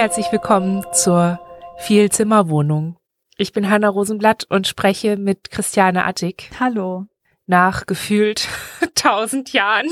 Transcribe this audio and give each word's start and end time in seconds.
Herzlich 0.00 0.32
willkommen 0.32 0.82
zur 0.94 1.38
Vielzimmerwohnung. 1.76 2.96
Ich 3.36 3.52
bin 3.52 3.68
Hanna 3.68 3.90
Rosenblatt 3.90 4.46
und 4.48 4.66
spreche 4.66 5.18
mit 5.18 5.50
Christiane 5.50 6.06
Attig. 6.06 6.50
Hallo. 6.58 7.04
Nach 7.46 7.84
gefühlt 7.84 8.48
tausend 8.94 9.52
Jahren. 9.52 9.90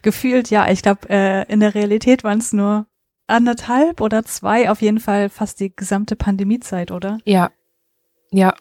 Gefühlt, 0.00 0.48
ja. 0.48 0.70
Ich 0.70 0.80
glaube, 0.80 1.10
äh, 1.10 1.44
in 1.52 1.60
der 1.60 1.74
Realität 1.74 2.24
waren 2.24 2.38
es 2.38 2.54
nur 2.54 2.86
anderthalb 3.26 4.00
oder 4.00 4.24
zwei, 4.24 4.70
auf 4.70 4.80
jeden 4.80 5.00
Fall 5.00 5.28
fast 5.28 5.60
die 5.60 5.76
gesamte 5.76 6.16
Pandemiezeit, 6.16 6.90
oder? 6.90 7.18
Ja. 7.26 7.50
Ja, 8.30 8.54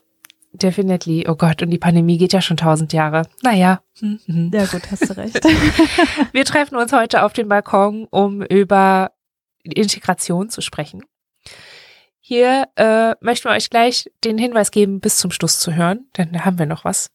definitely. 0.51 1.25
Oh 1.25 1.35
Gott, 1.35 1.61
und 1.61 1.69
die 1.69 1.79
Pandemie 1.79 2.17
geht 2.17 2.33
ja 2.33 2.41
schon 2.41 2.57
tausend 2.57 2.91
Jahre. 2.91 3.21
Naja. 3.43 3.81
Mhm. 4.01 4.51
Ja 4.53 4.65
gut, 4.65 4.91
hast 4.91 5.09
du 5.09 5.15
recht. 5.15 5.41
Wir 6.33 6.43
treffen 6.43 6.75
uns 6.75 6.91
heute 6.91 7.23
auf 7.23 7.31
dem 7.31 7.47
Balkon, 7.47 8.07
um 8.11 8.41
über 8.41 9.13
Integration 9.63 10.49
zu 10.49 10.61
sprechen. 10.61 11.03
Hier 12.19 12.67
äh, 12.75 13.15
möchten 13.21 13.49
wir 13.49 13.51
euch 13.51 13.69
gleich 13.69 14.09
den 14.23 14.37
Hinweis 14.37 14.71
geben, 14.71 14.99
bis 14.99 15.17
zum 15.17 15.31
Schluss 15.31 15.59
zu 15.59 15.73
hören, 15.73 16.07
denn 16.17 16.31
da 16.33 16.45
haben 16.45 16.59
wir 16.59 16.65
noch 16.65 16.85
was. 16.85 17.11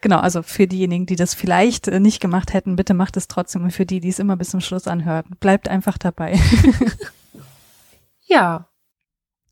Genau, 0.00 0.18
also 0.18 0.42
für 0.42 0.66
diejenigen, 0.66 1.04
die 1.04 1.16
das 1.16 1.34
vielleicht 1.34 1.86
äh, 1.86 2.00
nicht 2.00 2.20
gemacht 2.20 2.54
hätten, 2.54 2.76
bitte 2.76 2.94
macht 2.94 3.16
es 3.18 3.28
trotzdem. 3.28 3.62
Und 3.64 3.72
für 3.72 3.84
die, 3.84 4.00
die 4.00 4.08
es 4.08 4.18
immer 4.18 4.36
bis 4.36 4.50
zum 4.50 4.60
Schluss 4.60 4.88
anhören, 4.88 5.26
bleibt 5.40 5.68
einfach 5.68 5.98
dabei. 5.98 6.38
ja. 8.22 8.68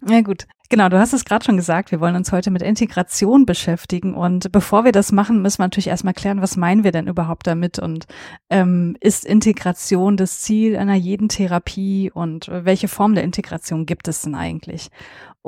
Ja 0.06 0.20
gut, 0.22 0.46
Genau, 0.70 0.90
du 0.90 0.98
hast 0.98 1.14
es 1.14 1.24
gerade 1.24 1.46
schon 1.46 1.56
gesagt, 1.56 1.92
wir 1.92 2.00
wollen 2.00 2.14
uns 2.14 2.30
heute 2.30 2.50
mit 2.50 2.60
Integration 2.60 3.46
beschäftigen. 3.46 4.14
Und 4.14 4.52
bevor 4.52 4.84
wir 4.84 4.92
das 4.92 5.12
machen, 5.12 5.40
müssen 5.40 5.60
wir 5.60 5.64
natürlich 5.64 5.86
erstmal 5.86 6.12
klären, 6.12 6.42
was 6.42 6.58
meinen 6.58 6.84
wir 6.84 6.92
denn 6.92 7.06
überhaupt 7.06 7.46
damit? 7.46 7.78
Und 7.78 8.04
ähm, 8.50 8.94
ist 9.00 9.24
Integration 9.24 10.18
das 10.18 10.40
Ziel 10.40 10.76
einer 10.76 10.94
jeden 10.94 11.30
Therapie 11.30 12.10
und 12.12 12.48
welche 12.50 12.88
Form 12.88 13.14
der 13.14 13.24
Integration 13.24 13.86
gibt 13.86 14.08
es 14.08 14.20
denn 14.20 14.34
eigentlich? 14.34 14.90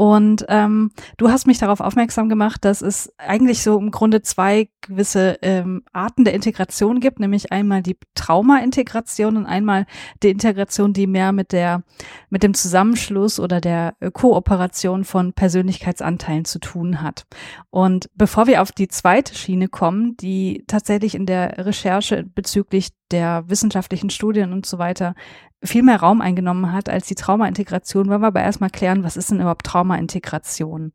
Und 0.00 0.46
ähm, 0.48 0.92
du 1.18 1.28
hast 1.28 1.46
mich 1.46 1.58
darauf 1.58 1.80
aufmerksam 1.80 2.30
gemacht, 2.30 2.64
dass 2.64 2.80
es 2.80 3.12
eigentlich 3.18 3.62
so 3.62 3.78
im 3.78 3.90
Grunde 3.90 4.22
zwei 4.22 4.70
gewisse 4.80 5.36
ähm, 5.42 5.82
Arten 5.92 6.24
der 6.24 6.32
Integration 6.32 7.00
gibt, 7.00 7.20
nämlich 7.20 7.52
einmal 7.52 7.82
die 7.82 7.98
Trauma-Integration 8.14 9.36
und 9.36 9.44
einmal 9.44 9.84
die 10.22 10.30
Integration, 10.30 10.94
die 10.94 11.06
mehr 11.06 11.32
mit 11.32 11.52
der 11.52 11.82
mit 12.30 12.42
dem 12.42 12.54
Zusammenschluss 12.54 13.38
oder 13.38 13.60
der 13.60 13.92
äh, 14.00 14.10
Kooperation 14.10 15.04
von 15.04 15.34
Persönlichkeitsanteilen 15.34 16.46
zu 16.46 16.60
tun 16.60 17.02
hat. 17.02 17.26
Und 17.68 18.08
bevor 18.14 18.46
wir 18.46 18.62
auf 18.62 18.72
die 18.72 18.88
zweite 18.88 19.34
Schiene 19.34 19.68
kommen, 19.68 20.16
die 20.16 20.64
tatsächlich 20.66 21.14
in 21.14 21.26
der 21.26 21.66
Recherche 21.66 22.24
bezüglich 22.24 22.88
der 23.10 23.44
wissenschaftlichen 23.48 24.10
Studien 24.10 24.52
und 24.52 24.66
so 24.66 24.78
weiter 24.78 25.14
viel 25.62 25.82
mehr 25.82 26.00
Raum 26.00 26.20
eingenommen 26.20 26.72
hat 26.72 26.88
als 26.88 27.06
die 27.06 27.14
Traumaintegration, 27.14 28.08
wollen 28.08 28.22
wir 28.22 28.28
aber 28.28 28.42
erstmal 28.42 28.70
klären, 28.70 29.04
was 29.04 29.16
ist 29.16 29.30
denn 29.30 29.40
überhaupt 29.40 29.66
Traumaintegration? 29.66 30.92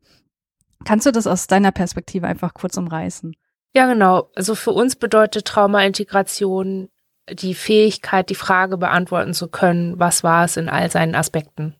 Kannst 0.84 1.06
du 1.06 1.12
das 1.12 1.26
aus 1.26 1.46
deiner 1.46 1.72
Perspektive 1.72 2.26
einfach 2.26 2.54
kurz 2.54 2.76
umreißen? 2.76 3.34
Ja, 3.74 3.86
genau. 3.86 4.30
Also 4.34 4.54
für 4.54 4.72
uns 4.72 4.96
bedeutet 4.96 5.46
Traumaintegration 5.46 6.88
die 7.30 7.54
Fähigkeit, 7.54 8.30
die 8.30 8.34
Frage 8.34 8.76
beantworten 8.78 9.34
zu 9.34 9.48
können, 9.48 9.98
was 9.98 10.22
war 10.22 10.44
es 10.44 10.56
in 10.56 10.68
all 10.68 10.90
seinen 10.90 11.14
Aspekten. 11.14 11.74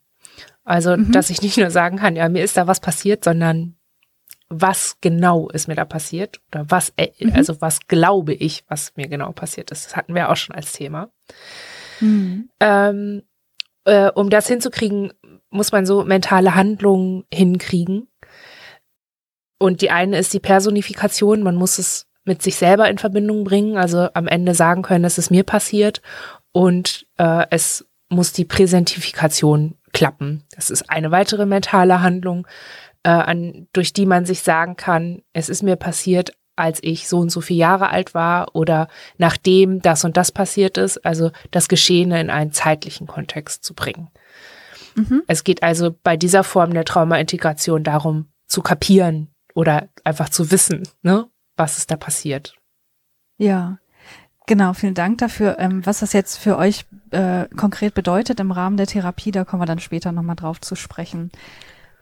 Also, 0.64 0.96
mhm. 0.96 1.12
dass 1.12 1.30
ich 1.30 1.42
nicht 1.42 1.56
nur 1.56 1.70
sagen 1.70 1.98
kann, 1.98 2.16
ja, 2.16 2.28
mir 2.28 2.42
ist 2.42 2.56
da 2.56 2.66
was 2.66 2.80
passiert, 2.80 3.22
sondern 3.22 3.75
was 4.48 4.98
genau 5.00 5.48
ist 5.48 5.66
mir 5.66 5.74
da 5.74 5.84
passiert 5.84 6.40
oder 6.48 6.64
was, 6.68 6.92
äh, 6.96 7.08
mhm. 7.18 7.32
also 7.34 7.60
was 7.60 7.86
glaube 7.88 8.34
ich, 8.34 8.64
was 8.68 8.92
mir 8.96 9.08
genau 9.08 9.32
passiert 9.32 9.70
ist. 9.70 9.86
Das 9.86 9.96
hatten 9.96 10.14
wir 10.14 10.30
auch 10.30 10.36
schon 10.36 10.54
als 10.54 10.72
Thema. 10.72 11.10
Mhm. 12.00 12.48
Ähm, 12.60 13.22
äh, 13.84 14.10
um 14.10 14.30
das 14.30 14.46
hinzukriegen, 14.46 15.12
muss 15.50 15.72
man 15.72 15.86
so 15.86 16.04
mentale 16.04 16.54
Handlungen 16.54 17.24
hinkriegen. 17.32 18.08
Und 19.58 19.80
die 19.80 19.90
eine 19.90 20.18
ist 20.18 20.34
die 20.34 20.40
Personifikation. 20.40 21.42
Man 21.42 21.56
muss 21.56 21.78
es 21.78 22.06
mit 22.24 22.42
sich 22.42 22.56
selber 22.56 22.90
in 22.90 22.98
Verbindung 22.98 23.44
bringen, 23.44 23.78
also 23.78 24.08
am 24.12 24.26
Ende 24.26 24.54
sagen 24.54 24.82
können, 24.82 25.04
es 25.04 25.18
ist 25.18 25.30
mir 25.30 25.44
passiert. 25.44 26.02
Und 26.52 27.06
äh, 27.16 27.46
es 27.50 27.86
muss 28.08 28.32
die 28.32 28.44
Präsentifikation 28.44 29.76
klappen. 29.92 30.44
Das 30.54 30.70
ist 30.70 30.90
eine 30.90 31.10
weitere 31.10 31.46
mentale 31.46 32.02
Handlung, 32.02 32.46
äh, 33.06 33.10
an, 33.10 33.68
durch 33.72 33.92
die 33.92 34.04
man 34.04 34.26
sich 34.26 34.40
sagen 34.42 34.74
kann, 34.74 35.22
es 35.32 35.48
ist 35.48 35.62
mir 35.62 35.76
passiert, 35.76 36.32
als 36.56 36.80
ich 36.82 37.06
so 37.06 37.18
und 37.20 37.30
so 37.30 37.40
viele 37.40 37.60
Jahre 37.60 37.90
alt 37.90 38.14
war 38.14 38.56
oder 38.56 38.88
nachdem 39.16 39.80
das 39.80 40.04
und 40.04 40.16
das 40.16 40.32
passiert 40.32 40.76
ist, 40.76 41.04
also 41.06 41.30
das 41.52 41.68
Geschehene 41.68 42.20
in 42.20 42.30
einen 42.30 42.50
zeitlichen 42.50 43.06
Kontext 43.06 43.62
zu 43.62 43.74
bringen. 43.74 44.08
Mhm. 44.96 45.22
Es 45.28 45.44
geht 45.44 45.62
also 45.62 45.94
bei 46.02 46.16
dieser 46.16 46.42
Form 46.42 46.74
der 46.74 46.84
Traumaintegration 46.84 47.84
darum, 47.84 48.26
zu 48.48 48.60
kapieren 48.60 49.28
oder 49.54 49.88
einfach 50.02 50.28
zu 50.28 50.50
wissen, 50.50 50.88
ne, 51.02 51.26
was 51.56 51.78
ist 51.78 51.92
da 51.92 51.96
passiert. 51.96 52.56
Ja, 53.38 53.78
genau, 54.46 54.72
vielen 54.72 54.94
Dank 54.94 55.18
dafür. 55.18 55.58
Ähm, 55.60 55.86
was 55.86 56.00
das 56.00 56.12
jetzt 56.12 56.38
für 56.38 56.56
euch 56.56 56.86
äh, 57.10 57.46
konkret 57.56 57.94
bedeutet 57.94 58.40
im 58.40 58.50
Rahmen 58.50 58.76
der 58.76 58.86
Therapie, 58.86 59.30
da 59.30 59.44
kommen 59.44 59.62
wir 59.62 59.66
dann 59.66 59.78
später 59.78 60.10
nochmal 60.10 60.36
drauf 60.36 60.60
zu 60.60 60.74
sprechen. 60.74 61.30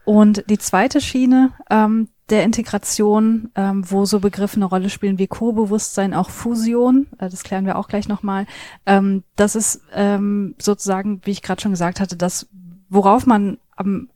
Und 0.04 0.44
die 0.48 0.59
zweite 0.59 1.00
Schiene, 1.00 1.53
ähm, 1.70 2.09
der 2.31 2.44
Integration, 2.44 3.50
ähm, 3.54 3.84
wo 3.91 4.06
so 4.06 4.20
Begriffe 4.20 4.56
eine 4.56 4.65
Rolle 4.65 4.88
spielen 4.88 5.19
wie 5.19 5.26
Co-Bewusstsein, 5.26 6.15
auch 6.15 6.31
Fusion, 6.31 7.06
äh, 7.19 7.28
das 7.28 7.42
klären 7.42 7.66
wir 7.66 7.76
auch 7.76 7.88
gleich 7.88 8.09
nochmal. 8.09 8.47
Ähm, 8.87 9.25
das 9.37 9.54
ist 9.54 9.82
ähm, 9.93 10.54
sozusagen, 10.59 11.20
wie 11.25 11.32
ich 11.32 11.43
gerade 11.43 11.60
schon 11.60 11.72
gesagt 11.72 12.00
hatte, 12.00 12.16
das, 12.16 12.48
worauf 12.88 13.26
man 13.26 13.59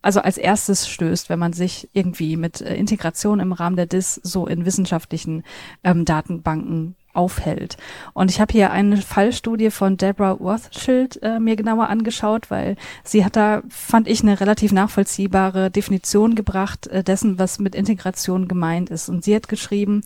also 0.02 0.20
als 0.20 0.38
erstes 0.38 0.88
stößt, 0.88 1.30
wenn 1.30 1.38
man 1.40 1.52
sich 1.52 1.88
irgendwie 1.92 2.36
mit 2.36 2.60
äh, 2.60 2.76
Integration 2.76 3.40
im 3.40 3.52
Rahmen 3.52 3.74
der 3.74 3.86
DIS 3.86 4.20
so 4.22 4.46
in 4.46 4.64
wissenschaftlichen 4.64 5.42
ähm, 5.82 6.04
Datenbanken 6.04 6.94
aufhält. 7.18 7.76
Und 8.14 8.30
ich 8.30 8.40
habe 8.40 8.52
hier 8.52 8.70
eine 8.70 8.96
Fallstudie 8.96 9.70
von 9.70 9.96
Deborah 9.96 10.30
Rothschild 10.30 11.20
äh, 11.22 11.40
mir 11.40 11.56
genauer 11.56 11.88
angeschaut, 11.88 12.50
weil 12.50 12.76
sie 13.02 13.24
hat 13.24 13.34
da, 13.34 13.62
fand 13.68 14.06
ich, 14.06 14.22
eine 14.22 14.40
relativ 14.40 14.72
nachvollziehbare 14.72 15.70
Definition 15.70 16.36
gebracht 16.36 16.86
äh, 16.86 17.02
dessen, 17.02 17.38
was 17.38 17.58
mit 17.58 17.74
Integration 17.74 18.46
gemeint 18.46 18.88
ist. 18.88 19.08
Und 19.08 19.24
sie 19.24 19.34
hat 19.34 19.48
geschrieben, 19.48 20.02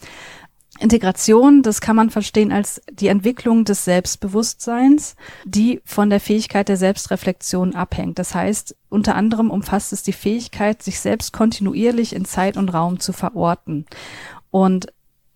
Integration, 0.80 1.62
das 1.62 1.82
kann 1.82 1.96
man 1.96 2.08
verstehen 2.08 2.50
als 2.50 2.80
die 2.90 3.08
Entwicklung 3.08 3.66
des 3.66 3.84
Selbstbewusstseins, 3.84 5.16
die 5.44 5.82
von 5.84 6.08
der 6.08 6.18
Fähigkeit 6.18 6.68
der 6.68 6.78
Selbstreflexion 6.78 7.74
abhängt. 7.74 8.18
Das 8.18 8.34
heißt, 8.34 8.74
unter 8.88 9.14
anderem 9.14 9.50
umfasst 9.50 9.92
es 9.92 10.02
die 10.02 10.14
Fähigkeit, 10.14 10.82
sich 10.82 10.98
selbst 10.98 11.34
kontinuierlich 11.34 12.16
in 12.16 12.24
Zeit 12.24 12.56
und 12.56 12.70
Raum 12.70 13.00
zu 13.00 13.12
verorten. 13.12 13.84
Und 14.50 14.86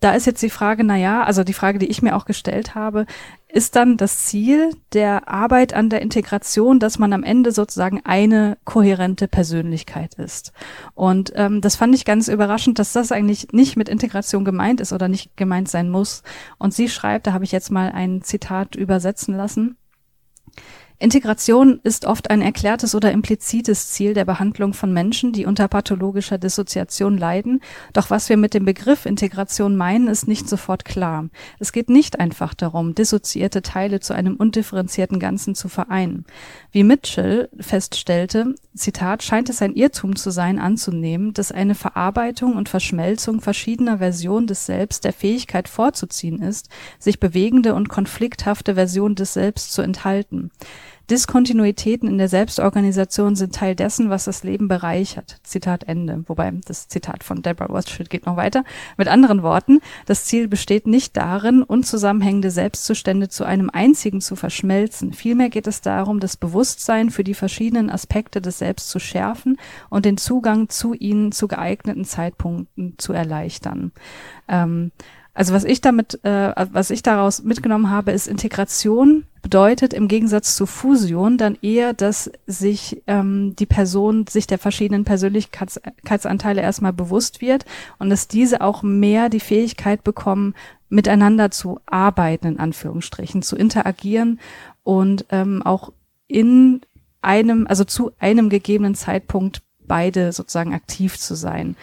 da 0.06 0.12
ist 0.12 0.24
jetzt 0.24 0.40
die 0.40 0.50
Frage, 0.50 0.84
na 0.84 0.94
ja, 0.96 1.24
also 1.24 1.42
die 1.42 1.52
Frage, 1.52 1.80
die 1.80 1.86
ich 1.86 2.00
mir 2.00 2.14
auch 2.14 2.26
gestellt 2.26 2.76
habe, 2.76 3.06
ist 3.48 3.74
dann 3.74 3.96
das 3.96 4.20
Ziel 4.20 4.70
der 4.92 5.28
Arbeit 5.28 5.74
an 5.74 5.90
der 5.90 6.00
Integration, 6.00 6.78
dass 6.78 7.00
man 7.00 7.12
am 7.12 7.24
Ende 7.24 7.50
sozusagen 7.50 8.02
eine 8.04 8.56
kohärente 8.64 9.26
Persönlichkeit 9.26 10.14
ist. 10.14 10.52
Und 10.94 11.32
ähm, 11.34 11.60
das 11.60 11.74
fand 11.74 11.92
ich 11.92 12.04
ganz 12.04 12.28
überraschend, 12.28 12.78
dass 12.78 12.92
das 12.92 13.10
eigentlich 13.10 13.48
nicht 13.50 13.76
mit 13.76 13.88
Integration 13.88 14.44
gemeint 14.44 14.80
ist 14.80 14.92
oder 14.92 15.08
nicht 15.08 15.36
gemeint 15.36 15.68
sein 15.68 15.90
muss. 15.90 16.22
Und 16.56 16.72
sie 16.72 16.88
schreibt, 16.88 17.26
da 17.26 17.32
habe 17.32 17.42
ich 17.42 17.50
jetzt 17.50 17.72
mal 17.72 17.90
ein 17.90 18.22
Zitat 18.22 18.76
übersetzen 18.76 19.36
lassen. 19.36 19.76
Integration 20.98 21.78
ist 21.82 22.06
oft 22.06 22.30
ein 22.30 22.40
erklärtes 22.40 22.94
oder 22.94 23.12
implizites 23.12 23.90
Ziel 23.90 24.14
der 24.14 24.24
Behandlung 24.24 24.72
von 24.72 24.94
Menschen, 24.94 25.32
die 25.32 25.44
unter 25.44 25.68
pathologischer 25.68 26.38
Dissoziation 26.38 27.18
leiden, 27.18 27.60
doch 27.92 28.08
was 28.08 28.30
wir 28.30 28.38
mit 28.38 28.54
dem 28.54 28.64
Begriff 28.64 29.04
Integration 29.04 29.76
meinen, 29.76 30.08
ist 30.08 30.26
nicht 30.26 30.48
sofort 30.48 30.86
klar. 30.86 31.28
Es 31.58 31.72
geht 31.72 31.90
nicht 31.90 32.18
einfach 32.18 32.54
darum, 32.54 32.94
dissoziierte 32.94 33.60
Teile 33.60 34.00
zu 34.00 34.14
einem 34.14 34.36
undifferenzierten 34.36 35.20
Ganzen 35.20 35.54
zu 35.54 35.68
vereinen. 35.68 36.24
Wie 36.72 36.82
Mitchell 36.82 37.50
feststellte, 37.60 38.54
Zitat, 38.74 39.22
scheint 39.22 39.50
es 39.50 39.60
ein 39.60 39.74
Irrtum 39.74 40.16
zu 40.16 40.30
sein, 40.30 40.58
anzunehmen, 40.58 41.34
dass 41.34 41.52
eine 41.52 41.74
Verarbeitung 41.74 42.56
und 42.56 42.70
Verschmelzung 42.70 43.42
verschiedener 43.42 43.98
Versionen 43.98 44.46
des 44.46 44.64
Selbst 44.64 45.04
der 45.04 45.12
Fähigkeit 45.12 45.68
vorzuziehen 45.68 46.40
ist, 46.40 46.70
sich 46.98 47.20
bewegende 47.20 47.74
und 47.74 47.90
konflikthafte 47.90 48.76
Versionen 48.76 49.14
des 49.14 49.34
Selbst 49.34 49.74
zu 49.74 49.82
enthalten. 49.82 50.50
Diskontinuitäten 51.08 52.08
in 52.08 52.18
der 52.18 52.28
Selbstorganisation 52.28 53.36
sind 53.36 53.54
Teil 53.54 53.76
dessen, 53.76 54.10
was 54.10 54.24
das 54.24 54.42
Leben 54.42 54.66
bereichert. 54.66 55.38
Zitat 55.44 55.84
Ende. 55.84 56.24
Wobei 56.26 56.52
das 56.64 56.88
Zitat 56.88 57.22
von 57.22 57.42
Deborah 57.42 57.66
Rothschild 57.66 58.10
geht 58.10 58.26
noch 58.26 58.36
weiter. 58.36 58.64
Mit 58.96 59.06
anderen 59.06 59.42
Worten, 59.44 59.80
das 60.06 60.24
Ziel 60.24 60.48
besteht 60.48 60.88
nicht 60.88 61.16
darin, 61.16 61.62
unzusammenhängende 61.62 62.50
Selbstzustände 62.50 63.28
zu 63.28 63.44
einem 63.44 63.70
einzigen 63.70 64.20
zu 64.20 64.34
verschmelzen. 64.34 65.12
Vielmehr 65.12 65.48
geht 65.48 65.68
es 65.68 65.80
darum, 65.80 66.18
das 66.18 66.36
Bewusstsein 66.36 67.10
für 67.10 67.22
die 67.22 67.34
verschiedenen 67.34 67.88
Aspekte 67.88 68.40
des 68.40 68.58
Selbst 68.58 68.90
zu 68.90 68.98
schärfen 68.98 69.58
und 69.90 70.04
den 70.04 70.16
Zugang 70.16 70.68
zu 70.68 70.92
ihnen 70.92 71.30
zu 71.30 71.46
geeigneten 71.46 72.04
Zeitpunkten 72.04 72.94
zu 72.98 73.12
erleichtern. 73.12 73.92
Ähm, 74.48 74.90
also 75.36 75.52
was 75.52 75.64
ich 75.64 75.82
damit, 75.82 76.24
äh, 76.24 76.52
was 76.72 76.90
ich 76.90 77.02
daraus 77.02 77.42
mitgenommen 77.42 77.90
habe, 77.90 78.12
ist 78.12 78.26
Integration 78.26 79.26
bedeutet 79.42 79.92
im 79.92 80.08
Gegensatz 80.08 80.56
zu 80.56 80.64
Fusion 80.64 81.36
dann 81.36 81.58
eher, 81.60 81.92
dass 81.92 82.30
sich 82.46 83.02
ähm, 83.06 83.54
die 83.54 83.66
Person 83.66 84.26
sich 84.26 84.46
der 84.46 84.58
verschiedenen 84.58 85.04
Persönlichkeitsanteile 85.04 86.62
erstmal 86.62 86.94
bewusst 86.94 87.42
wird 87.42 87.66
und 87.98 88.08
dass 88.08 88.28
diese 88.28 88.62
auch 88.62 88.82
mehr 88.82 89.28
die 89.28 89.40
Fähigkeit 89.40 90.02
bekommen, 90.02 90.54
miteinander 90.88 91.50
zu 91.50 91.80
arbeiten, 91.84 92.46
in 92.46 92.58
Anführungsstrichen, 92.58 93.42
zu 93.42 93.56
interagieren 93.56 94.40
und 94.84 95.26
ähm, 95.28 95.62
auch 95.62 95.92
in 96.28 96.80
einem, 97.20 97.66
also 97.66 97.84
zu 97.84 98.10
einem 98.18 98.48
gegebenen 98.48 98.94
Zeitpunkt 98.94 99.60
beide 99.86 100.32
sozusagen 100.32 100.72
aktiv 100.72 101.18
zu 101.18 101.34
sein. 101.34 101.76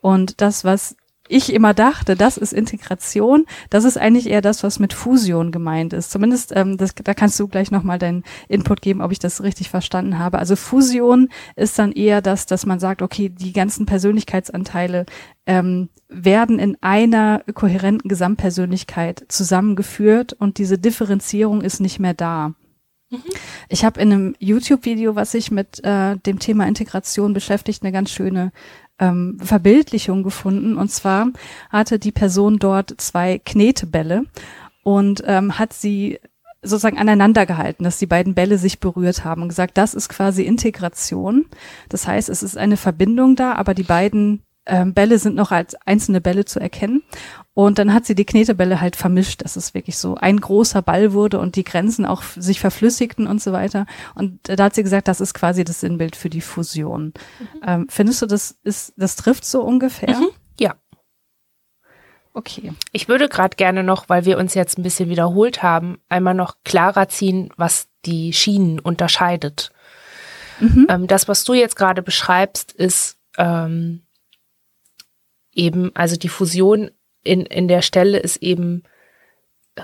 Und 0.00 0.40
das, 0.40 0.64
was 0.64 0.96
ich 1.28 1.52
immer 1.52 1.72
dachte, 1.72 2.16
das 2.16 2.36
ist 2.36 2.52
Integration, 2.52 3.46
das 3.70 3.84
ist 3.84 3.96
eigentlich 3.96 4.28
eher 4.28 4.42
das, 4.42 4.62
was 4.62 4.78
mit 4.78 4.92
Fusion 4.92 5.52
gemeint 5.52 5.92
ist. 5.92 6.10
Zumindest, 6.10 6.52
ähm, 6.54 6.76
das, 6.76 6.94
da 6.94 7.14
kannst 7.14 7.40
du 7.40 7.48
gleich 7.48 7.70
nochmal 7.70 7.98
deinen 7.98 8.24
Input 8.48 8.82
geben, 8.82 9.00
ob 9.00 9.10
ich 9.10 9.18
das 9.18 9.42
richtig 9.42 9.70
verstanden 9.70 10.18
habe. 10.18 10.38
Also 10.38 10.54
Fusion 10.54 11.30
ist 11.56 11.78
dann 11.78 11.92
eher 11.92 12.20
das, 12.20 12.46
dass 12.46 12.66
man 12.66 12.78
sagt, 12.78 13.00
okay, 13.00 13.30
die 13.30 13.52
ganzen 13.52 13.86
Persönlichkeitsanteile 13.86 15.06
ähm, 15.46 15.88
werden 16.08 16.58
in 16.58 16.76
einer 16.82 17.42
kohärenten 17.54 18.08
Gesamtpersönlichkeit 18.08 19.24
zusammengeführt 19.28 20.34
und 20.34 20.58
diese 20.58 20.78
Differenzierung 20.78 21.62
ist 21.62 21.80
nicht 21.80 21.98
mehr 21.98 22.14
da. 22.14 22.52
Mhm. 23.10 23.22
Ich 23.68 23.84
habe 23.84 24.00
in 24.00 24.12
einem 24.12 24.36
YouTube-Video, 24.38 25.14
was 25.14 25.32
sich 25.32 25.50
mit 25.50 25.82
äh, 25.84 26.16
dem 26.18 26.38
Thema 26.38 26.66
Integration 26.66 27.32
beschäftigt, 27.32 27.82
eine 27.82 27.92
ganz 27.92 28.10
schöne 28.10 28.52
ähm, 28.98 29.38
Verbildlichung 29.40 30.22
gefunden. 30.22 30.76
Und 30.76 30.90
zwar 30.90 31.28
hatte 31.70 31.98
die 31.98 32.12
Person 32.12 32.58
dort 32.58 32.94
zwei 32.98 33.38
Knetebälle 33.38 34.24
und 34.82 35.22
ähm, 35.26 35.58
hat 35.58 35.72
sie 35.72 36.20
sozusagen 36.62 36.98
aneinander 36.98 37.44
gehalten, 37.46 37.84
dass 37.84 37.98
die 37.98 38.06
beiden 38.06 38.34
Bälle 38.34 38.58
sich 38.58 38.80
berührt 38.80 39.24
haben 39.24 39.42
und 39.42 39.48
gesagt, 39.48 39.76
das 39.76 39.94
ist 39.94 40.08
quasi 40.08 40.42
Integration. 40.44 41.46
Das 41.88 42.06
heißt, 42.06 42.28
es 42.28 42.42
ist 42.42 42.56
eine 42.56 42.76
Verbindung 42.76 43.36
da, 43.36 43.52
aber 43.54 43.74
die 43.74 43.82
beiden 43.82 44.42
ähm, 44.66 44.94
Bälle 44.94 45.18
sind 45.18 45.36
noch 45.36 45.50
als 45.50 45.74
einzelne 45.86 46.20
Bälle 46.20 46.44
zu 46.44 46.60
erkennen. 46.60 47.02
Und 47.52 47.78
dann 47.78 47.92
hat 47.92 48.04
sie 48.04 48.14
die 48.14 48.24
Knetebälle 48.24 48.80
halt 48.80 48.96
vermischt, 48.96 49.44
dass 49.44 49.56
es 49.56 49.74
wirklich 49.74 49.96
so 49.96 50.16
ein 50.16 50.40
großer 50.40 50.82
Ball 50.82 51.12
wurde 51.12 51.38
und 51.38 51.54
die 51.54 51.64
Grenzen 51.64 52.04
auch 52.04 52.22
sich 52.22 52.58
verflüssigten 52.58 53.26
und 53.26 53.40
so 53.40 53.52
weiter. 53.52 53.86
Und 54.14 54.40
da 54.42 54.64
hat 54.64 54.74
sie 54.74 54.82
gesagt, 54.82 55.06
das 55.06 55.20
ist 55.20 55.34
quasi 55.34 55.62
das 55.64 55.80
Sinnbild 55.80 56.16
für 56.16 56.30
die 56.30 56.40
Fusion. 56.40 57.12
Mhm. 57.38 57.60
Ähm, 57.64 57.86
findest 57.88 58.22
du, 58.22 58.26
das 58.26 58.58
ist, 58.64 58.94
das 58.96 59.16
trifft 59.16 59.44
so 59.44 59.62
ungefähr? 59.62 60.16
Mhm. 60.16 60.28
Ja. 60.58 60.74
Okay. 62.32 62.72
Ich 62.90 63.06
würde 63.08 63.28
gerade 63.28 63.56
gerne 63.56 63.84
noch, 63.84 64.08
weil 64.08 64.24
wir 64.24 64.38
uns 64.38 64.54
jetzt 64.54 64.76
ein 64.76 64.82
bisschen 64.82 65.08
wiederholt 65.08 65.62
haben, 65.62 65.98
einmal 66.08 66.34
noch 66.34 66.56
klarer 66.64 67.08
ziehen, 67.08 67.50
was 67.56 67.86
die 68.04 68.32
Schienen 68.32 68.80
unterscheidet. 68.80 69.70
Mhm. 70.58 70.86
Ähm, 70.88 71.06
das, 71.06 71.28
was 71.28 71.44
du 71.44 71.54
jetzt 71.54 71.76
gerade 71.76 72.02
beschreibst, 72.02 72.72
ist 72.72 73.18
ähm, 73.38 74.03
eben, 75.56 75.94
also 75.94 76.16
die 76.16 76.28
Fusion 76.28 76.90
in, 77.22 77.46
in 77.46 77.68
der 77.68 77.82
Stelle 77.82 78.18
ist 78.18 78.42
eben 78.42 78.82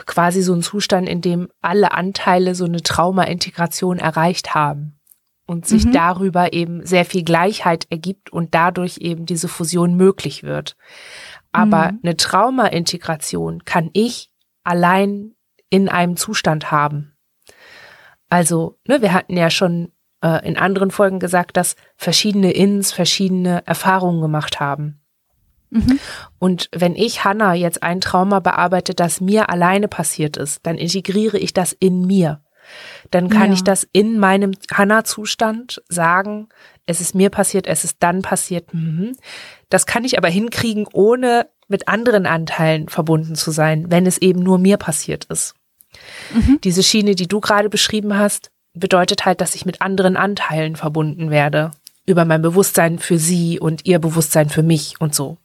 quasi 0.06 0.42
so 0.42 0.54
ein 0.54 0.62
Zustand, 0.62 1.08
in 1.08 1.20
dem 1.20 1.48
alle 1.60 1.92
Anteile 1.92 2.54
so 2.54 2.64
eine 2.64 2.82
Trauma-Integration 2.82 3.98
erreicht 3.98 4.54
haben 4.54 5.00
und 5.46 5.66
sich 5.66 5.86
mhm. 5.86 5.92
darüber 5.92 6.52
eben 6.52 6.86
sehr 6.86 7.04
viel 7.04 7.24
Gleichheit 7.24 7.86
ergibt 7.90 8.32
und 8.32 8.54
dadurch 8.54 8.98
eben 8.98 9.26
diese 9.26 9.48
Fusion 9.48 9.96
möglich 9.96 10.44
wird. 10.44 10.76
Aber 11.50 11.92
mhm. 11.92 12.00
eine 12.04 12.16
Trauma-Integration 12.16 13.64
kann 13.64 13.90
ich 13.92 14.30
allein 14.62 15.34
in 15.68 15.88
einem 15.88 16.16
Zustand 16.16 16.70
haben. 16.70 17.16
Also, 18.28 18.78
ne, 18.86 19.02
wir 19.02 19.12
hatten 19.12 19.36
ja 19.36 19.50
schon 19.50 19.90
äh, 20.22 20.46
in 20.46 20.56
anderen 20.56 20.92
Folgen 20.92 21.18
gesagt, 21.18 21.56
dass 21.56 21.74
verschiedene 21.96 22.52
Ins 22.52 22.92
verschiedene 22.92 23.66
Erfahrungen 23.66 24.20
gemacht 24.20 24.60
haben. 24.60 24.99
Mhm. 25.70 25.98
Und 26.38 26.68
wenn 26.72 26.96
ich, 26.96 27.24
Hannah, 27.24 27.54
jetzt 27.54 27.82
ein 27.82 28.00
Trauma 28.00 28.40
bearbeite, 28.40 28.94
das 28.94 29.20
mir 29.20 29.50
alleine 29.50 29.88
passiert 29.88 30.36
ist, 30.36 30.66
dann 30.66 30.76
integriere 30.76 31.38
ich 31.38 31.52
das 31.52 31.72
in 31.72 32.06
mir. 32.06 32.42
Dann 33.10 33.28
kann 33.28 33.48
ja. 33.48 33.54
ich 33.54 33.64
das 33.64 33.86
in 33.92 34.18
meinem 34.18 34.52
Hannah-Zustand 34.72 35.82
sagen, 35.88 36.48
es 36.86 37.00
ist 37.00 37.14
mir 37.14 37.30
passiert, 37.30 37.66
es 37.66 37.84
ist 37.84 37.96
dann 38.00 38.22
passiert. 38.22 38.72
Mhm. 38.72 39.16
Das 39.68 39.86
kann 39.86 40.04
ich 40.04 40.18
aber 40.18 40.28
hinkriegen, 40.28 40.86
ohne 40.92 41.48
mit 41.68 41.88
anderen 41.88 42.26
Anteilen 42.26 42.88
verbunden 42.88 43.34
zu 43.36 43.50
sein, 43.50 43.86
wenn 43.90 44.06
es 44.06 44.18
eben 44.18 44.40
nur 44.40 44.58
mir 44.58 44.76
passiert 44.76 45.24
ist. 45.26 45.54
Mhm. 46.34 46.60
Diese 46.62 46.82
Schiene, 46.82 47.14
die 47.14 47.28
du 47.28 47.40
gerade 47.40 47.68
beschrieben 47.68 48.16
hast, 48.16 48.50
bedeutet 48.74 49.24
halt, 49.24 49.40
dass 49.40 49.54
ich 49.54 49.66
mit 49.66 49.80
anderen 49.80 50.16
Anteilen 50.16 50.76
verbunden 50.76 51.30
werde. 51.30 51.72
Über 52.06 52.24
mein 52.24 52.42
Bewusstsein 52.42 52.98
für 52.98 53.18
sie 53.18 53.60
und 53.60 53.86
ihr 53.86 53.98
Bewusstsein 53.98 54.48
für 54.48 54.62
mich 54.62 55.00
und 55.00 55.14
so. 55.14 55.38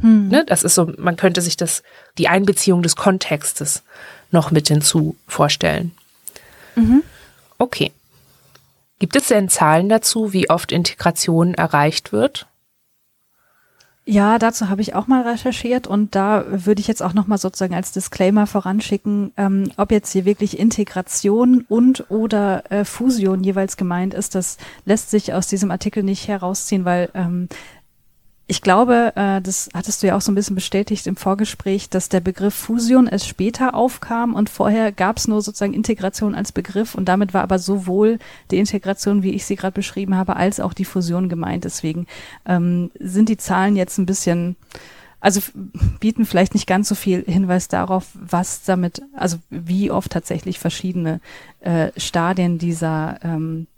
Hm. 0.00 0.28
Ne, 0.28 0.44
das 0.46 0.62
ist 0.62 0.74
so, 0.74 0.92
man 0.98 1.16
könnte 1.16 1.40
sich 1.42 1.56
das, 1.56 1.82
die 2.18 2.28
Einbeziehung 2.28 2.82
des 2.82 2.96
Kontextes 2.96 3.82
noch 4.30 4.50
mit 4.50 4.68
hinzu 4.68 5.16
vorstellen. 5.26 5.92
Mhm. 6.76 7.02
Okay. 7.58 7.92
Gibt 8.98 9.16
es 9.16 9.28
denn 9.28 9.48
Zahlen 9.48 9.88
dazu, 9.88 10.32
wie 10.32 10.50
oft 10.50 10.72
Integration 10.72 11.54
erreicht 11.54 12.12
wird? 12.12 12.46
Ja, 14.06 14.38
dazu 14.38 14.68
habe 14.68 14.80
ich 14.82 14.94
auch 14.94 15.06
mal 15.06 15.22
recherchiert 15.22 15.86
und 15.86 16.14
da 16.14 16.44
würde 16.48 16.80
ich 16.80 16.88
jetzt 16.88 17.02
auch 17.02 17.12
nochmal 17.12 17.38
sozusagen 17.38 17.74
als 17.74 17.92
Disclaimer 17.92 18.46
voranschicken, 18.46 19.32
ähm, 19.36 19.70
ob 19.76 19.92
jetzt 19.92 20.10
hier 20.12 20.24
wirklich 20.24 20.58
Integration 20.58 21.64
und 21.68 22.10
oder 22.10 22.70
äh, 22.72 22.84
Fusion 22.84 23.44
jeweils 23.44 23.76
gemeint 23.76 24.14
ist, 24.14 24.34
das 24.34 24.56
lässt 24.84 25.10
sich 25.10 25.32
aus 25.32 25.46
diesem 25.46 25.70
Artikel 25.70 26.02
nicht 26.02 26.28
herausziehen, 26.28 26.84
weil 26.84 27.10
ähm, 27.14 27.48
ich 28.50 28.62
glaube, 28.62 29.12
äh, 29.14 29.40
das 29.40 29.68
hattest 29.74 30.02
du 30.02 30.08
ja 30.08 30.16
auch 30.16 30.20
so 30.20 30.32
ein 30.32 30.34
bisschen 30.34 30.56
bestätigt 30.56 31.06
im 31.06 31.14
Vorgespräch, 31.14 31.88
dass 31.88 32.08
der 32.08 32.18
Begriff 32.18 32.52
Fusion 32.52 33.06
erst 33.06 33.28
später 33.28 33.76
aufkam 33.76 34.34
und 34.34 34.50
vorher 34.50 34.90
gab 34.90 35.18
es 35.18 35.28
nur 35.28 35.40
sozusagen 35.40 35.72
Integration 35.72 36.34
als 36.34 36.50
Begriff 36.50 36.96
und 36.96 37.04
damit 37.04 37.32
war 37.32 37.44
aber 37.44 37.60
sowohl 37.60 38.18
die 38.50 38.58
Integration, 38.58 39.22
wie 39.22 39.30
ich 39.30 39.44
sie 39.46 39.54
gerade 39.54 39.74
beschrieben 39.74 40.16
habe, 40.16 40.34
als 40.34 40.58
auch 40.58 40.72
die 40.72 40.84
Fusion 40.84 41.28
gemeint. 41.28 41.62
Deswegen 41.62 42.08
ähm, 42.44 42.90
sind 42.98 43.28
die 43.28 43.36
Zahlen 43.36 43.76
jetzt 43.76 43.98
ein 43.98 44.06
bisschen, 44.06 44.56
also 45.20 45.40
bieten 46.00 46.26
vielleicht 46.26 46.54
nicht 46.54 46.66
ganz 46.66 46.88
so 46.88 46.96
viel 46.96 47.22
Hinweis 47.22 47.68
darauf, 47.68 48.08
was 48.14 48.64
damit, 48.64 49.00
also 49.14 49.36
wie 49.50 49.92
oft 49.92 50.10
tatsächlich 50.10 50.58
verschiedene 50.58 51.20
äh, 51.60 51.92
Stadien 51.96 52.58
dieser 52.58 53.20
ähm, 53.22 53.68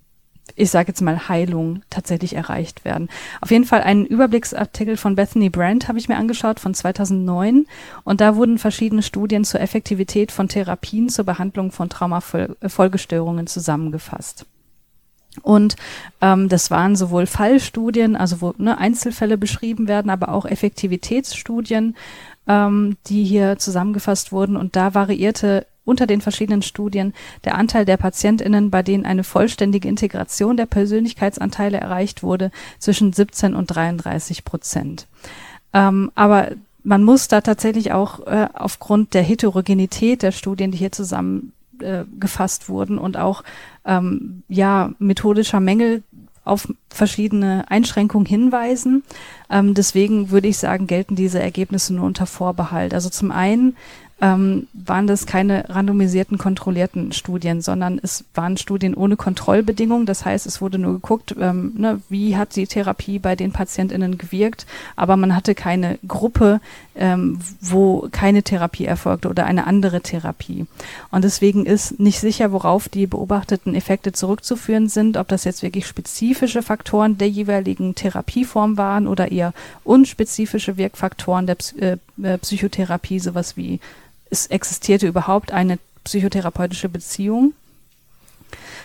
ich 0.55 0.71
sage 0.71 0.89
jetzt 0.89 1.01
mal, 1.01 1.29
Heilung 1.29 1.83
tatsächlich 1.89 2.35
erreicht 2.37 2.85
werden. 2.85 3.09
Auf 3.41 3.51
jeden 3.51 3.65
Fall 3.65 3.83
einen 3.83 4.05
Überblicksartikel 4.07 4.97
von 4.97 5.15
Bethany 5.15 5.51
Brandt 5.51 5.89
habe 5.89 5.99
ich 5.99 6.09
mir 6.09 6.17
angeschaut 6.17 6.61
von 6.61 6.75
2009 6.75 7.67
und 8.05 8.21
da 8.21 8.37
wurden 8.37 8.59
verschiedene 8.59 9.03
Studien 9.03 9.45
zur 9.45 9.61
Effektivität 9.61 10.33
von 10.33 10.49
Therapien 10.49 11.09
zur 11.09 11.25
Behandlung 11.25 11.73
von 11.73 11.89
Traumafolgestörungen 11.89 13.47
zusammengefasst. 13.47 14.47
Und 15.41 15.77
ähm, 16.21 16.51
das 16.51 16.71
waren 16.71 16.95
sowohl 16.95 17.25
Fallstudien, 17.25 18.17
also 18.17 18.43
wo 18.43 18.55
ne, 18.59 18.77
Einzelfälle 18.77 19.39
beschrieben 19.39 19.89
werden, 19.89 20.11
aber 20.11 20.29
auch 20.29 20.45
Effektivitätsstudien, 20.45 21.97
ähm, 22.47 22.97
die 23.07 23.25
hier 23.25 23.59
zusammengefasst 23.59 24.33
wurden. 24.33 24.57
Und 24.57 24.77
da 24.77 24.95
variierte 24.95 25.67
unter 25.85 26.07
den 26.07 26.21
verschiedenen 26.21 26.63
Studien 26.63 27.13
der 27.45 27.57
Anteil 27.57 27.85
der 27.85 27.97
PatientInnen, 27.97 28.71
bei 28.71 28.83
denen 28.83 29.05
eine 29.05 29.25
vollständige 29.25 29.89
Integration 29.89 30.57
der 30.57 30.67
Persönlichkeitsanteile 30.67 31.79
erreicht 31.79 32.23
wurde, 32.23 32.51
zwischen 32.79 33.13
17 33.13 33.55
und 33.55 33.67
33 33.67 34.45
Prozent. 34.45 35.09
Ähm, 35.73 36.11
aber 36.15 36.51
man 36.85 37.05
muss 37.05 37.29
da 37.29 37.41
tatsächlich 37.41 37.93
auch 37.93 38.27
äh, 38.27 38.49
aufgrund 38.55 39.15
der 39.15 39.23
Heterogenität 39.23 40.23
der 40.23 40.33
Studien, 40.33 40.73
die 40.73 40.79
hier 40.79 40.93
zusammengefasst 40.93 42.65
äh, 42.65 42.69
wurden 42.69 42.99
und 42.99 43.17
auch 43.17 43.43
ähm, 43.85 44.43
ja 44.49 44.93
methodischer 44.99 45.61
Mängel 45.61 46.03
auf 46.45 46.69
verschiedene 46.89 47.65
Einschränkungen 47.69 48.27
hinweisen. 48.27 49.03
Ähm, 49.51 49.75
deswegen 49.75 50.31
würde 50.31 50.49
ich 50.49 50.59
sagen, 50.59 50.87
gelten 50.87 51.15
diese 51.15 51.41
Ergebnisse 51.41 51.95
nur 51.95 52.05
unter 52.05 52.27
Vorbehalt. 52.27 52.95
Also 52.95 53.11
zum 53.11 53.31
einen 53.31 53.77
ähm, 54.23 54.69
waren 54.73 55.09
das 55.09 55.27
keine 55.27 55.69
randomisierten, 55.69 56.39
kontrollierten 56.39 57.11
Studien, 57.11 57.61
sondern 57.61 57.99
es 58.01 58.25
waren 58.35 58.57
Studien 58.57 58.95
ohne 58.95 59.17
Kontrollbedingungen. 59.17 60.07
Das 60.07 60.25
heißt, 60.25 60.47
es 60.47 60.61
wurde 60.61 60.79
nur 60.79 60.93
geguckt, 60.93 61.35
ähm, 61.41 61.73
ne, 61.77 62.01
wie 62.09 62.37
hat 62.37 62.55
die 62.55 62.69
Therapie 62.69 63.19
bei 63.19 63.35
den 63.35 63.51
PatientInnen 63.51 64.19
gewirkt, 64.19 64.65
aber 64.95 65.17
man 65.17 65.35
hatte 65.35 65.57
keine 65.57 65.99
Gruppe, 66.07 66.61
ähm, 66.95 67.39
wo 67.61 68.09
keine 68.13 68.43
Therapie 68.43 68.85
erfolgte 68.85 69.29
oder 69.29 69.47
eine 69.47 69.67
andere 69.67 70.01
Therapie. 70.01 70.67
Und 71.11 71.25
deswegen 71.25 71.67
ist 71.67 71.99
nicht 71.99 72.21
sicher, 72.21 72.53
worauf 72.53 72.89
die 72.89 73.07
beobachteten 73.07 73.75
Effekte 73.75 74.13
zurückzuführen 74.13 74.89
sind, 74.89 75.17
ob 75.17 75.29
das 75.29 75.45
jetzt 75.45 75.63
wirklich 75.63 75.87
spezifische 75.87 76.63
Faktoren 76.63 77.19
der 77.19 77.29
jeweiligen 77.29 77.95
Therapieform 77.95 78.77
waren 78.77 79.07
oder 79.07 79.33
eher 79.33 79.55
unspezifische 79.85 80.77
Wirkfaktoren 80.77 81.47
der 81.47 81.57
äh, 81.79 81.97
äh, 82.23 82.39
Psychotherapie, 82.39 83.19
sowas 83.19 83.57
wie 83.57 83.81
es 84.31 84.47
existierte 84.47 85.07
überhaupt 85.07 85.53
eine 85.53 85.79
psychotherapeutische 86.05 86.89
Beziehung 86.89 87.53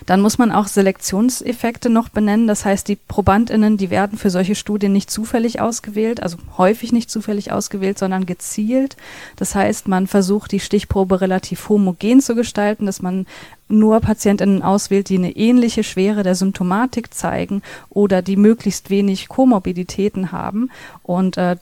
dann 0.05 0.21
muss 0.21 0.37
man 0.37 0.51
auch 0.51 0.67
Selektionseffekte 0.67 1.89
noch 1.89 2.09
benennen. 2.09 2.47
Das 2.47 2.65
heißt, 2.65 2.87
die 2.87 2.95
ProbandInnen, 2.95 3.77
die 3.77 3.89
werden 3.89 4.17
für 4.17 4.29
solche 4.29 4.55
Studien 4.55 4.93
nicht 4.93 5.09
zufällig 5.11 5.59
ausgewählt, 5.59 6.21
also 6.21 6.37
häufig 6.57 6.91
nicht 6.91 7.09
zufällig 7.09 7.51
ausgewählt, 7.51 7.97
sondern 7.97 8.25
gezielt. 8.25 8.97
Das 9.35 9.55
heißt, 9.55 9.87
man 9.87 10.07
versucht, 10.07 10.51
die 10.51 10.59
Stichprobe 10.59 11.21
relativ 11.21 11.69
homogen 11.69 12.21
zu 12.21 12.35
gestalten, 12.35 12.85
dass 12.85 13.01
man 13.01 13.25
nur 13.69 13.99
PatientInnen 13.99 14.63
auswählt, 14.63 15.09
die 15.09 15.17
eine 15.17 15.35
ähnliche 15.35 15.83
Schwere 15.83 16.23
der 16.23 16.35
Symptomatik 16.35 17.13
zeigen 17.13 17.61
oder 17.89 18.21
die 18.21 18.37
möglichst 18.37 18.89
wenig 18.89 19.27
Komorbiditäten 19.27 20.31
haben. 20.31 20.71
Und 21.03 21.37
äh, 21.37 21.57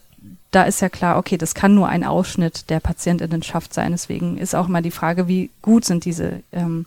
da 0.52 0.62
ist 0.62 0.80
ja 0.80 0.88
klar, 0.88 1.18
okay, 1.18 1.36
das 1.36 1.54
kann 1.54 1.74
nur 1.74 1.88
ein 1.88 2.04
Ausschnitt 2.04 2.70
der 2.70 2.80
PatientInnenschaft 2.80 3.74
sein. 3.74 3.92
Deswegen 3.92 4.38
ist 4.38 4.54
auch 4.54 4.68
mal 4.68 4.82
die 4.82 4.90
Frage, 4.90 5.28
wie 5.28 5.50
gut 5.62 5.84
sind 5.84 6.04
diese 6.04 6.42
ähm, 6.52 6.86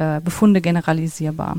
äh, 0.00 0.20
Befunde 0.20 0.60
generalisierbar. 0.60 1.58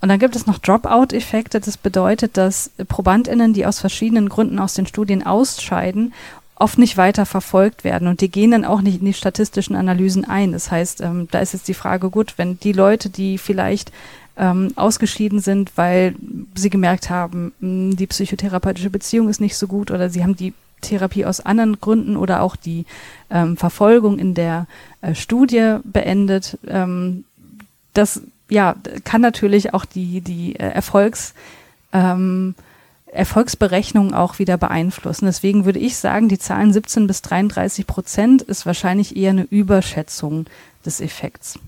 Und 0.00 0.08
dann 0.08 0.18
gibt 0.18 0.36
es 0.36 0.46
noch 0.46 0.58
Dropout-Effekte. 0.58 1.60
Das 1.60 1.76
bedeutet, 1.76 2.36
dass 2.36 2.70
ProbandInnen, 2.88 3.52
die 3.52 3.66
aus 3.66 3.80
verschiedenen 3.80 4.28
Gründen 4.28 4.58
aus 4.58 4.74
den 4.74 4.86
Studien 4.86 5.24
ausscheiden, 5.24 6.12
oft 6.54 6.78
nicht 6.78 6.96
weiter 6.96 7.26
verfolgt 7.26 7.84
werden 7.84 8.08
und 8.08 8.22
die 8.22 8.30
gehen 8.30 8.50
dann 8.50 8.64
auch 8.64 8.80
nicht 8.80 9.00
in 9.00 9.06
die 9.06 9.12
statistischen 9.12 9.76
Analysen 9.76 10.24
ein. 10.24 10.52
Das 10.52 10.70
heißt, 10.70 11.02
ähm, 11.02 11.28
da 11.30 11.40
ist 11.40 11.52
jetzt 11.52 11.68
die 11.68 11.74
Frage, 11.74 12.08
gut, 12.08 12.34
wenn 12.38 12.58
die 12.60 12.72
Leute, 12.72 13.10
die 13.10 13.36
vielleicht 13.36 13.92
ähm, 14.38 14.72
ausgeschieden 14.74 15.40
sind, 15.40 15.72
weil 15.76 16.14
sie 16.54 16.70
gemerkt 16.70 17.10
haben, 17.10 17.52
mh, 17.60 17.68
hm, 17.68 17.96
die 17.96 18.06
psychotherapeutische 18.06 18.90
Beziehung 18.90 19.28
ist 19.28 19.40
nicht 19.40 19.56
so 19.56 19.66
gut 19.66 19.90
oder 19.90 20.08
sie 20.08 20.22
haben 20.22 20.36
die 20.36 20.54
Therapie 20.80 21.24
aus 21.24 21.40
anderen 21.40 21.80
Gründen 21.80 22.16
oder 22.16 22.42
auch 22.42 22.56
die 22.56 22.86
ähm, 23.30 23.56
Verfolgung 23.56 24.18
in 24.18 24.34
der 24.34 24.66
äh, 25.00 25.14
Studie 25.14 25.78
beendet, 25.84 26.58
ähm, 26.66 27.24
das 27.96 28.22
ja 28.48 28.76
kann 29.04 29.20
natürlich 29.20 29.74
auch 29.74 29.84
die, 29.84 30.20
die 30.20 30.56
äh, 30.56 30.68
Erfolgs, 30.68 31.34
ähm, 31.92 32.54
Erfolgsberechnung 33.06 34.14
auch 34.14 34.38
wieder 34.38 34.56
beeinflussen. 34.56 35.26
Deswegen 35.26 35.64
würde 35.64 35.78
ich 35.78 35.96
sagen, 35.96 36.28
die 36.28 36.38
Zahlen 36.38 36.72
17 36.72 37.06
bis 37.06 37.22
33 37.22 37.86
Prozent 37.86 38.42
ist 38.42 38.66
wahrscheinlich 38.66 39.16
eher 39.16 39.30
eine 39.30 39.44
Überschätzung 39.44 40.46
des 40.84 41.00
Effekts. 41.00 41.58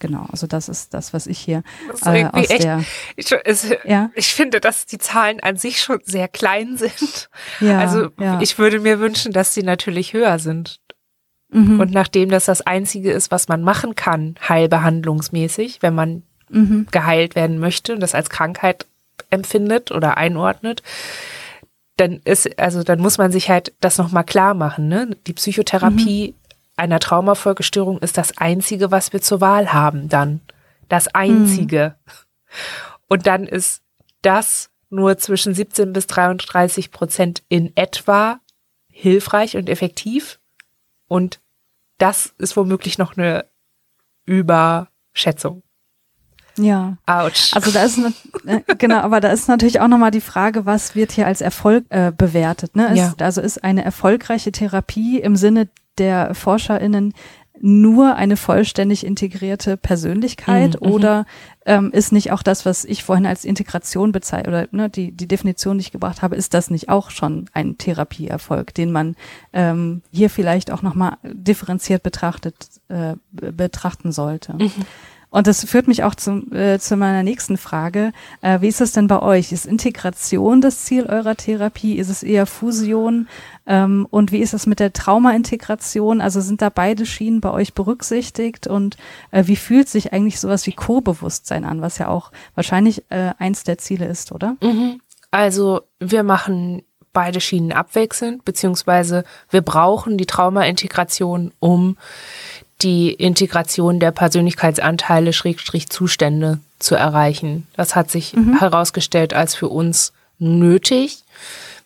Genau, 0.00 0.26
also 0.30 0.46
das 0.46 0.68
ist 0.68 0.92
das, 0.92 1.14
was 1.14 1.26
ich 1.26 1.38
hier 1.38 1.62
äh, 2.04 2.26
aus 2.26 2.50
echt, 2.50 2.64
der. 2.64 2.84
Ich, 3.16 3.32
es, 3.44 3.70
ja? 3.84 4.10
ich 4.14 4.34
finde, 4.34 4.60
dass 4.60 4.84
die 4.84 4.98
Zahlen 4.98 5.40
an 5.40 5.56
sich 5.56 5.80
schon 5.80 6.00
sehr 6.04 6.28
klein 6.28 6.76
sind. 6.76 7.30
Ja, 7.60 7.78
also 7.78 8.10
ja. 8.18 8.40
ich 8.40 8.58
würde 8.58 8.80
mir 8.80 8.98
wünschen, 9.00 9.32
dass 9.32 9.54
sie 9.54 9.62
natürlich 9.62 10.12
höher 10.12 10.38
sind. 10.38 10.80
Mhm. 11.54 11.78
Und 11.78 11.92
nachdem 11.92 12.30
das 12.30 12.46
das 12.46 12.62
Einzige 12.62 13.12
ist, 13.12 13.30
was 13.30 13.46
man 13.46 13.62
machen 13.62 13.94
kann, 13.94 14.34
heilbehandlungsmäßig, 14.46 15.82
wenn 15.82 15.94
man 15.94 16.24
mhm. 16.48 16.88
geheilt 16.90 17.36
werden 17.36 17.60
möchte 17.60 17.94
und 17.94 18.00
das 18.00 18.14
als 18.14 18.28
Krankheit 18.28 18.86
empfindet 19.30 19.92
oder 19.92 20.16
einordnet, 20.16 20.82
dann 21.96 22.20
ist, 22.24 22.58
also 22.58 22.82
dann 22.82 22.98
muss 22.98 23.18
man 23.18 23.30
sich 23.30 23.50
halt 23.50 23.72
das 23.80 23.98
nochmal 23.98 24.24
klar 24.24 24.54
machen. 24.54 24.88
Ne? 24.88 25.16
Die 25.28 25.32
Psychotherapie 25.32 26.32
mhm. 26.32 26.52
einer 26.76 26.98
Traumafolgestörung 26.98 27.98
ist 28.00 28.18
das 28.18 28.36
Einzige, 28.36 28.90
was 28.90 29.12
wir 29.12 29.22
zur 29.22 29.40
Wahl 29.40 29.72
haben 29.72 30.08
dann. 30.08 30.40
Das 30.88 31.06
Einzige. 31.14 31.94
Mhm. 32.04 32.12
Und 33.08 33.26
dann 33.28 33.46
ist 33.46 33.82
das 34.22 34.70
nur 34.90 35.18
zwischen 35.18 35.54
17 35.54 35.92
bis 35.92 36.08
33 36.08 36.90
Prozent 36.90 37.44
in 37.48 37.76
etwa 37.76 38.40
hilfreich 38.90 39.56
und 39.56 39.68
effektiv. 39.68 40.40
Und 41.06 41.38
das 42.04 42.34
ist 42.36 42.54
womöglich 42.54 42.98
noch 42.98 43.16
eine 43.16 43.46
Überschätzung. 44.26 45.62
Ja. 46.58 46.98
Autsch. 47.06 47.54
Also 47.54 47.70
da 47.70 47.82
ist 47.82 47.98
ne, 47.98 48.62
genau, 48.78 48.98
aber 48.98 49.20
da 49.20 49.30
ist 49.30 49.48
natürlich 49.48 49.80
auch 49.80 49.88
nochmal 49.88 50.10
die 50.10 50.20
Frage, 50.20 50.66
was 50.66 50.94
wird 50.94 51.12
hier 51.12 51.26
als 51.26 51.40
Erfolg 51.40 51.86
äh, 51.88 52.12
bewertet. 52.16 52.76
Ne? 52.76 52.92
Ist, 52.92 52.98
ja. 52.98 53.14
Also 53.20 53.40
ist 53.40 53.64
eine 53.64 53.84
erfolgreiche 53.84 54.52
Therapie 54.52 55.18
im 55.18 55.34
Sinne 55.34 55.68
der 55.96 56.34
ForscherInnen 56.34 57.14
nur 57.60 58.16
eine 58.16 58.36
vollständig 58.36 59.06
integrierte 59.06 59.76
Persönlichkeit 59.76 60.80
mhm, 60.80 60.86
mhm, 60.86 60.92
oder 60.92 61.26
ähm, 61.66 61.90
ist 61.92 62.12
nicht 62.12 62.32
auch 62.32 62.42
das, 62.42 62.66
was 62.66 62.84
ich 62.84 63.04
vorhin 63.04 63.26
als 63.26 63.44
Integration 63.44 64.12
bezeichne 64.12 64.48
oder 64.48 64.68
ne, 64.72 64.90
die, 64.90 65.12
die 65.12 65.28
Definition, 65.28 65.78
die 65.78 65.82
ich 65.82 65.92
gebracht 65.92 66.20
habe, 66.22 66.36
ist 66.36 66.52
das 66.52 66.70
nicht 66.70 66.88
auch 66.88 67.10
schon 67.10 67.46
ein 67.52 67.78
Therapieerfolg, 67.78 68.74
den 68.74 68.92
man 68.92 69.16
ähm, 69.52 70.02
hier 70.10 70.30
vielleicht 70.30 70.70
auch 70.70 70.82
nochmal 70.82 71.16
differenziert 71.22 72.02
betrachtet, 72.02 72.68
äh, 72.88 73.14
betrachten 73.30 74.12
sollte? 74.12 74.54
Mhm. 74.54 74.72
Und 75.34 75.48
das 75.48 75.64
führt 75.64 75.88
mich 75.88 76.04
auch 76.04 76.14
zum, 76.14 76.52
äh, 76.52 76.78
zu 76.78 76.96
meiner 76.96 77.24
nächsten 77.24 77.56
Frage. 77.56 78.12
Äh, 78.40 78.60
wie 78.60 78.68
ist 78.68 78.80
es 78.80 78.92
denn 78.92 79.08
bei 79.08 79.20
euch? 79.20 79.50
Ist 79.50 79.66
Integration 79.66 80.60
das 80.60 80.84
Ziel 80.84 81.06
eurer 81.06 81.34
Therapie? 81.34 81.98
Ist 81.98 82.08
es 82.08 82.22
eher 82.22 82.46
Fusion? 82.46 83.26
Ähm, 83.66 84.06
und 84.10 84.30
wie 84.30 84.38
ist 84.38 84.54
es 84.54 84.66
mit 84.66 84.78
der 84.78 84.92
Trauma-Integration? 84.92 86.20
Also 86.20 86.40
sind 86.40 86.62
da 86.62 86.68
beide 86.70 87.04
Schienen 87.04 87.40
bei 87.40 87.50
euch 87.50 87.74
berücksichtigt? 87.74 88.68
Und 88.68 88.96
äh, 89.32 89.48
wie 89.48 89.56
fühlt 89.56 89.88
sich 89.88 90.12
eigentlich 90.12 90.38
sowas 90.38 90.68
wie 90.68 90.72
Co-Bewusstsein 90.72 91.64
an, 91.64 91.80
was 91.80 91.98
ja 91.98 92.06
auch 92.06 92.30
wahrscheinlich 92.54 93.02
äh, 93.08 93.32
eins 93.36 93.64
der 93.64 93.78
Ziele 93.78 94.06
ist, 94.06 94.30
oder? 94.30 94.56
Mhm. 94.62 95.00
Also 95.32 95.80
wir 95.98 96.22
machen 96.22 96.82
beide 97.14 97.40
Schienen 97.40 97.72
abwechselnd, 97.72 98.44
beziehungsweise 98.44 99.24
wir 99.48 99.62
brauchen 99.62 100.18
die 100.18 100.26
Trauma-Integration, 100.26 101.52
um 101.60 101.96
die 102.82 103.12
Integration 103.12 104.00
der 104.00 104.10
Persönlichkeitsanteile 104.10 105.32
Schrägstrich 105.32 105.88
Zustände 105.88 106.58
zu 106.78 106.94
erreichen. 106.94 107.66
Das 107.76 107.94
hat 107.96 108.10
sich 108.10 108.34
mhm. 108.34 108.58
herausgestellt 108.58 109.32
als 109.32 109.54
für 109.54 109.68
uns 109.68 110.12
nötig. 110.38 111.22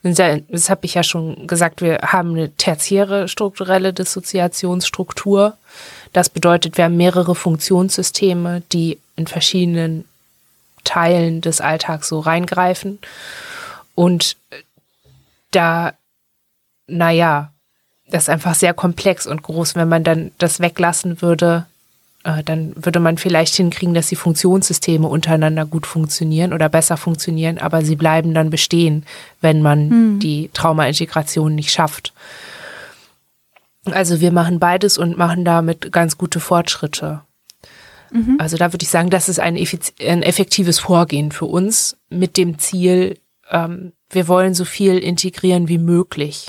Das 0.03 0.71
habe 0.71 0.87
ich 0.87 0.95
ja 0.95 1.03
schon 1.03 1.47
gesagt, 1.47 1.83
wir 1.83 1.99
haben 2.03 2.31
eine 2.31 2.51
tertiäre 2.53 3.29
strukturelle 3.29 3.93
Dissoziationsstruktur. 3.93 5.57
Das 6.13 6.29
bedeutet, 6.29 6.77
wir 6.77 6.85
haben 6.85 6.97
mehrere 6.97 7.35
Funktionssysteme, 7.35 8.63
die 8.73 8.99
in 9.17 9.27
verschiedenen 9.27 10.05
Teilen 10.85 11.41
des 11.41 11.61
Alltags 11.61 12.09
so 12.09 12.21
reingreifen. 12.21 12.99
Und 13.95 14.37
da, 15.51 15.93
naja, 16.87 17.53
das 18.11 18.25
ist 18.25 18.29
einfach 18.29 18.55
sehr 18.55 18.75
komplex 18.75 19.27
und 19.27 19.43
groß. 19.43 19.75
Wenn 19.75 19.89
man 19.89 20.05
dann 20.05 20.31
das 20.39 20.61
weglassen 20.61 21.21
würde, 21.23 21.67
äh, 22.25 22.43
dann 22.43 22.73
würde 22.77 23.01
man 23.01 23.19
vielleicht 23.19 23.55
hinkriegen, 23.55 23.95
dass 23.95 24.09
die 24.09 24.17
Funktionssysteme 24.17 25.07
untereinander 25.07 25.67
gut 25.67 25.87
funktionieren 25.87 26.53
oder 26.53 26.69
besser 26.69 26.97
funktionieren, 26.97 27.59
aber 27.59 27.83
sie 27.83 27.97
bleiben 27.97 28.35
dann 28.35 28.51
bestehen, 28.51 29.05
wenn 29.41 29.63
man 29.63 29.91
hm. 29.91 30.19
die 30.21 30.51
Traumaintegration 30.53 31.55
nicht 31.55 31.71
schafft. 31.71 32.13
Also 33.85 34.21
wir 34.21 34.33
machen 34.33 34.59
beides 34.59 34.99
und 34.99 35.17
machen 35.17 35.45
damit 35.45 35.93
ganz 35.93 36.19
gute 36.19 36.41
Fortschritte. 36.41 37.23
Mhm. 38.11 38.37
Also 38.39 38.57
da 38.57 38.73
würde 38.73 38.83
ich 38.83 38.91
sagen, 38.91 39.11
das 39.11 39.29
ist 39.29 39.41
ein, 39.41 39.57
ein, 39.57 40.23
effektives 40.23 40.79
Vorgehen 40.79 41.33
für 41.33 41.47
uns 41.47 41.97
mit 42.11 42.37
dem 42.37 42.59
Ziel, 42.59 43.19
ähm, 43.51 43.93
wir 44.11 44.29
wollen 44.29 44.55
so 44.55 44.65
viel 44.65 44.99
integrieren 44.99 45.69
wie 45.69 45.79
möglich. 45.79 46.49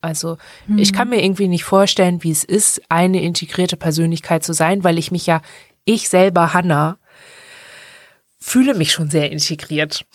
Also 0.00 0.38
mhm. 0.66 0.78
ich 0.78 0.92
kann 0.92 1.08
mir 1.08 1.22
irgendwie 1.22 1.48
nicht 1.48 1.64
vorstellen, 1.64 2.22
wie 2.22 2.30
es 2.30 2.44
ist, 2.44 2.80
eine 2.88 3.22
integrierte 3.22 3.76
Persönlichkeit 3.76 4.44
zu 4.44 4.52
sein, 4.52 4.84
weil 4.84 4.98
ich 4.98 5.10
mich 5.10 5.26
ja, 5.26 5.42
ich 5.84 6.08
selber, 6.08 6.54
Hannah, 6.54 6.98
fühle 8.38 8.74
mich 8.74 8.92
schon 8.92 9.10
sehr 9.10 9.30
integriert. 9.30 10.06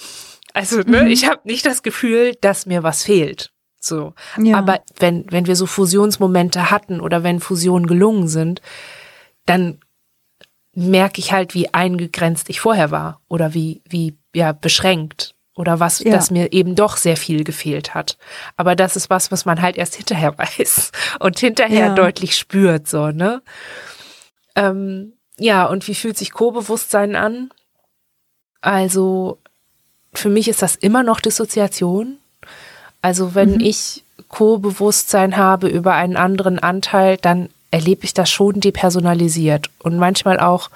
Also 0.53 0.79
ne, 0.79 1.03
mhm. 1.03 1.07
ich 1.07 1.27
habe 1.27 1.41
nicht 1.43 1.65
das 1.65 1.83
Gefühl, 1.83 2.33
dass 2.41 2.65
mir 2.65 2.83
was 2.83 3.03
fehlt. 3.03 3.51
So. 3.79 4.13
Ja. 4.41 4.57
Aber 4.57 4.81
wenn, 4.97 5.25
wenn 5.29 5.45
wir 5.45 5.55
so 5.55 5.67
Fusionsmomente 5.67 6.71
hatten 6.71 6.99
oder 6.99 7.23
wenn 7.23 7.39
Fusionen 7.39 7.85
gelungen 7.85 8.27
sind, 8.27 8.61
dann 9.45 9.79
merke 10.73 11.19
ich 11.19 11.31
halt, 11.31 11.53
wie 11.53 11.73
eingegrenzt 11.73 12.49
ich 12.49 12.59
vorher 12.59 12.89
war 12.89 13.21
oder 13.27 13.53
wie, 13.53 13.81
wie 13.87 14.17
ja, 14.33 14.51
beschränkt 14.51 15.34
oder 15.55 15.79
was, 15.79 15.99
ja. 15.99 16.11
das 16.11 16.31
mir 16.31 16.51
eben 16.51 16.75
doch 16.75 16.97
sehr 16.97 17.17
viel 17.17 17.43
gefehlt 17.43 17.95
hat. 17.95 18.17
Aber 18.57 18.75
das 18.75 18.95
ist 18.95 19.09
was, 19.09 19.31
was 19.31 19.45
man 19.45 19.61
halt 19.61 19.77
erst 19.77 19.95
hinterher 19.95 20.37
weiß 20.37 20.91
und 21.19 21.39
hinterher 21.39 21.87
ja. 21.87 21.95
deutlich 21.95 22.37
spürt, 22.37 22.87
so, 22.87 23.07
ne? 23.11 23.41
Ähm, 24.55 25.13
ja, 25.37 25.65
und 25.65 25.87
wie 25.87 25.95
fühlt 25.95 26.17
sich 26.17 26.31
Co-Bewusstsein 26.31 27.15
an? 27.15 27.49
Also, 28.61 29.37
für 30.13 30.29
mich 30.29 30.47
ist 30.47 30.61
das 30.61 30.75
immer 30.75 31.03
noch 31.03 31.19
Dissoziation. 31.19 32.17
Also, 33.01 33.35
wenn 33.35 33.55
mhm. 33.55 33.59
ich 33.59 34.03
Co-Bewusstsein 34.29 35.35
habe 35.35 35.67
über 35.67 35.93
einen 35.93 36.15
anderen 36.15 36.57
Anteil, 36.59 37.17
dann 37.17 37.49
erlebe 37.69 38.05
ich 38.05 38.13
das 38.13 38.31
schon 38.31 38.61
depersonalisiert 38.61 39.69
und 39.79 39.97
manchmal 39.97 40.39
auch, 40.39 40.69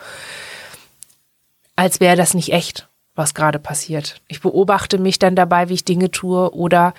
als 1.78 2.02
wäre 2.02 2.18
das 2.18 2.34
nicht 2.34 2.52
echt, 2.52 2.89
was 3.20 3.36
gerade 3.36 3.60
passiert. 3.60 4.22
Ich 4.28 4.42
beobachte 4.42 4.98
mich 4.98 5.20
dann 5.20 5.36
dabei, 5.36 5.70
wie 5.70 5.76
ich 5.76 5.86
Dinge 5.86 6.10
tue 6.10 6.52
oder 6.56 6.96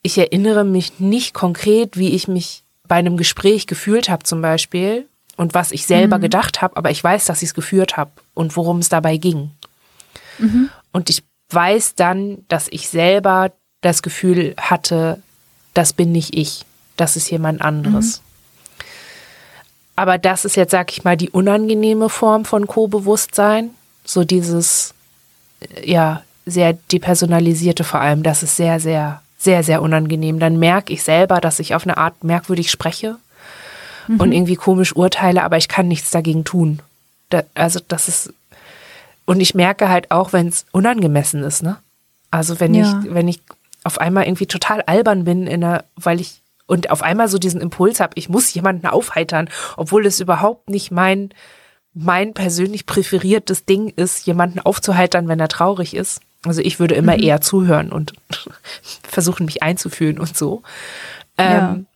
ich 0.00 0.16
erinnere 0.16 0.64
mich 0.64 1.00
nicht 1.00 1.34
konkret, 1.34 1.98
wie 1.98 2.14
ich 2.14 2.28
mich 2.28 2.62
bei 2.88 2.94
einem 2.94 3.16
Gespräch 3.16 3.66
gefühlt 3.66 4.08
habe 4.08 4.22
zum 4.22 4.40
Beispiel 4.40 5.06
und 5.36 5.52
was 5.52 5.72
ich 5.72 5.84
selber 5.84 6.18
mhm. 6.18 6.22
gedacht 6.22 6.62
habe, 6.62 6.76
aber 6.76 6.90
ich 6.90 7.02
weiß, 7.02 7.26
dass 7.26 7.42
ich 7.42 7.48
es 7.50 7.54
geführt 7.54 7.96
habe 7.96 8.12
und 8.32 8.56
worum 8.56 8.78
es 8.78 8.88
dabei 8.88 9.16
ging. 9.16 9.50
Mhm. 10.38 10.70
Und 10.92 11.10
ich 11.10 11.24
weiß 11.50 11.96
dann, 11.96 12.44
dass 12.48 12.68
ich 12.68 12.88
selber 12.88 13.52
das 13.80 14.02
Gefühl 14.02 14.54
hatte, 14.56 15.20
das 15.74 15.92
bin 15.92 16.12
nicht 16.12 16.34
ich, 16.34 16.64
das 16.96 17.16
ist 17.16 17.30
jemand 17.30 17.60
anderes. 17.60 18.18
Mhm. 18.18 18.22
Aber 19.96 20.18
das 20.18 20.44
ist 20.44 20.56
jetzt, 20.56 20.70
sag 20.70 20.92
ich 20.92 21.04
mal, 21.04 21.16
die 21.16 21.30
unangenehme 21.30 22.10
Form 22.10 22.44
von 22.44 22.66
Co-Bewusstsein. 22.66 23.70
So 24.04 24.24
dieses, 24.24 24.94
ja, 25.84 26.22
sehr 26.44 26.74
depersonalisierte 26.92 27.84
vor 27.84 28.00
allem. 28.00 28.22
Das 28.22 28.42
ist 28.42 28.56
sehr, 28.56 28.80
sehr, 28.80 29.22
sehr, 29.38 29.62
sehr 29.62 29.82
unangenehm. 29.82 30.38
Dann 30.38 30.58
merke 30.58 30.92
ich 30.92 31.02
selber, 31.02 31.40
dass 31.40 31.58
ich 31.58 31.74
auf 31.74 31.84
eine 31.84 31.96
Art 31.96 32.24
merkwürdig 32.24 32.70
spreche 32.70 33.16
mhm. 34.08 34.20
und 34.20 34.32
irgendwie 34.32 34.56
komisch 34.56 34.94
urteile, 34.94 35.42
aber 35.42 35.56
ich 35.56 35.68
kann 35.68 35.88
nichts 35.88 36.10
dagegen 36.10 36.44
tun. 36.44 36.80
Da, 37.30 37.42
also 37.54 37.80
das 37.86 38.08
ist, 38.08 38.32
und 39.24 39.40
ich 39.40 39.54
merke 39.54 39.88
halt 39.88 40.10
auch, 40.10 40.32
wenn 40.32 40.48
es 40.48 40.66
unangemessen 40.72 41.42
ist, 41.42 41.62
ne? 41.62 41.78
Also 42.30 42.60
wenn 42.60 42.74
ja. 42.74 43.00
ich, 43.02 43.14
wenn 43.14 43.28
ich 43.28 43.40
auf 43.84 43.98
einmal 44.00 44.24
irgendwie 44.24 44.46
total 44.46 44.82
albern 44.82 45.24
bin, 45.24 45.46
in 45.46 45.60
der, 45.60 45.84
weil 45.96 46.20
ich 46.20 46.40
und 46.66 46.90
auf 46.90 47.02
einmal 47.02 47.28
so 47.28 47.38
diesen 47.38 47.60
Impuls 47.60 48.00
habe, 48.00 48.12
ich 48.16 48.28
muss 48.28 48.52
jemanden 48.52 48.86
aufheitern, 48.86 49.48
obwohl 49.76 50.04
es 50.04 50.18
überhaupt 50.18 50.68
nicht 50.68 50.90
mein, 50.90 51.30
mein 51.98 52.34
persönlich 52.34 52.84
präferiertes 52.84 53.64
Ding 53.64 53.88
ist, 53.88 54.26
jemanden 54.26 54.60
aufzuheitern, 54.60 55.28
wenn 55.28 55.40
er 55.40 55.48
traurig 55.48 55.96
ist. 55.96 56.20
Also 56.44 56.60
ich 56.60 56.78
würde 56.78 56.94
immer 56.94 57.16
mhm. 57.16 57.22
eher 57.22 57.40
zuhören 57.40 57.90
und 57.90 58.12
versuchen, 59.02 59.46
mich 59.46 59.62
einzufühlen 59.62 60.18
und 60.18 60.36
so. 60.36 60.62
Ja. 61.38 61.72
Ähm, 61.72 61.86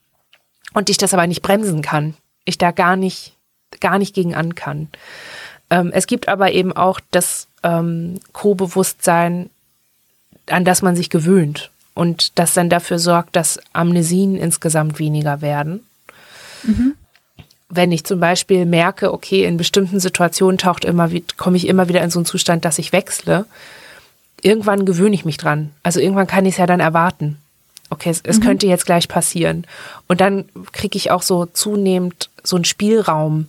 und 0.73 0.89
ich 0.89 0.97
das 0.97 1.13
aber 1.13 1.27
nicht 1.27 1.43
bremsen 1.43 1.83
kann. 1.83 2.15
Ich 2.47 2.57
da 2.57 2.71
gar 2.71 2.97
nicht, 2.97 3.35
gar 3.81 3.99
nicht 3.99 4.15
gegen 4.15 4.35
an 4.35 4.55
kann. 4.55 4.89
Ähm, 5.69 5.91
es 5.93 6.07
gibt 6.07 6.29
aber 6.29 6.53
eben 6.53 6.73
auch 6.73 6.99
das 7.11 7.49
ähm, 7.63 8.21
Co-Bewusstsein, 8.33 9.51
an 10.49 10.65
das 10.65 10.81
man 10.81 10.97
sich 10.97 11.11
gewöhnt 11.11 11.71
und 11.93 12.39
das 12.39 12.55
dann 12.55 12.71
dafür 12.71 12.99
sorgt, 12.99 13.37
dass 13.37 13.61
Amnesien 13.75 14.37
insgesamt 14.37 14.99
weniger 14.99 15.43
werden. 15.43 15.85
Mhm. 16.63 16.95
Wenn 17.71 17.93
ich 17.93 18.05
zum 18.05 18.21
Beispiel 18.21 18.67
merke, 18.67 19.13
okay, 19.13 19.45
in 19.45 19.57
bestimmten 19.57 20.01
Situationen 20.01 20.59
taucht 20.59 20.85
immer, 20.85 21.09
komme 21.37 21.57
ich 21.57 21.69
immer 21.69 21.89
wieder 21.89 22.03
in 22.03 22.11
so 22.11 22.19
einen 22.19 22.27
Zustand, 22.27 22.65
dass 22.65 22.79
ich 22.79 22.93
wechsle, 22.93 23.47
irgendwann 24.43 24.85
gewöhne 24.85 25.15
ich 25.15 25.25
mich 25.25 25.37
dran. 25.37 25.71
Also 25.83 26.01
irgendwann 26.01 26.27
kann 26.27 26.47
ich 26.47 26.55
es 26.55 26.59
ja 26.59 26.67
dann 26.67 26.81
erwarten. 26.81 27.39
Okay, 27.91 28.11
es, 28.11 28.21
es 28.25 28.39
mhm. 28.39 28.43
könnte 28.43 28.67
jetzt 28.67 28.87
gleich 28.87 29.09
passieren. 29.09 29.67
Und 30.09 30.21
dann 30.21 30.45
kriege 30.73 30.97
ich 30.97 31.11
auch 31.11 31.23
so 31.23 31.47
zunehmend 31.47 32.29
so 32.43 32.57
einen 32.57 32.65
Spielraum, 32.65 33.47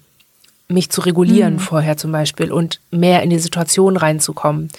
mich 0.67 0.89
zu 0.89 1.01
regulieren 1.01 1.55
mhm. 1.55 1.59
vorher 1.59 1.97
zum 1.97 2.11
Beispiel 2.11 2.51
und 2.51 2.79
mehr 2.91 3.23
in 3.23 3.29
die 3.29 3.39
Situation 3.39 3.97
reinzukommen 3.97 4.69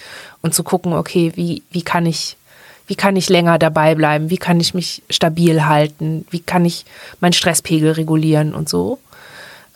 und 0.41 0.53
zu 0.53 0.63
gucken, 0.63 0.93
okay, 0.93 1.31
wie, 1.35 1.63
wie 1.71 1.83
kann 1.83 2.05
ich 2.05 2.37
wie 2.85 2.95
kann 2.95 3.15
ich 3.15 3.29
länger 3.29 3.59
dabei 3.59 3.95
bleiben, 3.95 4.29
wie 4.29 4.37
kann 4.37 4.59
ich 4.59 4.73
mich 4.73 5.03
stabil 5.09 5.65
halten, 5.65 6.25
wie 6.31 6.41
kann 6.41 6.65
ich 6.65 6.85
meinen 7.21 7.31
Stresspegel 7.31 7.91
regulieren 7.91 8.53
und 8.53 8.67
so. 8.67 8.99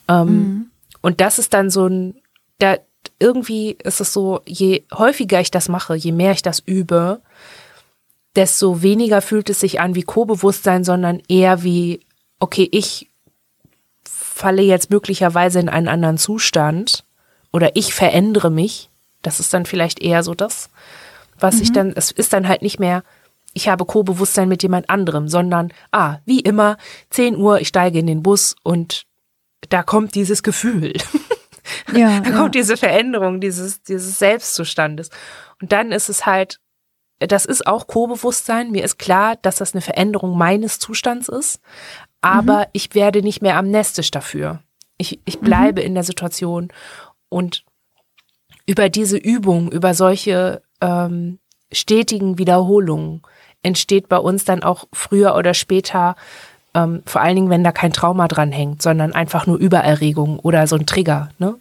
Ähm, 0.07 0.27
mhm. 0.27 0.71
Und 1.01 1.21
das 1.21 1.39
ist 1.39 1.53
dann 1.53 1.69
so 1.69 1.87
ein, 1.87 2.15
da 2.59 2.77
irgendwie 3.19 3.77
ist 3.83 4.01
es 4.01 4.13
so, 4.13 4.41
je 4.45 4.83
häufiger 4.93 5.39
ich 5.39 5.51
das 5.51 5.69
mache, 5.69 5.95
je 5.95 6.11
mehr 6.11 6.31
ich 6.31 6.41
das 6.41 6.59
übe, 6.59 7.21
desto 8.35 8.81
weniger 8.81 9.21
fühlt 9.21 9.49
es 9.49 9.59
sich 9.59 9.79
an 9.79 9.95
wie 9.95 10.03
Co-Bewusstsein, 10.03 10.83
sondern 10.83 11.21
eher 11.27 11.63
wie, 11.63 12.01
okay, 12.39 12.67
ich 12.71 13.09
falle 14.03 14.61
jetzt 14.61 14.91
möglicherweise 14.91 15.59
in 15.59 15.69
einen 15.69 15.87
anderen 15.87 16.17
Zustand 16.17 17.03
oder 17.51 17.75
ich 17.75 17.93
verändere 17.93 18.51
mich. 18.51 18.89
Das 19.23 19.39
ist 19.39 19.53
dann 19.53 19.65
vielleicht 19.65 19.99
eher 19.99 20.21
so 20.23 20.35
das 20.35 20.69
was 21.39 21.55
mhm. 21.55 21.61
ich 21.61 21.71
dann, 21.71 21.93
es 21.95 22.11
ist 22.11 22.33
dann 22.33 22.47
halt 22.47 22.61
nicht 22.61 22.79
mehr, 22.79 23.03
ich 23.53 23.69
habe 23.69 23.85
Co-Bewusstsein 23.85 24.49
mit 24.49 24.63
jemand 24.63 24.89
anderem, 24.89 25.27
sondern, 25.27 25.71
ah, 25.91 26.17
wie 26.25 26.39
immer, 26.41 26.77
10 27.09 27.37
Uhr, 27.37 27.59
ich 27.59 27.67
steige 27.69 27.99
in 27.99 28.07
den 28.07 28.23
Bus 28.23 28.55
und 28.63 29.05
da 29.69 29.83
kommt 29.83 30.15
dieses 30.15 30.43
Gefühl. 30.43 30.93
Ja, 31.93 32.21
da 32.21 32.29
ja. 32.29 32.37
kommt 32.37 32.55
diese 32.55 32.77
Veränderung 32.77 33.41
dieses, 33.41 33.83
dieses 33.83 34.19
Selbstzustandes. 34.19 35.09
Und 35.61 35.71
dann 35.73 35.91
ist 35.91 36.07
es 36.07 36.25
halt, 36.25 36.59
das 37.19 37.45
ist 37.45 37.67
auch 37.67 37.87
Co-Bewusstsein. 37.87 38.71
Mir 38.71 38.83
ist 38.83 38.97
klar, 38.97 39.35
dass 39.41 39.57
das 39.57 39.73
eine 39.73 39.81
Veränderung 39.81 40.37
meines 40.37 40.79
Zustands 40.79 41.27
ist, 41.27 41.59
aber 42.21 42.59
mhm. 42.59 42.65
ich 42.73 42.95
werde 42.95 43.21
nicht 43.21 43.41
mehr 43.41 43.57
amnestisch 43.57 44.11
dafür. 44.11 44.61
Ich, 44.97 45.19
ich 45.25 45.39
bleibe 45.39 45.81
mhm. 45.81 45.87
in 45.87 45.93
der 45.95 46.03
Situation 46.03 46.69
und 47.29 47.65
über 48.65 48.89
diese 48.89 49.17
Übung, 49.17 49.71
über 49.71 49.93
solche 49.93 50.61
ähm, 50.81 51.39
stetigen 51.71 52.37
Wiederholungen 52.37 53.21
entsteht 53.63 54.09
bei 54.09 54.17
uns 54.17 54.45
dann 54.45 54.63
auch 54.63 54.85
früher 54.93 55.35
oder 55.35 55.53
später, 55.53 56.15
ähm, 56.77 57.01
vor 57.05 57.21
allen 57.21 57.35
Dingen, 57.35 57.49
wenn 57.49 57.63
da 57.63 57.71
kein 57.71 57.91
Trauma 57.91 58.27
dran 58.27 58.51
hängt, 58.51 58.81
sondern 58.81 59.13
einfach 59.13 59.47
nur 59.47 59.57
Übererregung 59.57 60.37
oder 60.39 60.67
so 60.67 60.75
ein 60.75 60.85
Trigger. 60.85 61.29
Ne? 61.39 61.55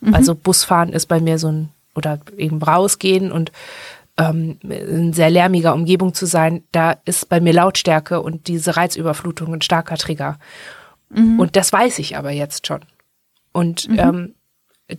Mhm. 0.00 0.14
Also 0.14 0.34
Busfahren 0.34 0.92
ist 0.92 1.06
bei 1.06 1.20
mir 1.20 1.38
so 1.38 1.48
ein, 1.48 1.68
oder 1.96 2.20
eben 2.36 2.62
rausgehen 2.62 3.32
und 3.32 3.50
ähm, 4.16 4.58
in 4.62 5.12
sehr 5.12 5.30
lärmiger 5.30 5.74
Umgebung 5.74 6.14
zu 6.14 6.26
sein, 6.26 6.62
da 6.70 6.96
ist 7.04 7.28
bei 7.28 7.40
mir 7.40 7.52
Lautstärke 7.52 8.20
und 8.20 8.46
diese 8.46 8.76
Reizüberflutung 8.76 9.52
ein 9.52 9.62
starker 9.62 9.96
Trigger. 9.96 10.38
Mhm. 11.08 11.40
Und 11.40 11.56
das 11.56 11.72
weiß 11.72 11.98
ich 11.98 12.16
aber 12.16 12.30
jetzt 12.30 12.66
schon. 12.66 12.80
Und 13.52 13.88
mhm. 13.88 13.98
ähm, 13.98 14.34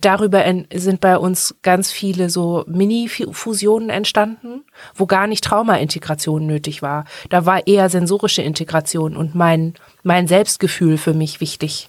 Darüber 0.00 0.44
sind 0.72 1.00
bei 1.00 1.18
uns 1.18 1.54
ganz 1.62 1.90
viele 1.90 2.30
so 2.30 2.64
Mini-Fusionen 2.66 3.90
entstanden, 3.90 4.64
wo 4.94 5.06
gar 5.06 5.26
nicht 5.26 5.44
Trauma-Integration 5.44 6.46
nötig 6.46 6.82
war. 6.82 7.04
Da 7.30 7.46
war 7.46 7.66
eher 7.66 7.90
sensorische 7.90 8.42
Integration 8.42 9.16
und 9.16 9.34
mein, 9.34 9.74
mein 10.02 10.26
Selbstgefühl 10.26 10.98
für 10.98 11.14
mich 11.14 11.40
wichtig. 11.40 11.88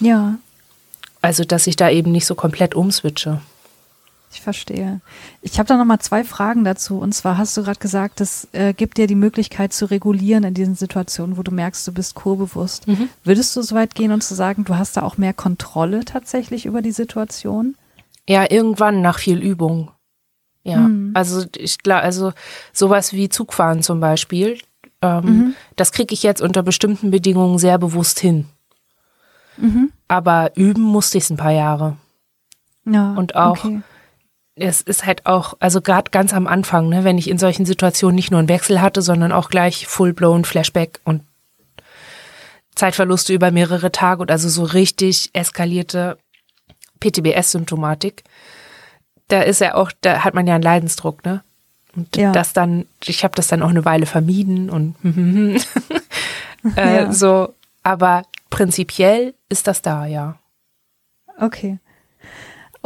Ja. 0.00 0.38
Also, 1.20 1.44
dass 1.44 1.66
ich 1.66 1.76
da 1.76 1.90
eben 1.90 2.12
nicht 2.12 2.26
so 2.26 2.34
komplett 2.34 2.74
umswitche. 2.74 3.40
Ich 4.30 4.42
verstehe. 4.42 5.00
Ich 5.40 5.58
habe 5.58 5.66
da 5.66 5.76
noch 5.76 5.86
mal 5.86 6.00
zwei 6.00 6.22
Fragen 6.22 6.64
dazu. 6.64 6.98
Und 6.98 7.14
zwar 7.14 7.38
hast 7.38 7.56
du 7.56 7.62
gerade 7.62 7.78
gesagt, 7.78 8.20
es 8.20 8.46
äh, 8.52 8.74
gibt 8.74 8.98
dir 8.98 9.06
die 9.06 9.14
Möglichkeit 9.14 9.72
zu 9.72 9.86
regulieren 9.86 10.44
in 10.44 10.54
diesen 10.54 10.74
Situationen, 10.74 11.38
wo 11.38 11.42
du 11.42 11.50
merkst, 11.50 11.86
du 11.86 11.92
bist 11.92 12.14
kurbewusst. 12.14 12.86
Mhm. 12.86 13.08
Würdest 13.24 13.56
du 13.56 13.62
so 13.62 13.74
weit 13.74 13.94
gehen 13.94 14.12
und 14.12 14.22
zu 14.22 14.34
sagen, 14.34 14.64
du 14.64 14.76
hast 14.76 14.96
da 14.96 15.02
auch 15.02 15.16
mehr 15.16 15.32
Kontrolle 15.32 16.04
tatsächlich 16.04 16.66
über 16.66 16.82
die 16.82 16.92
Situation? 16.92 17.74
Ja, 18.28 18.50
irgendwann 18.50 19.00
nach 19.00 19.18
viel 19.18 19.38
Übung. 19.38 19.90
Ja, 20.62 20.80
mhm. 20.80 21.12
also 21.14 21.46
ich 21.56 21.78
glaube, 21.78 22.02
also 22.02 22.32
sowas 22.74 23.14
wie 23.14 23.30
Zugfahren 23.30 23.82
zum 23.82 24.00
Beispiel, 24.00 24.58
ähm, 25.00 25.24
mhm. 25.24 25.54
das 25.76 25.92
kriege 25.92 26.12
ich 26.12 26.22
jetzt 26.22 26.42
unter 26.42 26.62
bestimmten 26.62 27.10
Bedingungen 27.10 27.58
sehr 27.58 27.78
bewusst 27.78 28.20
hin. 28.20 28.44
Mhm. 29.56 29.90
Aber 30.06 30.54
üben 30.56 30.82
musste 30.82 31.16
ich 31.16 31.24
es 31.24 31.30
ein 31.30 31.38
paar 31.38 31.52
Jahre. 31.52 31.96
Ja, 32.84 33.14
und 33.14 33.34
auch 33.34 33.64
okay 33.64 33.80
es 34.60 34.80
ist 34.80 35.06
halt 35.06 35.26
auch, 35.26 35.54
also 35.60 35.80
gerade 35.80 36.10
ganz 36.10 36.32
am 36.32 36.46
Anfang, 36.46 36.88
ne, 36.88 37.04
wenn 37.04 37.18
ich 37.18 37.30
in 37.30 37.38
solchen 37.38 37.66
Situationen 37.66 38.14
nicht 38.14 38.30
nur 38.30 38.38
einen 38.38 38.48
Wechsel 38.48 38.80
hatte, 38.80 39.02
sondern 39.02 39.32
auch 39.32 39.50
gleich 39.50 39.86
full-blown 39.86 40.44
Flashback 40.44 41.00
und 41.04 41.22
Zeitverluste 42.74 43.32
über 43.32 43.50
mehrere 43.50 43.90
Tage 43.90 44.22
und 44.22 44.30
also 44.30 44.48
so 44.48 44.62
richtig 44.62 45.30
eskalierte 45.32 46.18
PTBS-Symptomatik. 47.00 48.24
Da 49.28 49.42
ist 49.42 49.60
ja 49.60 49.74
auch, 49.74 49.90
da 50.00 50.24
hat 50.24 50.34
man 50.34 50.46
ja 50.46 50.54
einen 50.54 50.62
Leidensdruck, 50.62 51.24
ne? 51.24 51.42
Und 51.96 52.16
ja. 52.16 52.32
das 52.32 52.52
dann, 52.52 52.86
ich 53.04 53.24
habe 53.24 53.34
das 53.34 53.48
dann 53.48 53.62
auch 53.62 53.70
eine 53.70 53.84
Weile 53.84 54.06
vermieden 54.06 54.70
und 54.70 54.94
äh, 56.76 56.96
ja. 56.96 57.12
so, 57.12 57.54
aber 57.82 58.22
prinzipiell 58.50 59.34
ist 59.48 59.66
das 59.66 59.82
da, 59.82 60.06
ja. 60.06 60.38
Okay. 61.40 61.78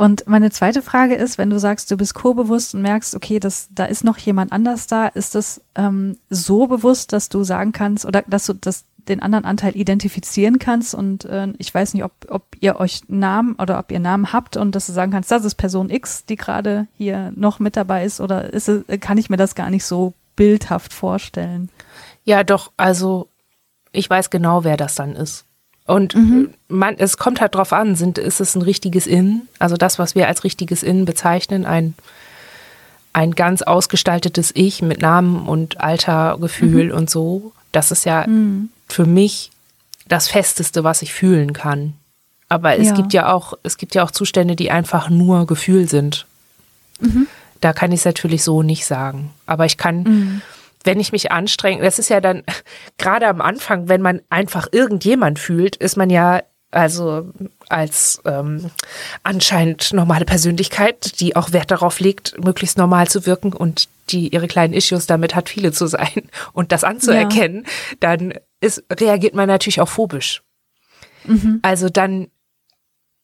Und 0.02 0.26
meine 0.26 0.50
zweite 0.50 0.82
Frage 0.82 1.14
ist, 1.14 1.38
wenn 1.38 1.48
du 1.48 1.60
sagst, 1.60 1.88
du 1.88 1.96
bist 1.96 2.14
co-bewusst 2.14 2.74
und 2.74 2.82
merkst, 2.82 3.14
okay, 3.14 3.38
das, 3.38 3.68
da 3.70 3.84
ist 3.84 4.02
noch 4.02 4.18
jemand 4.18 4.50
anders 4.50 4.88
da, 4.88 5.06
ist 5.06 5.36
das 5.36 5.60
ähm, 5.76 6.18
so 6.28 6.66
bewusst, 6.66 7.12
dass 7.12 7.28
du 7.28 7.44
sagen 7.44 7.70
kannst 7.70 8.04
oder 8.04 8.24
dass 8.26 8.46
du 8.46 8.54
das, 8.54 8.84
den 8.96 9.22
anderen 9.22 9.44
Anteil 9.44 9.76
identifizieren 9.76 10.58
kannst 10.58 10.96
und 10.96 11.24
äh, 11.26 11.52
ich 11.58 11.72
weiß 11.72 11.94
nicht, 11.94 12.02
ob, 12.02 12.10
ob 12.28 12.42
ihr 12.58 12.80
euch 12.80 13.02
Namen 13.06 13.54
oder 13.60 13.78
ob 13.78 13.92
ihr 13.92 14.00
Namen 14.00 14.32
habt 14.32 14.56
und 14.56 14.74
dass 14.74 14.88
du 14.88 14.92
sagen 14.92 15.12
kannst, 15.12 15.30
das 15.30 15.44
ist 15.44 15.54
Person 15.54 15.88
X, 15.88 16.24
die 16.24 16.34
gerade 16.34 16.88
hier 16.94 17.32
noch 17.36 17.60
mit 17.60 17.76
dabei 17.76 18.04
ist 18.04 18.20
oder 18.20 18.52
ist 18.52 18.68
es, 18.68 18.82
kann 18.98 19.18
ich 19.18 19.30
mir 19.30 19.36
das 19.36 19.54
gar 19.54 19.70
nicht 19.70 19.84
so 19.84 20.14
bildhaft 20.34 20.92
vorstellen? 20.92 21.70
Ja, 22.24 22.42
doch, 22.42 22.72
also 22.76 23.28
ich 23.92 24.10
weiß 24.10 24.30
genau, 24.30 24.64
wer 24.64 24.76
das 24.76 24.96
dann 24.96 25.14
ist. 25.14 25.44
Und 25.86 26.14
mhm. 26.14 26.54
man, 26.68 26.96
es 26.98 27.16
kommt 27.16 27.40
halt 27.40 27.54
drauf 27.54 27.72
an, 27.72 27.96
sind, 27.96 28.18
ist 28.18 28.40
es 28.40 28.54
ein 28.54 28.62
richtiges 28.62 29.06
Innen, 29.06 29.48
also 29.58 29.76
das, 29.76 29.98
was 29.98 30.14
wir 30.14 30.28
als 30.28 30.44
richtiges 30.44 30.82
Innen 30.82 31.04
bezeichnen, 31.04 31.66
ein, 31.66 31.94
ein 33.12 33.32
ganz 33.32 33.62
ausgestaltetes 33.62 34.52
Ich 34.54 34.80
mit 34.80 35.02
Namen 35.02 35.48
und 35.48 35.80
Alter, 35.80 36.38
Gefühl 36.40 36.86
mhm. 36.86 36.94
und 36.94 37.10
so. 37.10 37.52
Das 37.72 37.90
ist 37.90 38.04
ja 38.04 38.26
mhm. 38.26 38.68
für 38.88 39.06
mich 39.06 39.50
das 40.06 40.28
Festeste, 40.28 40.84
was 40.84 41.02
ich 41.02 41.12
fühlen 41.12 41.52
kann. 41.52 41.94
Aber 42.48 42.78
es 42.78 42.88
ja. 42.88 42.94
gibt 42.94 43.12
ja 43.12 43.32
auch, 43.32 43.54
es 43.62 43.78
gibt 43.78 43.94
ja 43.94 44.04
auch 44.04 44.10
Zustände, 44.10 44.56
die 44.56 44.70
einfach 44.70 45.08
nur 45.08 45.46
Gefühl 45.46 45.88
sind. 45.88 46.26
Mhm. 47.00 47.26
Da 47.60 47.72
kann 47.72 47.92
ich 47.92 48.00
es 48.00 48.04
natürlich 48.04 48.44
so 48.44 48.62
nicht 48.62 48.84
sagen. 48.84 49.30
Aber 49.46 49.64
ich 49.64 49.78
kann, 49.78 50.02
mhm. 50.02 50.42
Wenn 50.84 51.00
ich 51.00 51.12
mich 51.12 51.32
anstrenge, 51.32 51.82
das 51.82 51.98
ist 51.98 52.10
ja 52.10 52.20
dann 52.20 52.42
gerade 52.98 53.26
am 53.28 53.40
Anfang, 53.40 53.88
wenn 53.88 54.02
man 54.02 54.20
einfach 54.30 54.68
irgendjemand 54.72 55.38
fühlt, 55.38 55.76
ist 55.76 55.96
man 55.96 56.10
ja 56.10 56.42
also 56.72 57.30
als 57.68 58.22
ähm, 58.24 58.70
anscheinend 59.22 59.92
normale 59.92 60.24
Persönlichkeit, 60.24 61.20
die 61.20 61.36
auch 61.36 61.52
Wert 61.52 61.70
darauf 61.70 62.00
legt, 62.00 62.42
möglichst 62.42 62.78
normal 62.78 63.08
zu 63.08 63.26
wirken 63.26 63.52
und 63.52 63.88
die 64.08 64.28
ihre 64.28 64.48
kleinen 64.48 64.72
Issues 64.72 65.06
damit 65.06 65.34
hat, 65.34 65.50
viele 65.50 65.72
zu 65.72 65.86
sein 65.86 66.30
und 66.54 66.72
das 66.72 66.82
anzuerkennen, 66.82 67.64
ja. 67.64 67.96
dann 68.00 68.34
ist, 68.60 68.84
reagiert 68.90 69.34
man 69.34 69.48
natürlich 69.48 69.80
auch 69.80 69.88
phobisch. 69.88 70.42
Mhm. 71.24 71.60
Also 71.62 71.88
dann 71.88 72.28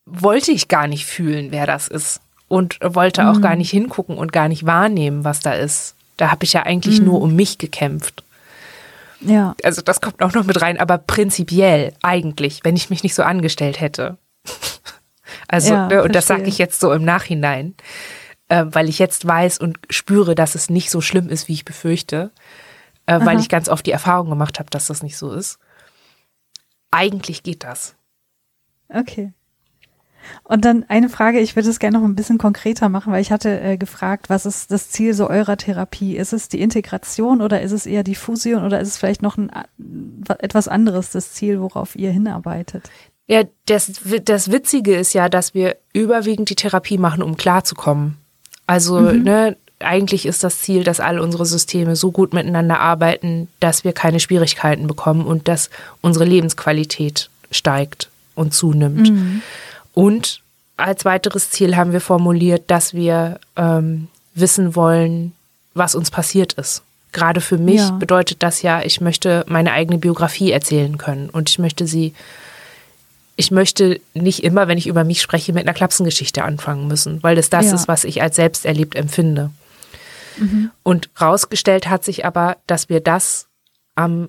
wollte 0.04 0.52
ich 0.52 0.68
gar 0.68 0.86
nicht 0.86 1.06
fühlen, 1.06 1.50
wer 1.50 1.66
das 1.66 1.88
ist 1.88 2.20
und 2.48 2.78
wollte 2.82 3.28
auch 3.28 3.36
mhm. 3.36 3.42
gar 3.42 3.56
nicht 3.56 3.70
hingucken 3.70 4.16
und 4.16 4.32
gar 4.32 4.48
nicht 4.48 4.66
wahrnehmen, 4.66 5.24
was 5.24 5.40
da 5.40 5.52
ist. 5.52 5.94
Da 6.18 6.30
habe 6.30 6.44
ich 6.44 6.52
ja 6.52 6.64
eigentlich 6.64 7.00
mhm. 7.00 7.06
nur 7.06 7.22
um 7.22 7.34
mich 7.34 7.56
gekämpft. 7.56 8.22
Ja. 9.20 9.54
Also 9.64 9.82
das 9.82 10.00
kommt 10.00 10.22
auch 10.22 10.34
noch 10.34 10.44
mit 10.44 10.60
rein, 10.60 10.78
aber 10.78 10.98
prinzipiell 10.98 11.94
eigentlich, 12.02 12.60
wenn 12.64 12.76
ich 12.76 12.90
mich 12.90 13.02
nicht 13.02 13.14
so 13.14 13.22
angestellt 13.22 13.80
hätte. 13.80 14.18
also, 15.48 15.72
ja, 15.72 15.86
ne, 15.88 16.02
und 16.02 16.14
das 16.14 16.26
sage 16.26 16.44
ich 16.44 16.58
jetzt 16.58 16.80
so 16.80 16.92
im 16.92 17.04
Nachhinein, 17.04 17.74
äh, 18.48 18.66
weil 18.68 18.88
ich 18.88 18.98
jetzt 18.98 19.26
weiß 19.26 19.58
und 19.58 19.78
spüre, 19.90 20.34
dass 20.34 20.54
es 20.54 20.70
nicht 20.70 20.90
so 20.90 21.00
schlimm 21.00 21.28
ist, 21.28 21.48
wie 21.48 21.54
ich 21.54 21.64
befürchte, 21.64 22.30
äh, 23.06 23.18
weil 23.24 23.40
ich 23.40 23.48
ganz 23.48 23.68
oft 23.68 23.86
die 23.86 23.92
Erfahrung 23.92 24.28
gemacht 24.28 24.58
habe, 24.58 24.70
dass 24.70 24.86
das 24.86 25.02
nicht 25.02 25.16
so 25.16 25.32
ist. 25.32 25.58
Eigentlich 26.90 27.42
geht 27.42 27.64
das. 27.64 27.94
Okay. 28.88 29.32
Und 30.44 30.64
dann 30.64 30.84
eine 30.88 31.08
Frage, 31.08 31.40
ich 31.40 31.56
würde 31.56 31.68
es 31.68 31.78
gerne 31.78 31.98
noch 31.98 32.04
ein 32.04 32.14
bisschen 32.14 32.38
konkreter 32.38 32.88
machen, 32.88 33.12
weil 33.12 33.22
ich 33.22 33.32
hatte 33.32 33.60
äh, 33.60 33.76
gefragt, 33.76 34.28
was 34.28 34.46
ist 34.46 34.70
das 34.70 34.90
Ziel 34.90 35.14
so 35.14 35.28
eurer 35.28 35.56
Therapie? 35.56 36.16
Ist 36.16 36.32
es 36.32 36.48
die 36.48 36.60
Integration 36.60 37.40
oder 37.40 37.62
ist 37.62 37.72
es 37.72 37.86
eher 37.86 38.02
die 38.02 38.14
Fusion 38.14 38.64
oder 38.64 38.80
ist 38.80 38.88
es 38.88 38.96
vielleicht 38.98 39.22
noch 39.22 39.36
ein, 39.36 39.50
etwas 40.38 40.68
anderes, 40.68 41.10
das 41.10 41.32
Ziel, 41.32 41.60
worauf 41.60 41.96
ihr 41.96 42.10
hinarbeitet? 42.10 42.90
Ja, 43.26 43.42
das, 43.66 43.92
das 44.24 44.50
Witzige 44.50 44.96
ist 44.96 45.12
ja, 45.12 45.28
dass 45.28 45.54
wir 45.54 45.76
überwiegend 45.92 46.48
die 46.48 46.56
Therapie 46.56 46.98
machen, 46.98 47.22
um 47.22 47.36
klarzukommen. 47.36 48.16
Also, 48.66 49.00
mhm. 49.00 49.22
ne, 49.22 49.56
eigentlich 49.80 50.26
ist 50.26 50.42
das 50.44 50.60
Ziel, 50.60 50.82
dass 50.82 51.00
all 51.00 51.20
unsere 51.20 51.46
Systeme 51.46 51.94
so 51.94 52.10
gut 52.10 52.32
miteinander 52.32 52.80
arbeiten, 52.80 53.48
dass 53.60 53.84
wir 53.84 53.92
keine 53.92 54.20
Schwierigkeiten 54.20 54.86
bekommen 54.86 55.26
und 55.26 55.46
dass 55.46 55.70
unsere 56.00 56.24
Lebensqualität 56.24 57.30
steigt 57.50 58.10
und 58.34 58.54
zunimmt. 58.54 59.10
Mhm. 59.10 59.42
Und 59.98 60.42
als 60.76 61.04
weiteres 61.04 61.50
Ziel 61.50 61.74
haben 61.74 61.90
wir 61.90 62.00
formuliert, 62.00 62.70
dass 62.70 62.94
wir 62.94 63.40
ähm, 63.56 64.06
wissen 64.32 64.76
wollen, 64.76 65.32
was 65.74 65.96
uns 65.96 66.12
passiert 66.12 66.52
ist. 66.52 66.84
Gerade 67.10 67.40
für 67.40 67.58
mich 67.58 67.80
ja. 67.80 67.90
bedeutet 67.90 68.44
das 68.44 68.62
ja, 68.62 68.80
ich 68.82 69.00
möchte 69.00 69.44
meine 69.48 69.72
eigene 69.72 69.98
Biografie 69.98 70.52
erzählen 70.52 70.98
können 70.98 71.28
und 71.30 71.50
ich 71.50 71.58
möchte 71.58 71.88
sie, 71.88 72.14
ich 73.34 73.50
möchte 73.50 74.00
nicht 74.14 74.44
immer, 74.44 74.68
wenn 74.68 74.78
ich 74.78 74.86
über 74.86 75.02
mich 75.02 75.20
spreche, 75.20 75.52
mit 75.52 75.64
einer 75.64 75.74
Klapsengeschichte 75.74 76.44
anfangen 76.44 76.86
müssen, 76.86 77.20
weil 77.24 77.34
das 77.34 77.50
das 77.50 77.66
ja. 77.66 77.74
ist, 77.74 77.88
was 77.88 78.04
ich 78.04 78.22
als 78.22 78.36
selbst 78.36 78.66
erlebt 78.66 78.94
empfinde. 78.94 79.50
Mhm. 80.36 80.70
Und 80.84 81.10
rausgestellt 81.20 81.88
hat 81.88 82.04
sich 82.04 82.24
aber, 82.24 82.56
dass 82.68 82.88
wir 82.88 83.00
das 83.00 83.48
am 83.96 84.28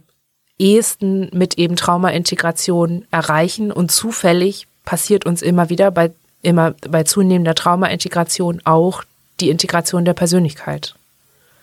ehesten 0.57 1.29
mit 1.31 1.59
eben 1.59 1.75
Traumaintegration 1.75 3.05
erreichen 3.11 3.71
und 3.71 3.91
zufällig 3.91 4.65
passiert 4.89 5.27
uns 5.27 5.43
immer 5.43 5.69
wieder 5.69 5.91
bei 5.91 6.09
immer 6.41 6.73
bei 6.89 7.03
zunehmender 7.03 7.53
Traumaintegration 7.53 8.59
auch 8.63 9.03
die 9.39 9.51
Integration 9.51 10.03
der 10.03 10.15
Persönlichkeit. 10.15 10.95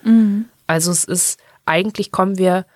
Mhm. 0.05 0.45
Also 0.69 0.93
es 0.93 1.03
ist, 1.03 1.41
eigentlich 1.65 2.13
kommen 2.13 2.39
wir 2.39 2.67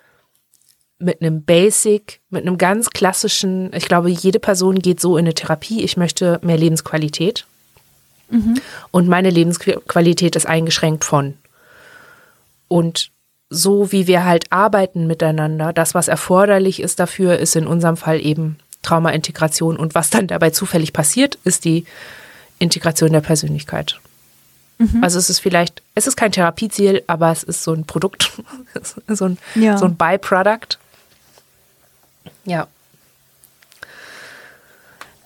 mit 0.99 1.21
einem 1.21 1.43
Basic, 1.43 2.19
mit 2.29 2.45
einem 2.45 2.57
ganz 2.57 2.89
klassischen, 2.89 3.71
ich 3.73 3.87
glaube, 3.87 4.09
jede 4.09 4.39
Person 4.41 4.79
geht 4.79 4.99
so 4.99 5.15
in 5.15 5.23
eine 5.23 5.33
Therapie, 5.33 5.83
ich 5.83 5.95
möchte 5.95 6.37
mehr 6.43 6.57
Lebensqualität. 6.57 7.45
Mhm. 8.29 8.55
Und 8.91 9.07
meine 9.07 9.29
Lebensqualität 9.29 10.35
ist 10.35 10.47
eingeschränkt 10.47 11.05
von. 11.05 11.35
Und 12.67 13.09
so 13.49 13.93
wie 13.93 14.05
wir 14.05 14.25
halt 14.25 14.51
arbeiten 14.51 15.07
miteinander, 15.07 15.71
das, 15.71 15.95
was 15.95 16.09
erforderlich 16.09 16.81
ist 16.81 16.99
dafür, 16.99 17.37
ist 17.37 17.55
in 17.55 17.67
unserem 17.67 17.95
Fall 17.95 18.19
eben 18.19 18.57
Traumaintegration. 18.81 19.77
Und 19.77 19.95
was 19.95 20.09
dann 20.09 20.27
dabei 20.27 20.49
zufällig 20.49 20.93
passiert, 20.93 21.37
ist 21.43 21.65
die 21.65 21.85
Integration 22.59 23.11
der 23.11 23.21
Persönlichkeit. 23.21 23.99
Mhm. 24.77 25.03
Also 25.03 25.19
es 25.19 25.29
ist 25.29 25.39
vielleicht, 25.39 25.81
es 25.95 26.07
ist 26.07 26.15
kein 26.15 26.31
Therapieziel, 26.31 27.03
aber 27.07 27.31
es 27.31 27.43
ist 27.43 27.63
so 27.63 27.73
ein 27.73 27.85
Produkt, 27.85 28.31
so 29.07 29.25
ein, 29.25 29.37
ja. 29.55 29.77
so 29.77 29.85
ein 29.85 29.95
Byproduct. 29.95 30.79
Ja. 32.45 32.67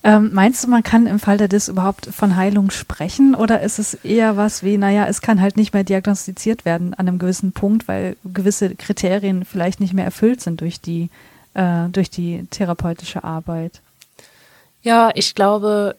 Ähm, 0.04 0.30
meinst 0.34 0.64
du, 0.64 0.68
man 0.68 0.84
kann 0.84 1.08
im 1.08 1.20
Fall 1.20 1.38
der 1.38 1.48
DIS 1.48 1.68
überhaupt 1.68 2.06
von 2.06 2.36
Heilung 2.36 2.70
sprechen 2.70 3.34
oder 3.34 3.62
ist 3.62 3.80
es 3.80 3.96
eher 3.96 4.38
was 4.38 4.62
wie, 4.62 4.78
naja, 4.78 5.08
es 5.08 5.20
kann 5.20 5.42
halt 5.42 5.58
nicht 5.58 5.74
mehr 5.74 5.84
diagnostiziert 5.84 6.64
werden 6.64 6.94
an 6.94 7.08
einem 7.08 7.18
gewissen 7.18 7.54
Punkt, 7.54 7.88
weil 7.88 8.16
gewisse 8.24 8.76
Kriterien 8.76 9.46
vielleicht 9.46 9.80
nicht 9.80 9.94
mehr 9.94 10.06
erfüllt 10.06 10.42
sind 10.42 10.62
durch 10.62 10.80
die 10.80 11.10
äh, 11.56 11.90
durch 11.90 12.10
die 12.10 12.46
therapeutische 12.52 13.24
Arbeit? 13.24 13.82
Ja, 14.84 15.10
ich 15.16 15.34
glaube, 15.34 15.96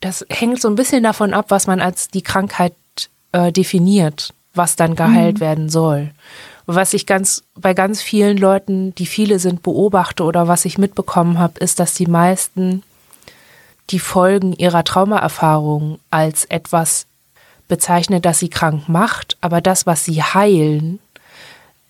das 0.00 0.26
hängt 0.28 0.60
so 0.60 0.68
ein 0.68 0.74
bisschen 0.74 1.04
davon 1.04 1.32
ab, 1.32 1.46
was 1.48 1.66
man 1.66 1.80
als 1.80 2.08
die 2.08 2.22
Krankheit 2.22 2.74
äh, 3.30 3.52
definiert, 3.52 4.34
was 4.52 4.74
dann 4.76 4.96
geheilt 4.96 5.36
mhm. 5.36 5.40
werden 5.40 5.68
soll. 5.70 6.10
Was 6.66 6.94
ich 6.94 7.06
ganz 7.06 7.44
bei 7.54 7.74
ganz 7.74 8.02
vielen 8.02 8.36
Leuten, 8.36 8.94
die 8.94 9.06
viele 9.06 9.38
sind, 9.38 9.62
beobachte 9.62 10.24
oder 10.24 10.48
was 10.48 10.64
ich 10.64 10.78
mitbekommen 10.78 11.38
habe, 11.38 11.58
ist, 11.60 11.78
dass 11.78 11.94
die 11.94 12.06
meisten 12.06 12.82
die 13.90 13.98
Folgen 13.98 14.52
ihrer 14.52 14.84
Traumaerfahrung 14.84 15.98
als 16.10 16.44
etwas 16.46 17.06
bezeichnen, 17.68 18.22
das 18.22 18.38
sie 18.38 18.48
krank 18.48 18.88
macht, 18.88 19.36
aber 19.40 19.60
das, 19.60 19.86
was 19.86 20.04
sie 20.04 20.22
heilen, 20.22 20.98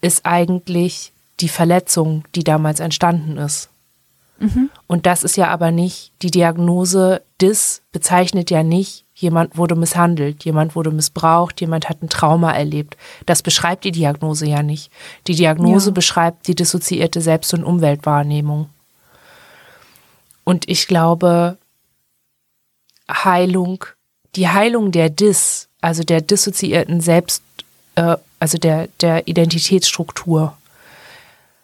ist 0.01 0.25
eigentlich 0.27 1.12
die 1.43 1.49
Verletzung, 1.49 2.25
die 2.35 2.45
damals 2.45 2.81
entstanden 2.81 3.37
ist. 3.37 3.69
Mhm. 4.39 4.71
Und 4.87 5.07
das 5.07 5.23
ist 5.23 5.37
ja 5.37 5.49
aber 5.49 5.71
nicht, 5.71 6.13
die 6.23 6.31
Diagnose 6.31 7.23
DIS 7.41 7.83
bezeichnet 7.93 8.51
ja 8.51 8.63
nicht, 8.63 9.05
jemand 9.15 9.57
wurde 9.57 9.75
misshandelt, 9.75 10.45
jemand 10.45 10.75
wurde 10.75 10.91
missbraucht, 10.91 11.61
jemand 11.61 11.89
hat 11.89 12.03
ein 12.03 12.09
Trauma 12.09 12.53
erlebt. 12.53 12.97
Das 13.27 13.43
beschreibt 13.43 13.85
die 13.85 13.93
Diagnose 13.93 14.47
ja 14.47 14.63
nicht. 14.63 14.91
Die 15.27 15.35
Diagnose 15.35 15.91
ja. 15.91 15.95
beschreibt 15.95 16.49
die 16.49 16.55
dissoziierte 16.55 17.21
Selbst- 17.21 17.55
und 17.55 17.65
Umweltwahrnehmung. 17.65 18.69
Und 20.45 20.69
ich 20.69 20.89
glaube, 20.89 21.57
Heilung, 23.09 23.85
die 24.35 24.49
Heilung 24.49 24.91
der 24.91 25.09
DIS, 25.11 25.69
also 25.81 26.03
der 26.03 26.21
dissoziierten 26.21 27.01
Selbst, 27.01 27.43
äh, 27.95 28.17
also 28.41 28.59
der, 28.59 28.89
der 29.01 29.29
Identitätsstruktur, 29.29 30.57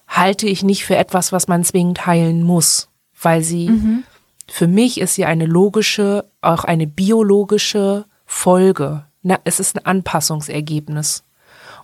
halte 0.09 0.47
ich 0.47 0.63
nicht 0.63 0.85
für 0.85 0.97
etwas, 0.97 1.31
was 1.31 1.47
man 1.47 1.63
zwingend 1.63 2.07
heilen 2.07 2.43
muss, 2.43 2.89
weil 3.21 3.43
sie, 3.43 3.69
mhm. 3.69 4.05
für 4.49 4.67
mich 4.67 5.01
ist 5.01 5.15
sie 5.15 5.27
eine 5.27 5.47
logische, 5.47 6.25
auch 6.41 6.65
eine 6.65 6.87
biologische 6.87 8.07
Folge. 8.27 9.05
Na, 9.23 9.39
es 9.45 9.61
ist 9.61 9.77
ein 9.77 9.85
Anpassungsergebnis 9.85 11.23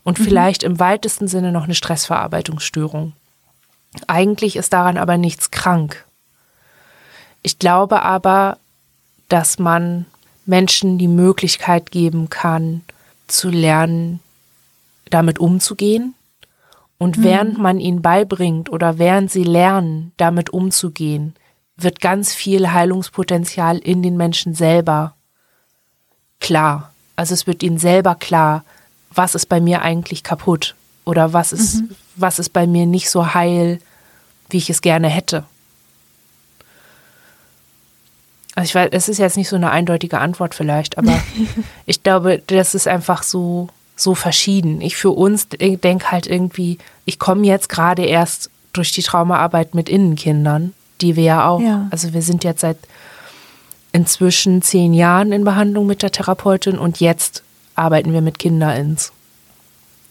und 0.02 0.18
mhm. 0.18 0.24
vielleicht 0.24 0.62
im 0.62 0.80
weitesten 0.80 1.28
Sinne 1.28 1.52
noch 1.52 1.64
eine 1.64 1.74
Stressverarbeitungsstörung. 1.74 3.12
Eigentlich 4.06 4.56
ist 4.56 4.72
daran 4.72 4.96
aber 4.96 5.18
nichts 5.18 5.50
krank. 5.50 6.04
Ich 7.42 7.58
glaube 7.58 8.02
aber, 8.02 8.58
dass 9.28 9.58
man 9.58 10.06
Menschen 10.46 10.98
die 10.98 11.08
Möglichkeit 11.08 11.90
geben 11.90 12.30
kann, 12.30 12.82
zu 13.26 13.50
lernen, 13.50 14.20
damit 15.10 15.38
umzugehen, 15.38 16.14
und 16.98 17.18
mhm. 17.18 17.24
während 17.24 17.58
man 17.58 17.80
ihnen 17.80 18.02
beibringt 18.02 18.70
oder 18.70 18.98
während 18.98 19.30
sie 19.30 19.44
lernen, 19.44 20.12
damit 20.16 20.50
umzugehen, 20.50 21.34
wird 21.76 22.00
ganz 22.00 22.32
viel 22.32 22.72
Heilungspotenzial 22.72 23.78
in 23.78 24.02
den 24.02 24.16
Menschen 24.16 24.54
selber 24.54 25.14
klar. 26.40 26.92
Also 27.16 27.34
es 27.34 27.46
wird 27.46 27.62
ihnen 27.62 27.78
selber 27.78 28.14
klar, 28.14 28.64
was 29.12 29.34
ist 29.34 29.46
bei 29.46 29.60
mir 29.60 29.82
eigentlich 29.82 30.22
kaputt? 30.22 30.74
Oder 31.04 31.32
was 31.32 31.52
ist, 31.52 31.76
mhm. 31.76 31.90
was 32.16 32.38
ist 32.38 32.50
bei 32.50 32.66
mir 32.66 32.86
nicht 32.86 33.10
so 33.10 33.34
heil, 33.34 33.78
wie 34.50 34.58
ich 34.58 34.70
es 34.70 34.80
gerne 34.80 35.08
hätte? 35.08 35.44
Also 38.54 38.66
ich 38.66 38.74
weiß, 38.74 38.88
es 38.92 39.08
ist 39.08 39.18
jetzt 39.18 39.36
nicht 39.36 39.48
so 39.48 39.56
eine 39.56 39.70
eindeutige 39.70 40.18
Antwort 40.18 40.54
vielleicht, 40.54 40.96
aber 40.96 41.20
ich 41.86 42.02
glaube, 42.02 42.42
das 42.46 42.74
ist 42.74 42.86
einfach 42.86 43.22
so, 43.22 43.68
so 43.96 44.14
verschieden. 44.14 44.80
Ich 44.80 44.96
für 44.96 45.10
uns 45.10 45.48
denke 45.48 46.10
halt 46.10 46.26
irgendwie, 46.26 46.78
ich 47.04 47.18
komme 47.18 47.46
jetzt 47.46 47.68
gerade 47.68 48.04
erst 48.04 48.50
durch 48.72 48.92
die 48.92 49.02
Traumaarbeit 49.02 49.74
mit 49.74 49.88
Innenkindern, 49.88 50.74
die 51.00 51.16
wir 51.16 51.24
ja 51.24 51.48
auch, 51.48 51.60
ja. 51.60 51.86
also 51.90 52.12
wir 52.12 52.22
sind 52.22 52.44
jetzt 52.44 52.60
seit 52.60 52.78
inzwischen 53.92 54.60
zehn 54.62 54.92
Jahren 54.92 55.30
in 55.30 55.44
Behandlung 55.44 55.86
mit 55.86 56.02
der 56.02 56.10
Therapeutin 56.10 56.78
und 56.78 56.98
jetzt 56.98 57.44
arbeiten 57.76 58.12
wir 58.12 58.20
mit 58.20 58.38
Kinderins. 58.38 59.12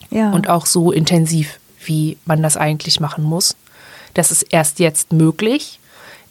Ja. 0.10 0.32
Und 0.32 0.48
auch 0.48 0.66
so 0.66 0.92
intensiv, 0.92 1.60
wie 1.84 2.18
man 2.26 2.42
das 2.42 2.56
eigentlich 2.56 3.00
machen 3.00 3.24
muss. 3.24 3.58
Das 4.14 4.32
ist 4.32 4.44
erst 4.44 4.80
jetzt 4.80 5.12
möglich. 5.12 5.80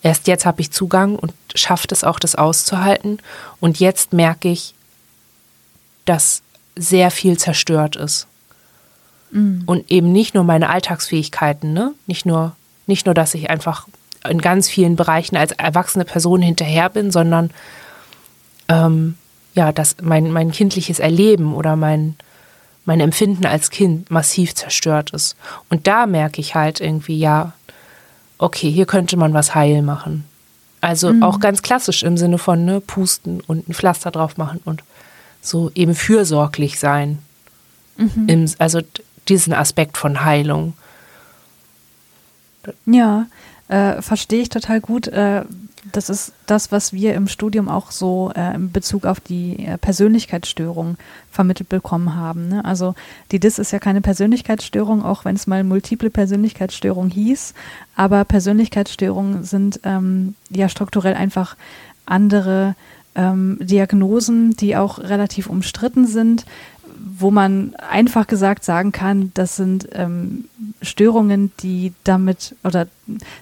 Erst 0.03 0.29
jetzt 0.29 0.47
habe 0.47 0.61
ich 0.61 0.71
Zugang 0.71 1.17
und 1.17 1.33
schafft 1.55 1.93
es 1.93 2.05
auch, 2.05 2.19
das 2.19 2.35
auszuhalten. 2.35 3.19
Und 3.61 3.81
jetzt 3.81 4.13
merke 4.13 4.49
ich, 4.49 4.75
dass 6.05 6.43
sehr 6.77 7.11
viel 7.11 7.39
zerstört 7.39 7.97
ist. 7.97 8.27
Mhm. 9.31 9.63
Und 9.67 9.91
eben 9.91 10.13
nicht 10.13 10.35
nur 10.35 10.45
meine 10.45 10.69
Alltagsfähigkeiten, 10.69 11.73
ne? 11.73 11.95
Nicht 12.07 12.27
nur, 12.27 12.55
nicht 12.87 13.07
nur, 13.07 13.15
dass 13.15 13.35
ich 13.35 13.51
einfach 13.51 13.87
in 14.29 14.41
ganz 14.41 14.69
vielen 14.69 14.97
Bereichen 14.97 15.37
als 15.37 15.53
erwachsene 15.53 16.05
Person 16.05 16.43
hinterher 16.43 16.89
bin, 16.89 17.11
sondern 17.11 17.51
ähm, 18.69 19.17
ja, 19.55 19.73
dass 19.73 19.97
mein, 20.01 20.33
mein 20.33 20.51
kindliches 20.53 20.99
Erleben 20.99 21.55
oder 21.55 21.77
mein, 21.77 22.17
mein 22.85 23.01
Empfinden 23.01 23.47
als 23.47 23.71
Kind 23.71 24.11
massiv 24.11 24.55
zerstört 24.55 25.11
ist. 25.11 25.37
Und 25.69 25.87
da 25.87 26.07
merke 26.07 26.41
ich 26.41 26.55
halt 26.55 26.81
irgendwie, 26.81 27.19
ja, 27.19 27.53
okay, 28.39 28.71
hier 28.71 28.87
könnte 28.87 29.17
man 29.17 29.35
was 29.35 29.55
heil 29.55 29.83
machen. 29.83 30.25
Also 30.81 31.13
mhm. 31.13 31.23
auch 31.23 31.39
ganz 31.39 31.63
klassisch 31.63 32.03
im 32.03 32.17
Sinne 32.17 32.39
von 32.39 32.65
ne, 32.65 32.81
pusten 32.81 33.41
und 33.41 33.69
ein 33.69 33.75
Pflaster 33.75 34.11
drauf 34.11 34.37
machen 34.37 34.61
und 34.65 34.83
so 35.43 35.71
eben 35.75 35.95
fürsorglich 35.95 36.79
sein. 36.79 37.19
Mhm. 37.99 38.29
Im, 38.29 38.51
also 38.59 38.81
diesen 39.29 39.53
Aspekt 39.53 39.99
von 39.99 40.25
Heilung. 40.25 40.73
Ja, 42.87 43.27
äh, 43.69 44.01
verstehe 44.01 44.41
ich 44.41 44.49
total 44.49 44.81
gut. 44.81 45.09
Äh, 45.09 45.45
das 45.91 46.09
ist 46.09 46.33
das, 46.47 46.71
was 46.71 46.93
wir 46.93 47.15
im 47.15 47.27
Studium 47.27 47.69
auch 47.69 47.91
so 47.91 48.33
äh, 48.37 48.55
in 48.55 48.71
Bezug 48.71 49.05
auf 49.05 49.19
die 49.19 49.67
äh, 49.67 49.79
Persönlichkeitsstörung 49.79 50.97
vermittelt 51.31 51.69
bekommen 51.69 52.15
haben. 52.15 52.49
Ne? 52.49 52.65
Also 52.65 52.95
die 53.33 53.41
DIS 53.41 53.59
ist 53.59 53.73
ja 53.73 53.81
keine 53.81 54.01
Persönlichkeitsstörung, 54.01 55.03
auch 55.03 55.25
wenn 55.25 55.35
es 55.35 55.49
mal 55.49 55.65
multiple 55.65 56.11
Persönlichkeitsstörung 56.11 57.11
hieß. 57.11 57.55
Aber 57.97 58.25
Persönlichkeitsstörungen 58.25 59.43
sind 59.43 59.81
ähm, 59.83 60.37
ja 60.51 60.69
strukturell 60.69 61.15
einfach 61.15 61.57
andere 62.07 62.77
ähm, 63.15 63.59
Diagnosen, 63.61 64.57
die 64.57 64.77
auch 64.77 64.99
relativ 64.99 65.49
umstritten 65.49 66.07
sind, 66.07 66.45
wo 67.19 67.31
man 67.31 67.75
einfach 67.77 68.27
gesagt 68.27 68.65
sagen 68.65 68.93
kann, 68.93 69.33
das 69.35 69.57
sind 69.57 69.89
ähm, 69.93 70.45
Störungen, 70.81 71.53
die 71.61 71.93
damit 72.05 72.57
oder 72.65 72.87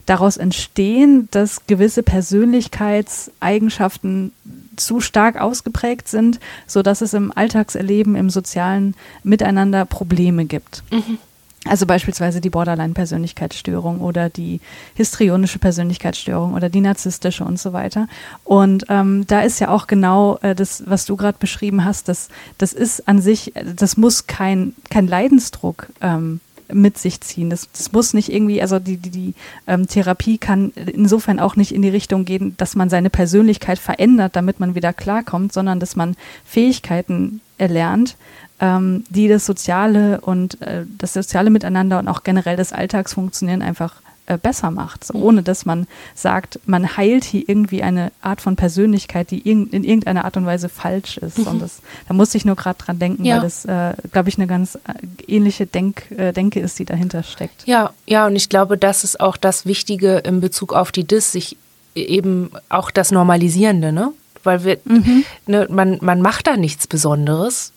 daraus 0.07 0.37
entstehen, 0.37 1.29
dass 1.31 1.67
gewisse 1.67 2.03
Persönlichkeitseigenschaften 2.03 4.33
zu 4.77 5.01
stark 5.01 5.41
ausgeprägt 5.41 6.09
sind, 6.09 6.41
so 6.67 6.83
dass 6.83 7.03
es 7.03 7.15
im 7.15 7.33
Alltagserleben, 7.35 8.17
im 8.17 8.31
sozialen 8.31 8.97
Miteinander 9.23 9.85
Probleme 9.85 10.47
gibt. 10.47 10.83
Mhm. 10.91 11.19
Also 11.67 11.85
beispielsweise 11.85 12.41
die 12.41 12.49
Borderline-Persönlichkeitsstörung 12.49 14.01
oder 14.01 14.31
die 14.31 14.61
histrionische 14.95 15.59
Persönlichkeitsstörung 15.59 16.55
oder 16.55 16.71
die 16.71 16.81
narzisstische 16.81 17.45
und 17.45 17.59
so 17.59 17.75
weiter. 17.75 18.09
Und 18.45 18.87
ähm, 18.89 19.27
da 19.27 19.43
ist 19.43 19.61
ja 19.61 19.69
auch 19.69 19.87
genau 19.87 20.39
äh, 20.39 20.55
das, 20.55 20.85
was 20.87 21.05
du 21.05 21.17
gerade 21.17 21.37
beschrieben 21.39 21.85
hast, 21.85 22.09
das, 22.09 22.31
das 22.57 22.73
ist 22.73 23.07
an 23.09 23.21
sich, 23.21 23.53
das 23.77 23.99
muss 23.99 24.27
kein, 24.27 24.75
kein 24.89 25.07
Leidensdruck 25.07 25.89
ähm, 26.01 26.41
mit 26.73 26.97
sich 26.97 27.21
ziehen. 27.21 27.51
Das, 27.51 27.69
das 27.73 27.93
muss 27.93 28.15
nicht 28.15 28.33
irgendwie, 28.33 28.63
also 28.63 28.79
die, 28.79 28.97
die, 28.97 29.11
die 29.11 29.35
ähm, 29.67 29.87
Therapie 29.87 30.39
kann 30.39 30.71
insofern 30.71 31.41
auch 31.41 31.57
nicht 31.57 31.75
in 31.75 31.83
die 31.83 31.89
Richtung 31.89 32.25
gehen, 32.25 32.55
dass 32.57 32.75
man 32.75 32.89
seine 32.89 33.11
Persönlichkeit 33.11 33.79
verändert, 33.79 34.35
damit 34.35 34.61
man 34.61 34.75
wieder 34.75 34.93
klarkommt, 34.93 35.53
sondern 35.53 35.81
dass 35.81 35.95
man 35.97 36.17
Fähigkeiten 36.45 37.41
erlernt, 37.59 38.17
ähm, 38.61 39.05
die 39.09 39.29
das 39.29 39.47
soziale 39.47 40.21
und 40.21 40.61
äh, 40.61 40.85
das 40.99 41.15
soziale 41.15 41.51
Miteinander 41.51 41.99
und 41.99 42.09
auch 42.09 42.23
generell 42.23 42.57
das 42.57 42.73
Alltagsfunktionieren 42.73 43.63
einfach 43.63 43.95
äh, 44.27 44.39
besser 44.39 44.71
macht, 44.71 45.05
so, 45.05 45.15
ohne 45.15 45.43
dass 45.43 45.67
man 45.67 45.87
sagt, 46.15 46.61
man 46.67 46.97
heilt 46.97 47.25
hier 47.25 47.49
irgendwie 47.49 47.83
eine 47.83 48.13
Art 48.21 48.41
von 48.41 48.55
Persönlichkeit, 48.55 49.31
die 49.31 49.39
in, 49.39 49.69
in 49.71 49.83
irgendeiner 49.83 50.25
Art 50.25 50.37
und 50.37 50.47
Weise 50.47 50.69
falsch 50.69 51.17
ist. 51.17 51.39
Mhm. 51.39 51.47
Und 51.47 51.63
das, 51.63 51.81
da 52.07 52.15
muss 52.15 52.35
ich 52.35 52.45
nur 52.45 52.55
gerade 52.55 52.79
dran 52.79 52.99
denken, 52.99 53.25
ja. 53.25 53.37
weil 53.37 53.43
das, 53.43 53.65
äh, 53.65 53.95
glaube 54.13 54.29
ich, 54.29 54.39
eine 54.39 54.47
ganz 54.47 54.77
äh, 54.77 54.79
ähnliche 55.27 55.67
Denk, 55.67 56.11
äh, 56.13 56.33
Denke 56.33 56.61
ist, 56.61 56.79
die 56.79 56.85
dahinter 56.85 57.23
steckt. 57.23 57.67
Ja, 57.67 57.91
ja, 58.07 58.27
und 58.27 58.37
ich 58.37 58.49
glaube, 58.49 58.79
das 58.79 59.05
ist 59.05 59.19
auch 59.19 59.37
das 59.37 59.67
Wichtige 59.67 60.19
in 60.19 60.41
Bezug 60.41 60.75
auf 60.75 60.93
die 60.93 61.05
DIS, 61.05 61.33
sich 61.33 61.57
eben 61.95 62.51
auch 62.69 62.91
das 62.91 63.11
Normalisierende, 63.11 63.91
ne? 63.91 64.13
Weil 64.45 64.65
wir, 64.65 64.79
mhm. 64.85 65.25
ne, 65.47 65.67
man, 65.71 65.99
man 66.03 66.23
macht 66.23 66.47
da 66.47 66.57
nichts 66.57 66.87
Besonderes 66.87 67.73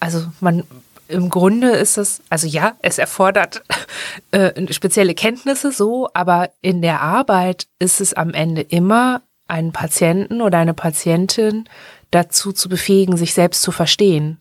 also 0.00 0.24
man 0.40 0.64
im 1.08 1.28
Grunde 1.28 1.70
ist 1.70 1.98
es, 1.98 2.22
also 2.30 2.46
ja, 2.46 2.76
es 2.82 2.98
erfordert 2.98 3.62
äh, 4.30 4.72
spezielle 4.72 5.14
Kenntnisse 5.14 5.72
so, 5.72 6.08
aber 6.14 6.50
in 6.62 6.82
der 6.82 7.00
Arbeit 7.00 7.66
ist 7.78 8.00
es 8.00 8.14
am 8.14 8.32
Ende 8.32 8.62
immer 8.62 9.22
einen 9.48 9.72
Patienten 9.72 10.40
oder 10.40 10.58
eine 10.58 10.74
Patientin 10.74 11.68
dazu 12.10 12.52
zu 12.52 12.68
befähigen, 12.68 13.16
sich 13.16 13.34
selbst 13.34 13.62
zu 13.62 13.72
verstehen. 13.72 14.40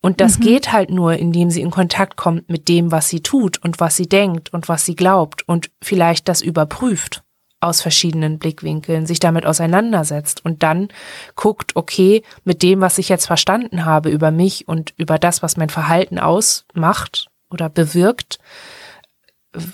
Und 0.00 0.20
das 0.20 0.38
mhm. 0.38 0.42
geht 0.42 0.72
halt 0.72 0.90
nur, 0.90 1.14
indem 1.14 1.50
sie 1.50 1.62
in 1.62 1.70
Kontakt 1.70 2.16
kommt 2.16 2.50
mit 2.50 2.68
dem, 2.68 2.92
was 2.92 3.08
sie 3.08 3.20
tut 3.20 3.62
und 3.64 3.80
was 3.80 3.96
sie 3.96 4.08
denkt 4.08 4.52
und 4.52 4.68
was 4.68 4.84
sie 4.84 4.96
glaubt 4.96 5.48
und 5.48 5.70
vielleicht 5.80 6.28
das 6.28 6.42
überprüft 6.42 7.23
aus 7.64 7.80
verschiedenen 7.80 8.38
Blickwinkeln, 8.38 9.06
sich 9.06 9.18
damit 9.18 9.46
auseinandersetzt 9.46 10.44
und 10.44 10.62
dann 10.62 10.88
guckt, 11.34 11.76
okay, 11.76 12.22
mit 12.44 12.62
dem, 12.62 12.80
was 12.80 12.98
ich 12.98 13.08
jetzt 13.08 13.26
verstanden 13.26 13.84
habe 13.84 14.10
über 14.10 14.30
mich 14.30 14.68
und 14.68 14.94
über 14.96 15.18
das, 15.18 15.42
was 15.42 15.56
mein 15.56 15.70
Verhalten 15.70 16.18
ausmacht 16.18 17.28
oder 17.50 17.68
bewirkt, 17.68 18.38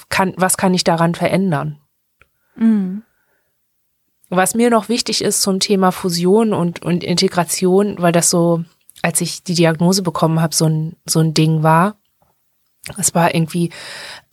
kann, 0.09 0.35
was 0.37 0.57
kann 0.57 0.75
ich 0.75 0.85
daran 0.85 1.15
verändern? 1.15 1.79
Mhm. 2.57 3.03
Was 4.29 4.55
mir 4.55 4.71
noch 4.71 4.89
wichtig 4.89 5.23
ist 5.23 5.43
zum 5.43 5.59
Thema 5.59 5.91
Fusion 5.91 6.53
und, 6.53 6.83
und 6.83 7.03
Integration, 7.03 7.97
weil 7.99 8.13
das 8.13 8.31
so, 8.31 8.65
als 9.03 9.21
ich 9.21 9.43
die 9.43 9.55
Diagnose 9.55 10.03
bekommen 10.03 10.41
habe, 10.41 10.55
so 10.55 10.67
ein, 10.67 10.97
so 11.05 11.19
ein 11.21 11.35
Ding 11.35 11.63
war. 11.63 11.97
Es 12.97 13.15
war 13.15 13.35
irgendwie, 13.35 13.71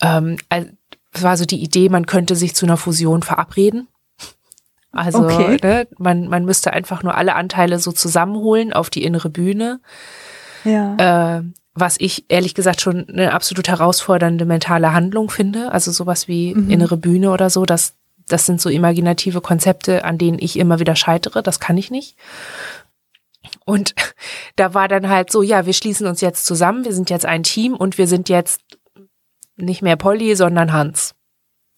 ähm, 0.02 0.38
es 1.17 1.23
war 1.23 1.38
so 1.38 1.45
die 1.45 1.62
Idee, 1.62 1.89
man 1.89 2.06
könnte 2.06 2.36
sich 2.36 2.56
zu 2.56 2.65
einer 2.65 2.77
Fusion 2.77 3.23
verabreden. 3.23 3.88
Also 4.91 5.19
okay. 5.19 5.58
ne, 5.62 5.88
man, 5.97 6.27
man 6.27 6.45
müsste 6.45 6.73
einfach 6.73 7.03
nur 7.03 7.15
alle 7.15 7.36
Anteile 7.36 7.80
so 7.80 7.91
zusammenholen 7.91 8.73
auf 8.73 8.89
die 8.89 9.03
innere 9.03 9.30
Bühne. 9.30 9.80
Ja. 10.63 11.38
Äh, 11.38 11.43
was 11.75 11.97
ich 11.99 12.25
ehrlich 12.30 12.56
gesagt 12.56 12.82
schon 12.82 13.08
eine 13.08 13.34
absolut 13.34 13.67
herausfordernde 13.67 14.45
mentale 14.45 14.93
Handlung 14.93 15.30
finde. 15.30 15.71
Also 15.71 15.91
sowas 15.91 16.27
wie 16.27 16.56
mhm. 16.56 16.71
innere 16.71 16.97
Bühne 16.97 17.32
oder 17.32 17.49
so, 17.51 17.65
das, 17.65 17.93
das 18.27 18.47
sind 18.47 18.60
so 18.60 18.69
imaginative 18.69 19.41
Konzepte, 19.41 20.03
an 20.03 20.17
denen 20.17 20.39
ich 20.39 20.58
immer 20.58 20.80
wieder 20.80 20.95
scheitere. 20.95 21.43
Das 21.43 21.60
kann 21.60 21.77
ich 21.77 21.91
nicht. 21.91 22.15
Und 23.65 23.93
da 24.56 24.73
war 24.73 24.88
dann 24.88 25.10
halt 25.10 25.32
so, 25.32 25.43
ja, 25.43 25.65
wir 25.67 25.73
schließen 25.73 26.08
uns 26.08 26.21
jetzt 26.21 26.45
zusammen, 26.45 26.86
wir 26.86 26.93
sind 26.93 27.10
jetzt 27.12 27.25
ein 27.25 27.43
Team 27.43 27.75
und 27.75 27.97
wir 27.99 28.08
sind 28.08 28.30
jetzt 28.30 28.62
nicht 29.58 29.82
mehr 29.82 29.96
Polly, 29.96 30.36
sondern 30.36 30.72
Hans. 30.72 31.15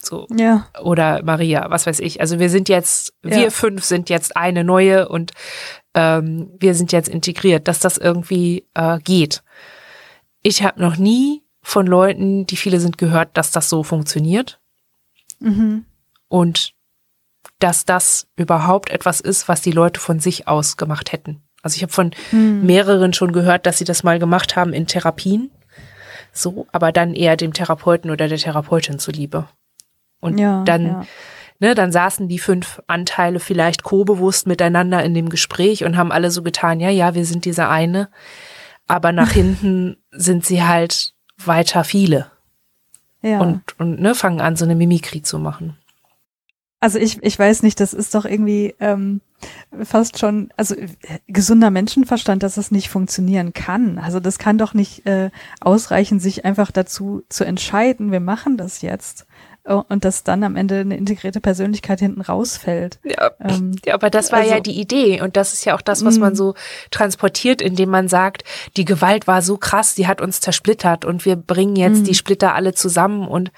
So. 0.01 0.27
Ja. 0.35 0.67
Oder 0.81 1.23
Maria, 1.23 1.69
was 1.69 1.85
weiß 1.85 1.99
ich. 1.99 2.21
Also 2.21 2.39
wir 2.39 2.49
sind 2.49 2.69
jetzt, 2.69 3.13
ja. 3.23 3.37
wir 3.37 3.51
fünf 3.51 3.83
sind 3.83 4.09
jetzt 4.09 4.37
eine 4.37 4.63
neue 4.63 5.09
und 5.09 5.31
ähm, 5.93 6.51
wir 6.57 6.73
sind 6.73 6.91
jetzt 6.91 7.09
integriert, 7.09 7.67
dass 7.67 7.79
das 7.79 7.97
irgendwie 7.97 8.65
äh, 8.75 8.99
geht. 8.99 9.43
Ich 10.41 10.63
habe 10.63 10.81
noch 10.81 10.95
nie 10.95 11.43
von 11.61 11.85
Leuten, 11.85 12.45
die 12.45 12.55
viele 12.55 12.79
sind, 12.79 12.97
gehört, 12.97 13.37
dass 13.37 13.51
das 13.51 13.69
so 13.69 13.83
funktioniert. 13.83 14.59
Mhm. 15.39 15.85
Und 16.29 16.73
dass 17.59 17.83
das 17.83 18.27
überhaupt 18.37 18.89
etwas 18.89 19.19
ist, 19.19 19.49
was 19.49 19.61
die 19.61 19.71
Leute 19.71 19.99
von 19.99 20.19
sich 20.19 20.47
aus 20.47 20.77
gemacht 20.77 21.11
hätten. 21.11 21.41
Also 21.61 21.75
ich 21.75 21.81
habe 21.83 21.91
von 21.91 22.11
mhm. 22.31 22.65
mehreren 22.65 23.11
schon 23.11 23.33
gehört, 23.33 23.65
dass 23.65 23.77
sie 23.77 23.83
das 23.83 24.03
mal 24.03 24.17
gemacht 24.17 24.55
haben 24.55 24.71
in 24.71 24.87
Therapien 24.87 25.51
so, 26.31 26.67
aber 26.71 26.91
dann 26.91 27.13
eher 27.13 27.37
dem 27.37 27.53
Therapeuten 27.53 28.11
oder 28.11 28.27
der 28.27 28.37
Therapeutin 28.37 28.99
zuliebe. 28.99 29.47
Und 30.19 30.37
ja, 30.37 30.63
dann, 30.63 30.85
ja. 30.85 31.05
ne, 31.59 31.75
dann 31.75 31.91
saßen 31.91 32.27
die 32.27 32.39
fünf 32.39 32.81
Anteile 32.87 33.39
vielleicht 33.39 33.83
co-bewusst 33.83 34.47
miteinander 34.47 35.03
in 35.03 35.13
dem 35.13 35.29
Gespräch 35.29 35.83
und 35.83 35.97
haben 35.97 36.11
alle 36.11 36.31
so 36.31 36.43
getan, 36.43 36.79
ja, 36.79 36.89
ja, 36.89 37.15
wir 37.15 37.25
sind 37.25 37.45
dieser 37.45 37.69
eine. 37.69 38.09
Aber 38.87 39.11
nach 39.11 39.31
hinten 39.33 39.97
sind 40.11 40.45
sie 40.45 40.63
halt 40.63 41.13
weiter 41.37 41.83
viele. 41.83 42.31
Ja. 43.21 43.39
Und, 43.39 43.79
und 43.79 43.99
ne, 43.99 44.15
fangen 44.15 44.41
an, 44.41 44.55
so 44.55 44.65
eine 44.65 44.75
Mimikrie 44.75 45.21
zu 45.21 45.39
machen. 45.39 45.77
Also 46.81 46.97
ich, 46.97 47.21
ich 47.23 47.37
weiß 47.37 47.63
nicht, 47.63 47.79
das 47.79 47.93
ist 47.93 48.15
doch 48.15 48.23
irgendwie 48.25 48.73
ähm, 48.79 49.21
fast 49.83 50.17
schon, 50.17 50.49
also 50.55 50.75
äh, 50.75 50.87
gesunder 51.27 51.71
Menschenverstand, 51.71 52.41
dass 52.41 52.57
es 52.57 52.71
nicht 52.71 52.89
funktionieren 52.89 53.53
kann. 53.53 53.97
Also 53.97 54.19
das 54.19 54.39
kann 54.39 54.57
doch 54.57 54.73
nicht 54.73 55.05
äh, 55.05 55.29
ausreichen, 55.59 56.19
sich 56.19 56.45
einfach 56.45 56.71
dazu 56.71 57.23
zu 57.27 57.43
entscheiden, 57.43 58.11
wir 58.11 58.21
machen 58.21 58.55
das 58.55 58.81
jetzt 58.81 59.25
oh, 59.65 59.83
und 59.87 60.05
dass 60.05 60.23
dann 60.23 60.43
am 60.43 60.55
Ende 60.55 60.79
eine 60.79 60.97
integrierte 60.97 61.39
Persönlichkeit 61.39 61.99
hinten 61.99 62.21
rausfällt. 62.21 62.99
Ja, 63.03 63.31
ähm, 63.39 63.75
ja 63.85 63.93
aber 63.93 64.09
das 64.09 64.31
war 64.31 64.39
also, 64.39 64.51
ja 64.51 64.59
die 64.59 64.79
Idee 64.79 65.21
und 65.21 65.37
das 65.37 65.53
ist 65.53 65.65
ja 65.65 65.75
auch 65.75 65.81
das, 65.81 66.03
was 66.03 66.17
man 66.17 66.33
mm. 66.33 66.35
so 66.35 66.55
transportiert, 66.91 67.61
indem 67.61 67.89
man 67.89 68.07
sagt, 68.07 68.43
die 68.77 68.85
Gewalt 68.85 69.27
war 69.27 69.41
so 69.41 69.57
krass, 69.57 69.95
die 69.95 70.07
hat 70.07 70.21
uns 70.21 70.41
zersplittert 70.41 71.05
und 71.05 71.25
wir 71.25 71.35
bringen 71.35 71.75
jetzt 71.75 72.07
die 72.07 72.11
mm. 72.11 72.15
Splitter 72.15 72.55
alle 72.55 72.73
zusammen 72.73 73.27
und 73.27 73.51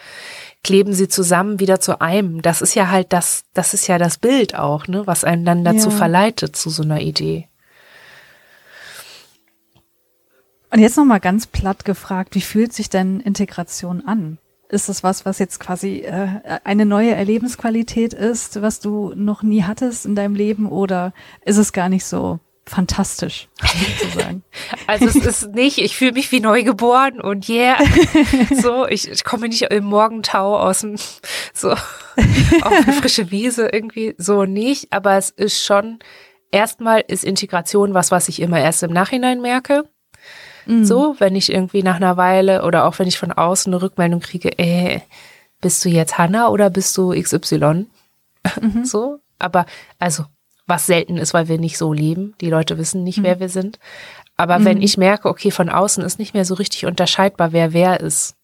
kleben 0.63 0.93
sie 0.93 1.07
zusammen 1.07 1.59
wieder 1.59 1.79
zu 1.79 2.01
einem. 2.01 2.41
Das 2.41 2.61
ist 2.61 2.75
ja 2.75 2.89
halt 2.89 3.13
das, 3.13 3.43
das 3.53 3.73
ist 3.73 3.87
ja 3.87 3.97
das 3.97 4.17
Bild 4.17 4.55
auch, 4.55 4.87
ne, 4.87 5.07
was 5.07 5.23
einen 5.23 5.45
dann 5.45 5.63
dazu 5.63 5.89
ja. 5.89 5.95
verleitet 5.95 6.55
zu 6.55 6.69
so 6.69 6.83
einer 6.83 7.01
Idee. 7.01 7.47
Und 10.69 10.79
jetzt 10.79 10.97
noch 10.97 11.05
mal 11.05 11.19
ganz 11.19 11.47
platt 11.47 11.83
gefragt, 11.83 12.33
wie 12.35 12.41
fühlt 12.41 12.73
sich 12.73 12.89
denn 12.89 13.19
Integration 13.19 14.05
an? 14.05 14.37
Ist 14.69 14.87
das 14.87 15.03
was, 15.03 15.25
was 15.25 15.37
jetzt 15.37 15.59
quasi 15.59 15.99
äh, 15.99 16.59
eine 16.63 16.85
neue 16.85 17.13
Erlebensqualität 17.13 18.13
ist, 18.13 18.61
was 18.61 18.79
du 18.79 19.11
noch 19.15 19.43
nie 19.43 19.63
hattest 19.63 20.05
in 20.05 20.15
deinem 20.15 20.33
Leben, 20.33 20.69
oder 20.69 21.13
ist 21.43 21.57
es 21.57 21.73
gar 21.73 21.89
nicht 21.89 22.05
so 22.05 22.39
fantastisch, 22.65 23.49
sozusagen. 23.99 24.43
Also 24.87 25.05
es 25.05 25.15
ist 25.15 25.53
nicht, 25.53 25.77
ich 25.77 25.95
fühle 25.95 26.13
mich 26.13 26.31
wie 26.31 26.39
neugeboren 26.39 27.21
und 27.21 27.47
yeah, 27.47 27.77
so, 28.61 28.87
ich, 28.87 29.09
ich 29.09 29.23
komme 29.23 29.47
nicht 29.47 29.63
im 29.63 29.85
Morgentau 29.85 30.57
aus 30.57 30.81
dem, 30.81 30.95
so, 31.53 31.71
auf 31.71 31.81
eine 32.71 32.93
frische 32.93 33.31
Wiese 33.31 33.69
irgendwie, 33.71 34.15
so 34.17 34.45
nicht, 34.45 34.91
aber 34.91 35.17
es 35.17 35.29
ist 35.29 35.63
schon, 35.63 35.99
erstmal 36.51 37.03
ist 37.07 37.23
Integration 37.23 37.93
was, 37.93 38.11
was 38.11 38.27
ich 38.27 38.41
immer 38.41 38.59
erst 38.59 38.83
im 38.83 38.91
Nachhinein 38.91 39.41
merke. 39.41 39.85
Mhm. 40.65 40.85
So, 40.85 41.15
wenn 41.19 41.35
ich 41.35 41.51
irgendwie 41.51 41.83
nach 41.83 41.95
einer 41.95 42.17
Weile 42.17 42.63
oder 42.63 42.85
auch 42.85 42.99
wenn 42.99 43.07
ich 43.07 43.17
von 43.17 43.31
außen 43.31 43.73
eine 43.73 43.81
Rückmeldung 43.81 44.19
kriege, 44.19 44.57
äh, 44.59 45.01
bist 45.59 45.83
du 45.85 45.89
jetzt 45.89 46.17
Hanna 46.17 46.49
oder 46.49 46.69
bist 46.69 46.97
du 46.97 47.11
XY? 47.19 47.87
Mhm. 48.59 48.85
So, 48.85 49.19
aber 49.39 49.65
also 49.99 50.25
was 50.71 50.85
selten 50.85 51.17
ist, 51.17 51.33
weil 51.33 51.49
wir 51.49 51.59
nicht 51.59 51.77
so 51.77 51.91
leben. 51.91 52.33
Die 52.39 52.49
Leute 52.49 52.77
wissen 52.77 53.03
nicht, 53.03 53.17
mhm. 53.17 53.23
wer 53.23 53.39
wir 53.41 53.49
sind. 53.49 53.77
Aber 54.37 54.57
mhm. 54.57 54.65
wenn 54.65 54.81
ich 54.81 54.97
merke, 54.97 55.27
okay, 55.27 55.51
von 55.51 55.69
außen 55.69 56.01
ist 56.01 56.17
nicht 56.17 56.33
mehr 56.33 56.45
so 56.45 56.53
richtig 56.53 56.85
unterscheidbar, 56.85 57.51
wer 57.51 57.73
wer 57.73 57.99
ist. 57.99 58.37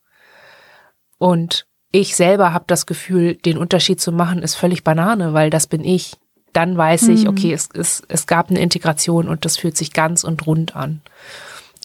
Und 1.17 1.65
ich 1.93 2.17
selber 2.17 2.51
habe 2.51 2.65
das 2.67 2.85
Gefühl, 2.85 3.35
den 3.35 3.57
Unterschied 3.57 4.01
zu 4.01 4.11
machen, 4.11 4.43
ist 4.43 4.55
völlig 4.55 4.83
Banane, 4.83 5.33
weil 5.33 5.49
das 5.49 5.67
bin 5.67 5.85
ich. 5.85 6.17
Dann 6.51 6.75
weiß 6.75 7.03
mhm. 7.03 7.13
ich, 7.13 7.29
okay, 7.29 7.53
es, 7.53 7.69
es, 7.73 8.03
es 8.09 8.27
gab 8.27 8.49
eine 8.49 8.59
Integration 8.59 9.29
und 9.29 9.45
das 9.45 9.55
fühlt 9.55 9.77
sich 9.77 9.93
ganz 9.93 10.25
und 10.25 10.45
rund 10.45 10.75
an. 10.75 11.01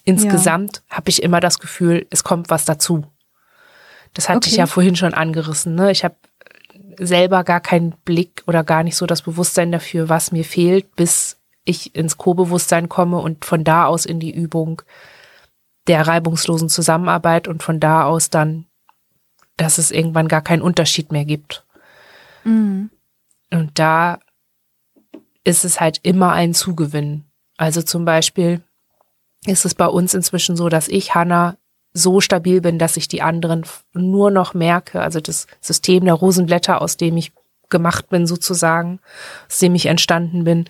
Insgesamt 0.05 0.83
ja. 0.90 0.96
habe 0.96 1.09
ich 1.09 1.22
immer 1.22 1.38
das 1.38 1.61
Gefühl, 1.61 2.05
es 2.11 2.24
kommt 2.24 2.50
was 2.50 2.64
dazu. 2.64 3.05
Das 4.12 4.28
hatte 4.28 4.38
okay. 4.38 4.50
ich 4.50 4.57
ja 4.57 4.66
vorhin 4.66 4.96
schon 4.96 5.14
angerissen. 5.14 5.76
Ne? 5.76 5.92
Ich 5.92 6.02
habe 6.02 6.16
selber 6.98 7.44
gar 7.44 7.61
keinen 7.61 7.92
Blick 8.05 8.42
oder 8.46 8.64
gar 8.64 8.83
nicht 8.83 8.96
so 8.96 9.07
das 9.07 9.22
Bewusstsein 9.22 9.72
dafür, 9.72 10.09
was 10.09 10.33
mir 10.33 10.44
fehlt, 10.44 10.94
bis 10.96 11.38
ich 11.64 11.94
ins 11.94 12.16
Co-Bewusstsein 12.18 12.88
komme 12.88 13.18
und 13.18 13.44
von 13.44 13.64
da 13.64 13.87
aus 13.87 14.05
in 14.07 14.20
die 14.20 14.35
Übung 14.35 14.83
der 15.87 16.07
reibungslosen 16.07 16.68
Zusammenarbeit 16.68 17.48
und 17.48 17.62
von 17.62 17.81
da 17.81 18.05
aus 18.05 18.31
dann, 18.31 18.66
dass 19.57 19.78
es 19.78 19.90
irgendwann 19.90 20.28
gar 20.28 20.42
keinen 20.42 20.62
Unterschied 20.62 21.12
mehr 21.12 21.24
gibt. 21.24 21.64
Mhm. 22.44 22.90
Und 23.50 23.78
da 23.78 24.18
ist 25.44 25.64
es 25.64 25.81
halt 25.81 26.00
immer 26.02 26.33
ein 26.33 26.55
Zugewinn. 26.55 27.24
Also 27.57 27.83
zum 27.83 28.05
Beispiel 28.05 28.62
ist 29.46 29.64
es 29.64 29.74
bei 29.74 29.87
uns 29.87 30.14
inzwischen 30.14 30.57
so, 30.57 30.68
dass 30.68 30.88
ich 30.88 31.14
Hanna 31.14 31.57
so 31.92 32.20
stabil 32.20 32.61
bin, 32.61 32.78
dass 32.78 32.96
ich 32.96 33.09
die 33.09 33.22
anderen 33.22 33.66
nur 33.92 34.31
noch 34.31 34.55
merke. 34.55 35.00
Also 35.00 35.20
das 35.20 35.46
System 35.61 36.05
der 36.05 36.14
Rosenblätter, 36.14 36.81
aus 36.81 36.96
dem 36.96 37.16
ich 37.16 37.33
gemacht 37.68 38.09
bin 38.09 38.26
sozusagen, 38.26 39.00
aus 39.48 39.59
dem 39.59 39.74
ich 39.74 39.87
entstanden 39.87 40.44
bin. 40.44 40.66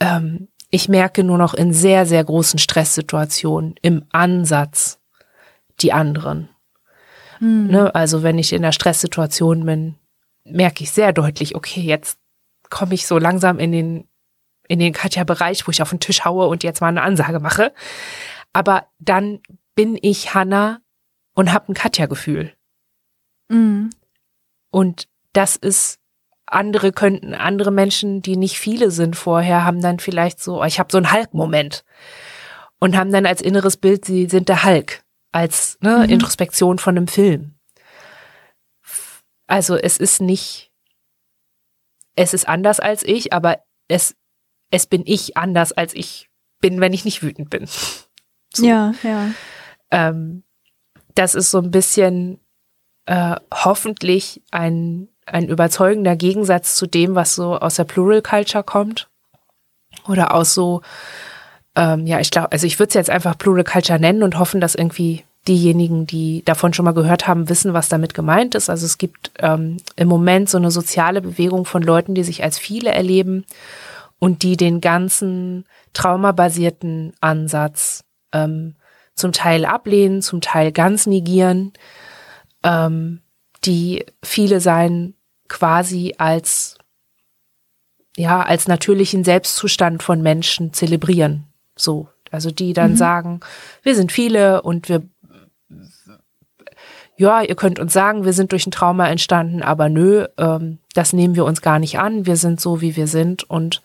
Ähm, 0.00 0.48
ich 0.70 0.88
merke 0.88 1.24
nur 1.24 1.38
noch 1.38 1.54
in 1.54 1.72
sehr, 1.72 2.06
sehr 2.06 2.24
großen 2.24 2.58
Stresssituationen 2.58 3.74
im 3.82 4.04
Ansatz 4.10 4.98
die 5.80 5.92
anderen. 5.92 6.48
Hm. 7.38 7.68
Ne? 7.68 7.94
Also 7.94 8.22
wenn 8.22 8.38
ich 8.38 8.52
in 8.52 8.62
der 8.62 8.72
Stresssituation 8.72 9.64
bin, 9.64 9.96
merke 10.44 10.84
ich 10.84 10.90
sehr 10.90 11.12
deutlich, 11.12 11.54
okay, 11.54 11.80
jetzt 11.80 12.18
komme 12.68 12.94
ich 12.94 13.06
so 13.06 13.18
langsam 13.18 13.58
in 13.58 13.72
den 13.72 14.04
in 14.68 14.78
den 14.78 14.92
Katja-Bereich, 14.92 15.66
wo 15.66 15.72
ich 15.72 15.82
auf 15.82 15.90
den 15.90 15.98
Tisch 15.98 16.24
haue 16.24 16.46
und 16.46 16.62
jetzt 16.62 16.80
mal 16.80 16.86
eine 16.86 17.02
Ansage 17.02 17.40
mache. 17.40 17.72
Aber 18.52 18.86
dann 19.00 19.40
bin 19.80 19.98
ich 20.02 20.34
Hanna 20.34 20.82
und 21.34 21.54
habe 21.54 21.72
ein 21.72 21.74
Katja-Gefühl. 21.74 22.52
Mhm. 23.48 23.88
Und 24.70 25.08
das 25.32 25.56
ist, 25.56 25.98
andere 26.44 26.92
könnten, 26.92 27.32
andere 27.32 27.70
Menschen, 27.70 28.20
die 28.20 28.36
nicht 28.36 28.58
viele 28.58 28.90
sind 28.90 29.16
vorher, 29.16 29.64
haben 29.64 29.80
dann 29.80 29.98
vielleicht 29.98 30.38
so, 30.38 30.62
ich 30.64 30.78
habe 30.78 30.92
so 30.92 30.98
einen 30.98 31.10
Hulk-Moment 31.10 31.86
und 32.78 32.94
haben 32.94 33.10
dann 33.10 33.24
als 33.24 33.40
inneres 33.40 33.78
Bild, 33.78 34.04
sie 34.04 34.28
sind 34.28 34.50
der 34.50 34.64
Hulk, 34.64 35.02
als 35.32 35.78
ne, 35.80 36.00
mhm. 36.00 36.12
Introspektion 36.12 36.78
von 36.78 36.98
einem 36.98 37.08
Film. 37.08 37.54
Also 39.46 39.76
es 39.76 39.96
ist 39.96 40.20
nicht, 40.20 40.70
es 42.16 42.34
ist 42.34 42.46
anders 42.46 42.80
als 42.80 43.02
ich, 43.02 43.32
aber 43.32 43.60
es, 43.88 44.14
es 44.70 44.86
bin 44.86 45.04
ich 45.06 45.38
anders 45.38 45.72
als 45.72 45.94
ich 45.94 46.28
bin, 46.60 46.82
wenn 46.82 46.92
ich 46.92 47.06
nicht 47.06 47.22
wütend 47.22 47.48
bin. 47.48 47.66
So. 48.52 48.66
Ja, 48.66 48.92
ja. 49.04 49.30
Ähm, 49.90 50.42
das 51.14 51.34
ist 51.34 51.50
so 51.50 51.58
ein 51.58 51.70
bisschen 51.70 52.38
äh, 53.06 53.36
hoffentlich 53.52 54.42
ein, 54.50 55.08
ein 55.26 55.48
überzeugender 55.48 56.16
Gegensatz 56.16 56.76
zu 56.76 56.86
dem, 56.86 57.14
was 57.14 57.34
so 57.34 57.58
aus 57.58 57.76
der 57.76 57.84
Plural 57.84 58.22
Culture 58.22 58.64
kommt. 58.64 59.08
Oder 60.08 60.34
aus 60.34 60.54
so, 60.54 60.82
ähm, 61.74 62.06
ja, 62.06 62.20
ich 62.20 62.30
glaube, 62.30 62.52
also 62.52 62.66
ich 62.66 62.78
würde 62.78 62.88
es 62.88 62.94
jetzt 62.94 63.10
einfach 63.10 63.36
Plural 63.36 63.64
Culture 63.64 63.98
nennen 63.98 64.22
und 64.22 64.38
hoffen, 64.38 64.60
dass 64.60 64.74
irgendwie 64.74 65.24
diejenigen, 65.48 66.06
die 66.06 66.42
davon 66.44 66.74
schon 66.74 66.84
mal 66.84 66.94
gehört 66.94 67.26
haben, 67.26 67.48
wissen, 67.48 67.72
was 67.72 67.88
damit 67.88 68.14
gemeint 68.14 68.54
ist. 68.54 68.68
Also 68.68 68.86
es 68.86 68.98
gibt 68.98 69.32
ähm, 69.38 69.78
im 69.96 70.08
Moment 70.08 70.50
so 70.50 70.58
eine 70.58 70.70
soziale 70.70 71.22
Bewegung 71.22 71.64
von 71.64 71.82
Leuten, 71.82 72.14
die 72.14 72.24
sich 72.24 72.44
als 72.44 72.58
viele 72.58 72.90
erleben 72.92 73.44
und 74.18 74.42
die 74.42 74.56
den 74.56 74.80
ganzen 74.80 75.64
traumabasierten 75.94 77.14
Ansatz 77.20 78.04
ähm, 78.32 78.76
zum 79.20 79.32
Teil 79.32 79.64
ablehnen, 79.64 80.22
zum 80.22 80.40
Teil 80.40 80.72
ganz 80.72 81.06
negieren, 81.06 81.72
ähm, 82.64 83.20
die 83.64 84.04
viele 84.22 84.60
sein 84.60 85.14
quasi 85.48 86.14
als 86.18 86.76
ja 88.16 88.42
als 88.42 88.66
natürlichen 88.66 89.24
Selbstzustand 89.24 90.02
von 90.02 90.22
Menschen 90.22 90.72
zelebrieren. 90.72 91.44
So, 91.76 92.08
also 92.30 92.50
die 92.50 92.72
dann 92.72 92.92
mhm. 92.92 92.96
sagen, 92.96 93.40
wir 93.82 93.94
sind 93.94 94.12
viele 94.12 94.62
und 94.62 94.88
wir 94.88 95.02
ja, 97.16 97.42
ihr 97.42 97.54
könnt 97.54 97.78
uns 97.78 97.92
sagen, 97.92 98.24
wir 98.24 98.32
sind 98.32 98.52
durch 98.52 98.66
ein 98.66 98.70
Trauma 98.70 99.06
entstanden, 99.06 99.62
aber 99.62 99.90
nö, 99.90 100.26
ähm, 100.38 100.78
das 100.94 101.12
nehmen 101.12 101.36
wir 101.36 101.44
uns 101.44 101.60
gar 101.60 101.78
nicht 101.78 101.98
an. 101.98 102.24
Wir 102.24 102.36
sind 102.36 102.62
so, 102.62 102.80
wie 102.80 102.96
wir 102.96 103.06
sind 103.06 103.48
und 103.48 103.82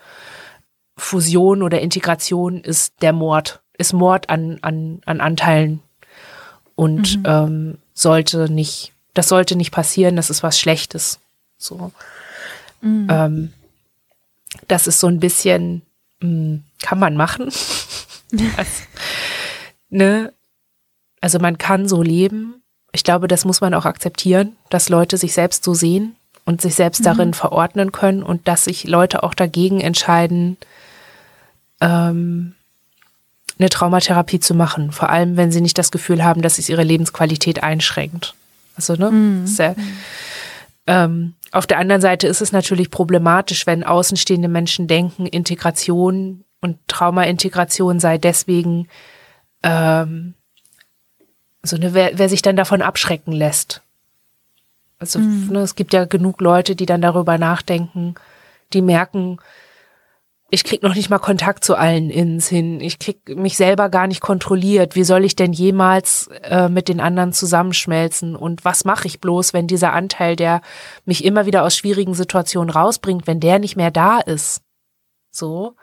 Fusion 0.95 1.61
oder 1.61 1.81
Integration 1.81 2.61
ist 2.61 3.01
der 3.01 3.11
Mord 3.11 3.61
ist 3.77 3.93
Mord 3.93 4.29
an, 4.29 4.59
an, 4.61 5.01
an 5.05 5.21
Anteilen 5.21 5.81
und 6.75 7.17
mhm. 7.17 7.23
ähm, 7.25 7.77
sollte 7.93 8.49
nicht, 8.51 8.93
das 9.13 9.29
sollte 9.29 9.55
nicht 9.55 9.71
passieren, 9.71 10.15
das 10.15 10.29
ist 10.29 10.43
was 10.43 10.59
Schlechtes. 10.59 11.19
So. 11.57 11.91
Mhm. 12.81 13.07
Ähm, 13.09 13.53
das 14.67 14.87
ist 14.87 14.99
so 14.99 15.07
ein 15.07 15.19
bisschen, 15.19 15.81
mh, 16.21 16.27
hm, 16.27 16.63
kann 16.81 16.99
man 16.99 17.15
machen. 17.15 17.45
also, 18.57 18.83
ne? 19.89 20.33
also 21.21 21.39
man 21.39 21.57
kann 21.57 21.87
so 21.87 22.01
leben. 22.01 22.61
Ich 22.91 23.03
glaube, 23.03 23.27
das 23.27 23.45
muss 23.45 23.61
man 23.61 23.73
auch 23.73 23.85
akzeptieren, 23.85 24.55
dass 24.69 24.89
Leute 24.89 25.17
sich 25.17 25.33
selbst 25.33 25.63
so 25.63 25.73
sehen 25.73 26.15
und 26.45 26.61
sich 26.61 26.75
selbst 26.75 26.99
mhm. 26.99 27.05
darin 27.05 27.33
verordnen 27.33 27.91
können 27.91 28.23
und 28.23 28.47
dass 28.47 28.65
sich 28.65 28.85
Leute 28.85 29.23
auch 29.23 29.33
dagegen 29.33 29.81
entscheiden, 29.81 30.57
ähm, 31.81 32.55
eine 33.57 33.69
Traumatherapie 33.69 34.39
zu 34.39 34.53
machen, 34.53 34.91
vor 34.91 35.09
allem 35.09 35.37
wenn 35.37 35.51
sie 35.51 35.61
nicht 35.61 35.77
das 35.77 35.91
Gefühl 35.91 36.23
haben, 36.23 36.41
dass 36.41 36.57
es 36.57 36.69
ihre 36.69 36.83
Lebensqualität 36.83 37.63
einschränkt. 37.63 38.35
Also, 38.75 38.95
ne? 38.95 39.11
Mhm. 39.11 39.47
Sehr, 39.47 39.75
ähm, 40.87 41.33
auf 41.51 41.65
der 41.65 41.79
anderen 41.79 42.01
Seite 42.01 42.27
ist 42.27 42.41
es 42.41 42.51
natürlich 42.51 42.91
problematisch, 42.91 43.65
wenn 43.65 43.83
außenstehende 43.83 44.49
Menschen 44.49 44.87
denken, 44.87 45.25
Integration 45.25 46.43
und 46.61 46.77
Traumaintegration 46.87 47.99
sei 47.99 48.17
deswegen 48.17 48.87
ähm, 49.63 50.33
So, 51.63 51.77
ne, 51.77 51.93
wer, 51.93 52.11
wer 52.19 52.29
sich 52.29 52.41
dann 52.41 52.55
davon 52.55 52.81
abschrecken 52.83 53.31
lässt. 53.31 53.81
Also 54.99 55.19
mhm. 55.19 55.49
ne, 55.51 55.59
es 55.59 55.75
gibt 55.75 55.93
ja 55.93 56.05
genug 56.05 56.39
Leute, 56.41 56.75
die 56.75 56.85
dann 56.85 57.01
darüber 57.01 57.37
nachdenken, 57.37 58.15
die 58.73 58.81
merken, 58.81 59.39
ich 60.51 60.63
krieg 60.63 60.83
noch 60.83 60.93
nicht 60.93 61.09
mal 61.09 61.19
Kontakt 61.19 61.63
zu 61.63 61.75
allen 61.75 62.09
Ins 62.09 62.47
hin. 62.47 62.79
Ich 62.79 62.99
krieg 62.99 63.35
mich 63.35 63.57
selber 63.57 63.89
gar 63.89 64.05
nicht 64.05 64.21
kontrolliert. 64.21 64.95
Wie 64.95 65.03
soll 65.03 65.25
ich 65.25 65.35
denn 65.35 65.53
jemals 65.53 66.29
äh, 66.43 66.69
mit 66.69 66.87
den 66.87 66.99
anderen 66.99 67.33
zusammenschmelzen? 67.33 68.35
Und 68.35 68.63
was 68.63 68.85
mache 68.85 69.07
ich 69.07 69.19
bloß, 69.19 69.53
wenn 69.53 69.65
dieser 69.65 69.93
Anteil, 69.93 70.35
der 70.35 70.61
mich 71.03 71.25
immer 71.25 71.47
wieder 71.47 71.63
aus 71.63 71.75
schwierigen 71.75 72.13
Situationen 72.13 72.69
rausbringt, 72.69 73.25
wenn 73.25 73.39
der 73.39 73.57
nicht 73.57 73.75
mehr 73.75 73.91
da 73.91 74.19
ist? 74.19 74.61
So. 75.31 75.75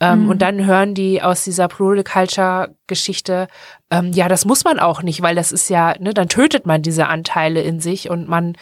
Ähm, 0.00 0.24
mhm. 0.24 0.30
Und 0.30 0.42
dann 0.42 0.64
hören 0.64 0.94
die 0.94 1.20
aus 1.20 1.44
dieser 1.44 1.68
Plural 1.68 2.02
Culture 2.02 2.74
Geschichte, 2.86 3.48
ähm, 3.90 4.12
ja, 4.12 4.28
das 4.28 4.46
muss 4.46 4.64
man 4.64 4.80
auch 4.80 5.02
nicht, 5.02 5.20
weil 5.20 5.34
das 5.34 5.52
ist 5.52 5.68
ja, 5.68 5.94
ne, 6.00 6.14
dann 6.14 6.28
tötet 6.28 6.64
man 6.64 6.80
diese 6.80 7.06
Anteile 7.06 7.60
in 7.60 7.80
sich 7.80 8.08
und 8.08 8.26
man, 8.26 8.56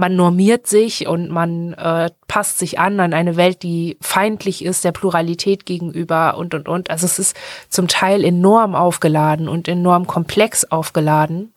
man 0.00 0.16
normiert 0.16 0.66
sich 0.66 1.06
und 1.06 1.28
man 1.28 1.74
äh, 1.74 2.10
passt 2.26 2.58
sich 2.58 2.78
an 2.78 2.98
an 3.00 3.12
eine 3.12 3.36
Welt, 3.36 3.62
die 3.62 3.98
feindlich 4.00 4.64
ist, 4.64 4.82
der 4.82 4.92
Pluralität 4.92 5.66
gegenüber 5.66 6.38
und, 6.38 6.54
und, 6.54 6.68
und. 6.68 6.88
Also 6.88 7.04
es 7.04 7.18
ist 7.18 7.36
zum 7.68 7.86
Teil 7.86 8.24
enorm 8.24 8.74
aufgeladen 8.74 9.46
und 9.46 9.68
enorm 9.68 10.06
komplex 10.06 10.64
aufgeladen. 10.64 11.52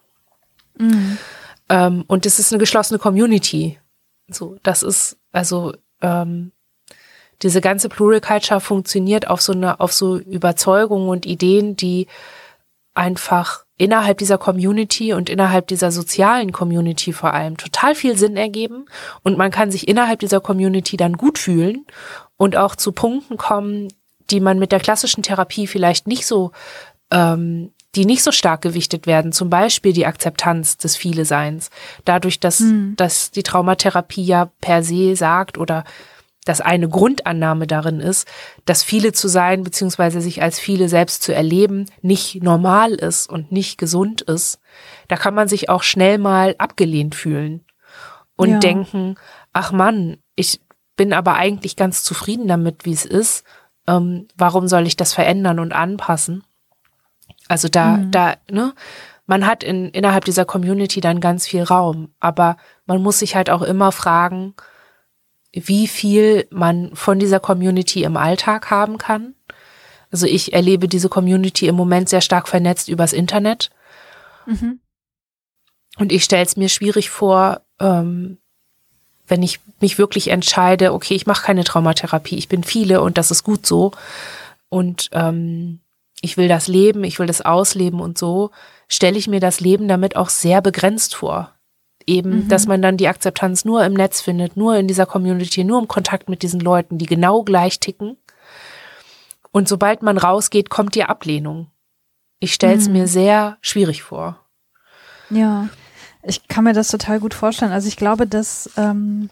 Mhm. 0.77 1.17
Ähm, 1.69 2.03
und 2.07 2.25
es 2.25 2.37
ist 2.37 2.51
eine 2.51 2.59
geschlossene 2.59 2.99
Community. 2.99 3.79
So, 4.27 4.57
das 4.61 4.83
ist, 4.83 5.17
also, 5.31 5.73
ähm, 6.01 6.51
diese 7.43 7.61
ganze 7.61 7.87
Plural 7.87 8.19
Culture 8.19 8.59
funktioniert 8.59 9.29
auf 9.29 9.41
so 9.41 9.53
eine, 9.53 9.79
auf 9.79 9.93
so 9.93 10.17
Überzeugungen 10.17 11.07
und 11.07 11.25
Ideen, 11.25 11.77
die 11.77 12.07
einfach 12.93 13.62
innerhalb 13.77 14.19
dieser 14.19 14.37
Community 14.37 15.13
und 15.13 15.29
innerhalb 15.29 15.67
dieser 15.67 15.91
sozialen 15.91 16.51
Community 16.51 17.11
vor 17.11 17.33
allem 17.33 17.57
total 17.57 17.95
viel 17.95 18.17
Sinn 18.17 18.37
ergeben 18.37 18.85
und 19.23 19.37
man 19.37 19.51
kann 19.51 19.71
sich 19.71 19.87
innerhalb 19.87 20.19
dieser 20.19 20.41
Community 20.41 20.95
dann 20.95 21.13
gut 21.13 21.39
fühlen 21.39 21.85
und 22.37 22.55
auch 22.55 22.75
zu 22.75 22.91
Punkten 22.91 23.37
kommen, 23.37 23.87
die 24.29 24.39
man 24.39 24.59
mit 24.59 24.71
der 24.71 24.79
klassischen 24.79 25.23
Therapie 25.23 25.67
vielleicht 25.67 26.07
nicht 26.07 26.25
so, 26.25 26.51
ähm, 27.11 27.71
die 27.95 28.05
nicht 28.05 28.23
so 28.23 28.31
stark 28.31 28.61
gewichtet 28.61 29.05
werden, 29.05 29.31
zum 29.31 29.49
Beispiel 29.49 29.93
die 29.93 30.05
Akzeptanz 30.05 30.77
des 30.77 30.95
Viele-Seins. 30.95 31.69
Dadurch, 32.05 32.39
dass, 32.39 32.59
hm. 32.59 32.93
dass 32.95 33.31
die 33.31 33.43
Traumatherapie 33.43 34.23
ja 34.23 34.49
per 34.61 34.83
se 34.83 35.15
sagt 35.15 35.57
oder 35.57 35.83
dass 36.45 36.61
eine 36.61 36.89
Grundannahme 36.89 37.67
darin 37.67 37.99
ist, 37.99 38.27
dass 38.65 38.83
viele 38.83 39.13
zu 39.13 39.27
sein 39.27 39.63
beziehungsweise 39.63 40.21
sich 40.21 40.41
als 40.41 40.59
viele 40.59 40.89
selbst 40.89 41.23
zu 41.23 41.33
erleben 41.33 41.85
nicht 42.01 42.43
normal 42.43 42.93
ist 42.93 43.29
und 43.29 43.51
nicht 43.51 43.77
gesund 43.77 44.21
ist, 44.21 44.59
da 45.07 45.15
kann 45.15 45.33
man 45.33 45.47
sich 45.47 45.69
auch 45.69 45.83
schnell 45.83 46.17
mal 46.17 46.55
abgelehnt 46.57 47.15
fühlen 47.15 47.63
und 48.35 48.49
ja. 48.49 48.59
denken, 48.59 49.15
ach 49.53 49.71
Mann, 49.71 50.17
ich 50.35 50.61
bin 50.95 51.13
aber 51.13 51.35
eigentlich 51.35 51.75
ganz 51.75 52.03
zufrieden 52.03 52.47
damit, 52.47 52.85
wie 52.85 52.93
es 52.93 53.05
ist. 53.05 53.43
Ähm, 53.87 54.27
warum 54.35 54.67
soll 54.67 54.87
ich 54.87 54.95
das 54.95 55.13
verändern 55.13 55.59
und 55.59 55.73
anpassen? 55.73 56.43
Also 57.47 57.67
da, 57.67 57.97
mhm. 57.97 58.11
da, 58.11 58.35
ne? 58.49 58.73
Man 59.25 59.45
hat 59.47 59.63
in, 59.63 59.89
innerhalb 59.89 60.25
dieser 60.25 60.43
Community 60.43 60.99
dann 60.99 61.21
ganz 61.21 61.47
viel 61.47 61.63
Raum, 61.63 62.13
aber 62.19 62.57
man 62.85 63.01
muss 63.01 63.19
sich 63.19 63.35
halt 63.35 63.49
auch 63.49 63.61
immer 63.61 63.93
fragen, 63.93 64.53
wie 65.53 65.87
viel 65.87 66.47
man 66.49 66.95
von 66.95 67.19
dieser 67.19 67.39
Community 67.39 68.03
im 68.03 68.17
Alltag 68.17 68.71
haben 68.71 68.97
kann. 68.97 69.35
Also 70.11 70.25
ich 70.25 70.53
erlebe 70.53 70.87
diese 70.87 71.09
Community 71.09 71.67
im 71.67 71.75
Moment 71.75 72.09
sehr 72.09 72.21
stark 72.21 72.47
vernetzt 72.47 72.89
übers 72.89 73.13
Internet. 73.13 73.69
Mhm. 74.45 74.79
Und 75.97 76.11
ich 76.11 76.23
stelle 76.23 76.43
es 76.43 76.57
mir 76.57 76.69
schwierig 76.69 77.11
vor, 77.11 77.61
ähm, 77.79 78.39
wenn 79.27 79.43
ich 79.43 79.59
mich 79.79 79.97
wirklich 79.97 80.29
entscheide, 80.29 80.91
okay, 80.91 81.13
ich 81.13 81.27
mache 81.27 81.45
keine 81.45 81.63
Traumatherapie, 81.63 82.35
ich 82.35 82.49
bin 82.49 82.63
viele 82.63 83.01
und 83.01 83.17
das 83.17 83.31
ist 83.31 83.43
gut 83.43 83.65
so. 83.65 83.91
Und 84.69 85.09
ähm, 85.13 85.79
ich 86.21 86.35
will 86.35 86.47
das 86.47 86.67
leben, 86.67 87.03
ich 87.03 87.19
will 87.19 87.27
das 87.27 87.41
ausleben 87.41 87.99
und 87.99 88.17
so, 88.17 88.51
stelle 88.87 89.17
ich 89.17 89.27
mir 89.27 89.39
das 89.39 89.59
Leben 89.59 89.87
damit 89.87 90.15
auch 90.15 90.29
sehr 90.29 90.61
begrenzt 90.61 91.15
vor 91.15 91.53
eben, 92.07 92.43
mhm. 92.43 92.47
dass 92.47 92.67
man 92.67 92.81
dann 92.81 92.97
die 92.97 93.07
Akzeptanz 93.07 93.65
nur 93.65 93.83
im 93.85 93.93
Netz 93.93 94.21
findet, 94.21 94.57
nur 94.57 94.75
in 94.75 94.87
dieser 94.87 95.05
Community, 95.05 95.63
nur 95.63 95.79
im 95.79 95.87
Kontakt 95.87 96.29
mit 96.29 96.43
diesen 96.43 96.59
Leuten, 96.59 96.97
die 96.97 97.05
genau 97.05 97.43
gleich 97.43 97.79
ticken. 97.79 98.17
Und 99.51 99.67
sobald 99.67 100.01
man 100.01 100.17
rausgeht, 100.17 100.69
kommt 100.69 100.95
die 100.95 101.03
Ablehnung. 101.03 101.67
Ich 102.39 102.53
stelle 102.53 102.75
es 102.75 102.87
mhm. 102.87 102.93
mir 102.93 103.07
sehr 103.07 103.57
schwierig 103.61 104.03
vor. 104.03 104.39
Ja, 105.29 105.69
ich 106.23 106.47
kann 106.47 106.63
mir 106.63 106.73
das 106.73 106.89
total 106.89 107.19
gut 107.19 107.33
vorstellen. 107.33 107.71
Also 107.71 107.87
ich 107.87 107.97
glaube, 107.97 108.27
dass, 108.27 108.69
ähm, 108.77 109.29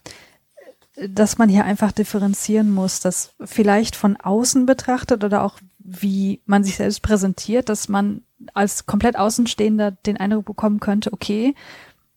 dass 0.95 1.38
man 1.38 1.49
hier 1.49 1.65
einfach 1.65 1.91
differenzieren 1.91 2.72
muss, 2.72 2.99
dass 2.99 3.34
vielleicht 3.43 3.95
von 3.95 4.17
außen 4.17 4.65
betrachtet 4.65 5.24
oder 5.24 5.43
auch 5.43 5.57
wie 5.80 6.41
man 6.45 6.63
sich 6.63 6.78
selbst 6.78 7.01
präsentiert, 7.01 7.69
dass 7.69 7.89
man 7.89 8.22
als 8.53 8.86
komplett 8.86 9.17
Außenstehender 9.17 9.91
den 9.91 10.17
Eindruck 10.17 10.45
bekommen 10.45 10.80
könnte, 10.80 11.13
okay, 11.13 11.55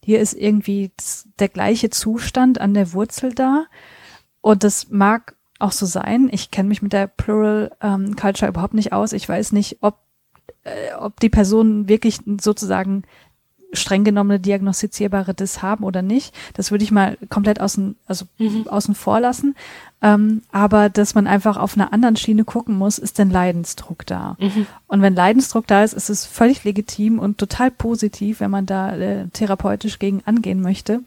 hier 0.05 0.21
ist 0.21 0.35
irgendwie 0.35 0.93
der 1.39 1.49
gleiche 1.49 1.91
Zustand 1.91 2.61
an 2.61 2.75
der 2.75 2.93
Wurzel 2.93 3.35
da. 3.35 3.67
Und 4.41 4.63
das 4.63 4.91
mag 4.91 5.37
auch 5.59 5.73
so 5.73 5.87
sein. 5.87 6.29
Ich 6.31 6.51
kenne 6.51 6.69
mich 6.69 6.83
mit 6.83 6.93
der 6.93 7.07
Plural 7.07 7.71
ähm, 7.81 8.15
Culture 8.15 8.51
überhaupt 8.51 8.75
nicht 8.75 8.93
aus. 8.93 9.13
Ich 9.13 9.29
weiß 9.29 9.53
nicht, 9.53 9.79
ob, 9.81 9.99
äh, 10.65 10.93
ob 10.99 11.21
die 11.21 11.31
Personen 11.31 11.89
wirklich 11.89 12.19
sozusagen 12.41 13.05
streng 13.75 14.05
genommene 14.05 14.41
diagnostizierbare 14.41 15.35
Dis 15.35 15.63
haben 15.63 15.85
oder 15.85 16.03
nicht. 16.03 16.35
Das 16.55 16.71
würde 16.71 16.85
ich 16.85 16.91
mal 16.91 17.17
komplett 17.29 17.61
außen, 17.61 17.97
also 18.07 18.27
mhm. 18.39 18.67
außen 18.69 18.95
vor 18.95 19.21
lassen. 19.21 19.55
Ähm, 20.05 20.43
aber 20.53 20.91
dass 20.91 21.15
man 21.15 21.27
einfach 21.27 21.57
auf 21.57 21.77
einer 21.77 21.93
anderen 21.95 22.17
Schiene 22.17 22.45
gucken 22.45 22.77
muss, 22.77 22.99
ist 22.99 23.19
denn 23.19 23.31
Leidensdruck 23.31 24.05
da? 24.05 24.37
Mhm. 24.39 24.67
Und 24.87 25.01
wenn 25.01 25.15
Leidensdruck 25.15 25.67
da 25.67 25.83
ist, 25.83 25.95
ist 25.95 26.11
es 26.11 26.27
völlig 26.27 26.63
legitim 26.65 27.19
und 27.19 27.39
total 27.39 27.71
positiv, 27.71 28.41
wenn 28.41 28.51
man 28.51 28.67
da 28.67 28.95
äh, 28.95 29.29
therapeutisch 29.29 29.99
gegen 29.99 30.23
angehen 30.27 30.61
möchte. 30.61 31.01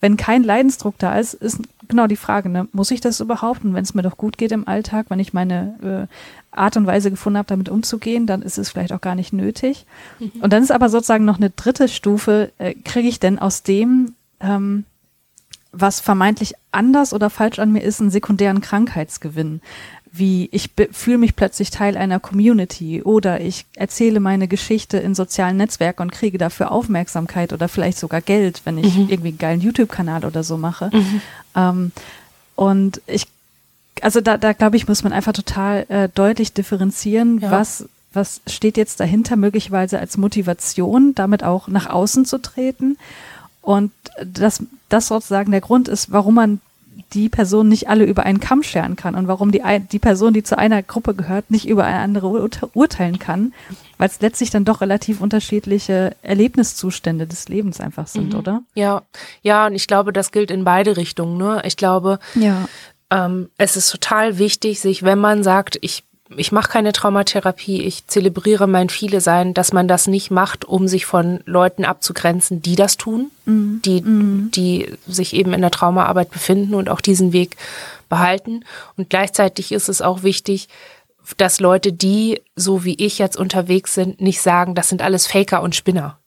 Wenn 0.00 0.18
kein 0.18 0.44
Leidensdruck 0.44 0.98
da 0.98 1.18
ist, 1.18 1.32
ist 1.32 1.60
genau 1.92 2.06
die 2.08 2.16
Frage, 2.16 2.48
ne? 2.48 2.66
muss 2.72 2.90
ich 2.90 3.00
das 3.00 3.20
überhaupt? 3.20 3.64
Und 3.64 3.74
wenn 3.74 3.84
es 3.84 3.94
mir 3.94 4.02
doch 4.02 4.16
gut 4.16 4.36
geht 4.36 4.50
im 4.50 4.66
Alltag, 4.66 5.06
wenn 5.08 5.20
ich 5.20 5.32
meine 5.32 6.08
äh, 6.10 6.56
Art 6.56 6.76
und 6.76 6.86
Weise 6.86 7.10
gefunden 7.10 7.38
habe, 7.38 7.46
damit 7.46 7.68
umzugehen, 7.68 8.26
dann 8.26 8.42
ist 8.42 8.58
es 8.58 8.70
vielleicht 8.70 8.92
auch 8.92 9.00
gar 9.00 9.14
nicht 9.14 9.32
nötig. 9.32 9.86
Mhm. 10.18 10.32
Und 10.40 10.52
dann 10.52 10.62
ist 10.62 10.72
aber 10.72 10.88
sozusagen 10.88 11.24
noch 11.24 11.36
eine 11.36 11.50
dritte 11.50 11.88
Stufe, 11.88 12.50
äh, 12.58 12.74
kriege 12.74 13.08
ich 13.08 13.20
denn 13.20 13.38
aus 13.38 13.62
dem, 13.62 14.14
ähm, 14.40 14.84
was 15.70 16.00
vermeintlich 16.00 16.54
anders 16.72 17.14
oder 17.14 17.30
falsch 17.30 17.58
an 17.58 17.72
mir 17.72 17.82
ist, 17.82 18.00
einen 18.00 18.10
sekundären 18.10 18.60
Krankheitsgewinn. 18.60 19.60
Wie 20.14 20.50
ich 20.52 20.70
fühle 20.90 21.16
mich 21.16 21.36
plötzlich 21.36 21.70
Teil 21.70 21.96
einer 21.96 22.20
Community 22.20 23.02
oder 23.02 23.40
ich 23.40 23.64
erzähle 23.76 24.20
meine 24.20 24.46
Geschichte 24.46 24.98
in 24.98 25.14
sozialen 25.14 25.56
Netzwerken 25.56 26.02
und 26.02 26.12
kriege 26.12 26.36
dafür 26.36 26.70
Aufmerksamkeit 26.70 27.54
oder 27.54 27.66
vielleicht 27.66 27.96
sogar 27.96 28.20
Geld, 28.20 28.60
wenn 28.64 28.76
ich 28.76 28.94
mhm. 28.94 29.08
irgendwie 29.08 29.30
einen 29.30 29.38
geilen 29.38 29.60
YouTube-Kanal 29.62 30.26
oder 30.26 30.44
so 30.44 30.58
mache. 30.58 30.90
Mhm. 30.92 31.22
Ähm, 31.56 31.92
und 32.56 33.00
ich 33.06 33.26
also 34.02 34.20
da, 34.20 34.38
da 34.38 34.52
glaube 34.52 34.76
ich, 34.76 34.88
muss 34.88 35.04
man 35.04 35.12
einfach 35.12 35.32
total 35.32 35.86
äh, 35.88 36.08
deutlich 36.08 36.52
differenzieren, 36.52 37.40
ja. 37.40 37.50
was, 37.50 37.86
was 38.12 38.40
steht 38.46 38.76
jetzt 38.76 39.00
dahinter, 39.00 39.36
möglicherweise 39.36 39.98
als 39.98 40.16
Motivation, 40.16 41.14
damit 41.14 41.44
auch 41.44 41.68
nach 41.68 41.88
außen 41.88 42.24
zu 42.24 42.38
treten. 42.38 42.98
Und 43.60 43.92
dass 44.24 44.64
das 44.88 45.08
sozusagen 45.08 45.52
der 45.52 45.60
Grund 45.60 45.88
ist, 45.88 46.10
warum 46.10 46.34
man 46.34 46.60
die 47.14 47.28
Person 47.28 47.68
nicht 47.68 47.88
alle 47.88 48.04
über 48.04 48.24
einen 48.24 48.40
Kamm 48.40 48.62
scheren 48.62 48.96
kann 48.96 49.14
und 49.14 49.28
warum 49.28 49.52
die, 49.52 49.62
die 49.90 49.98
Person, 49.98 50.32
die 50.32 50.42
zu 50.42 50.58
einer 50.58 50.82
Gruppe 50.82 51.14
gehört, 51.14 51.50
nicht 51.50 51.68
über 51.68 51.84
eine 51.84 51.98
andere 51.98 52.48
urteilen 52.74 53.18
kann, 53.18 53.52
weil 53.98 54.08
es 54.08 54.20
letztlich 54.20 54.50
dann 54.50 54.64
doch 54.64 54.80
relativ 54.80 55.20
unterschiedliche 55.20 56.16
Erlebniszustände 56.22 57.26
des 57.26 57.48
Lebens 57.48 57.80
einfach 57.80 58.06
sind, 58.06 58.32
mhm. 58.32 58.38
oder? 58.38 58.62
Ja, 58.74 59.02
ja, 59.42 59.66
und 59.66 59.74
ich 59.74 59.86
glaube, 59.86 60.12
das 60.12 60.32
gilt 60.32 60.50
in 60.50 60.64
beide 60.64 60.96
Richtungen. 60.96 61.38
Ne? 61.38 61.62
Ich 61.64 61.76
glaube, 61.76 62.18
ja 62.34 62.68
ähm, 63.12 63.50
es 63.58 63.76
ist 63.76 63.90
total 63.90 64.38
wichtig, 64.38 64.80
sich, 64.80 65.02
wenn 65.02 65.18
man 65.18 65.42
sagt, 65.42 65.78
ich 65.82 66.04
ich 66.36 66.52
mache 66.52 66.70
keine 66.70 66.92
Traumatherapie, 66.92 67.82
ich 67.82 68.06
zelebriere 68.06 68.66
mein 68.66 68.88
Viele 68.88 69.20
Sein, 69.20 69.54
dass 69.54 69.72
man 69.72 69.88
das 69.88 70.06
nicht 70.06 70.30
macht, 70.30 70.64
um 70.64 70.88
sich 70.88 71.06
von 71.06 71.40
Leuten 71.44 71.84
abzugrenzen, 71.84 72.62
die 72.62 72.76
das 72.76 72.96
tun, 72.96 73.30
mhm. 73.44 73.80
die, 73.84 74.02
mhm. 74.02 74.50
die 74.52 74.88
sich 75.06 75.34
eben 75.34 75.52
in 75.52 75.60
der 75.60 75.70
Traumaarbeit 75.70 76.30
befinden 76.30 76.74
und 76.74 76.88
auch 76.88 77.00
diesen 77.00 77.32
Weg 77.32 77.56
behalten. 78.08 78.64
Und 78.96 79.10
gleichzeitig 79.10 79.72
ist 79.72 79.88
es 79.88 80.02
auch 80.02 80.22
wichtig, 80.22 80.68
dass 81.36 81.60
Leute, 81.60 81.92
die 81.92 82.42
so 82.56 82.84
wie 82.84 82.94
ich 82.94 83.18
jetzt 83.18 83.36
unterwegs 83.36 83.94
sind, 83.94 84.20
nicht 84.20 84.40
sagen, 84.40 84.74
das 84.74 84.88
sind 84.88 85.02
alles 85.02 85.26
Faker 85.26 85.62
und 85.62 85.74
Spinner. 85.74 86.18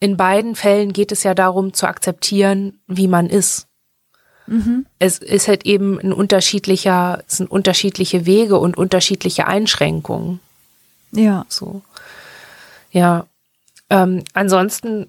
In 0.00 0.16
beiden 0.16 0.56
Fällen 0.56 0.92
geht 0.92 1.12
es 1.12 1.22
ja 1.22 1.32
darum 1.32 1.74
zu 1.74 1.86
akzeptieren, 1.86 2.80
wie 2.88 3.06
man 3.06 3.28
ist. 3.28 3.68
Mhm. 4.46 4.86
Es 4.98 5.18
ist 5.18 5.48
halt 5.48 5.64
eben 5.66 5.98
ein 6.00 6.12
unterschiedlicher, 6.12 7.22
es 7.26 7.38
sind 7.38 7.50
unterschiedliche 7.50 8.26
Wege 8.26 8.58
und 8.58 8.76
unterschiedliche 8.76 9.46
Einschränkungen. 9.46 10.40
Ja. 11.12 11.46
So. 11.48 11.82
Ja. 12.90 13.26
Ähm, 13.90 14.24
ansonsten, 14.32 15.08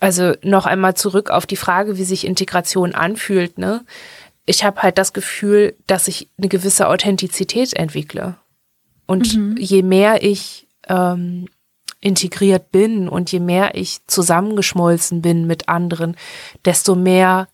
also 0.00 0.34
noch 0.42 0.66
einmal 0.66 0.94
zurück 0.94 1.30
auf 1.30 1.46
die 1.46 1.56
Frage, 1.56 1.98
wie 1.98 2.04
sich 2.04 2.26
Integration 2.26 2.94
anfühlt. 2.94 3.58
Ne? 3.58 3.84
Ich 4.46 4.64
habe 4.64 4.82
halt 4.82 4.98
das 4.98 5.12
Gefühl, 5.12 5.74
dass 5.86 6.08
ich 6.08 6.28
eine 6.38 6.48
gewisse 6.48 6.88
Authentizität 6.88 7.74
entwickle. 7.74 8.36
Und 9.06 9.34
mhm. 9.36 9.56
je 9.58 9.82
mehr 9.82 10.22
ich 10.22 10.68
ähm, 10.88 11.48
integriert 12.00 12.70
bin 12.70 13.08
und 13.08 13.32
je 13.32 13.40
mehr 13.40 13.74
ich 13.74 14.06
zusammengeschmolzen 14.06 15.22
bin 15.22 15.46
mit 15.46 15.68
anderen, 15.68 16.16
desto 16.64 16.94
mehr 16.94 17.48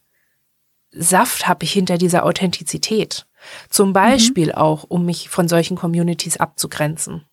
Saft 0.96 1.48
habe 1.48 1.64
ich 1.64 1.72
hinter 1.72 1.98
dieser 1.98 2.24
Authentizität. 2.24 3.26
Zum 3.68 3.92
Beispiel 3.92 4.48
mhm. 4.48 4.54
auch, 4.54 4.84
um 4.88 5.04
mich 5.04 5.28
von 5.28 5.48
solchen 5.48 5.76
Communities 5.76 6.38
abzugrenzen. 6.38 7.24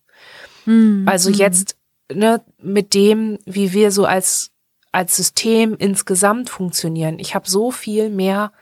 Mhm. 0.66 1.06
Also 1.08 1.30
mhm. 1.30 1.36
jetzt 1.36 1.76
ne, 2.12 2.42
mit 2.58 2.94
dem, 2.94 3.38
wie 3.44 3.72
wir 3.72 3.90
so 3.90 4.04
als, 4.04 4.50
als 4.90 5.16
System 5.16 5.76
insgesamt 5.78 6.50
funktionieren. 6.50 7.18
Ich 7.18 7.34
habe 7.34 7.48
so 7.48 7.70
viel 7.70 8.10
mehr 8.10 8.52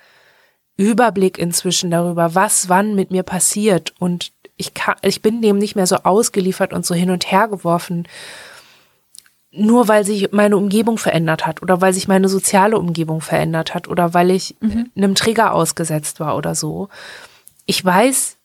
Überblick 0.77 1.39
inzwischen 1.39 1.91
darüber, 1.91 2.35
was 2.35 2.69
wann 2.69 2.95
mit 2.95 3.11
mir 3.11 3.23
passiert 3.23 3.93
und 3.99 4.33
ich 4.57 4.75
kann, 4.75 4.97
ich 5.03 5.23
bin 5.23 5.41
dem 5.41 5.59
nicht 5.59 5.75
mehr 5.75 5.87
so 5.87 5.97
ausgeliefert 5.97 6.73
und 6.73 6.85
so 6.85 6.95
hin 6.95 7.11
und 7.11 7.31
her 7.31 7.49
geworfen, 7.49 8.07
nur 9.53 9.89
weil 9.89 10.05
sich 10.05 10.31
meine 10.33 10.57
Umgebung 10.57 10.97
verändert 10.99 11.47
hat 11.47 11.63
oder 11.63 11.81
weil 11.81 11.93
sich 11.93 12.07
meine 12.07 12.29
soziale 12.29 12.79
Umgebung 12.79 13.21
verändert 13.21 13.75
hat 13.75 13.89
oder 13.89 14.15
weil 14.15 14.31
ich 14.31 14.57
mhm. 14.61 14.91
einem 14.97 15.15
Trigger 15.15 15.55
ausgesetzt 15.55 16.21
war 16.21 16.37
oder 16.37 16.55
so. 16.55 16.89
Ich 17.67 17.85
weiß 17.85 18.37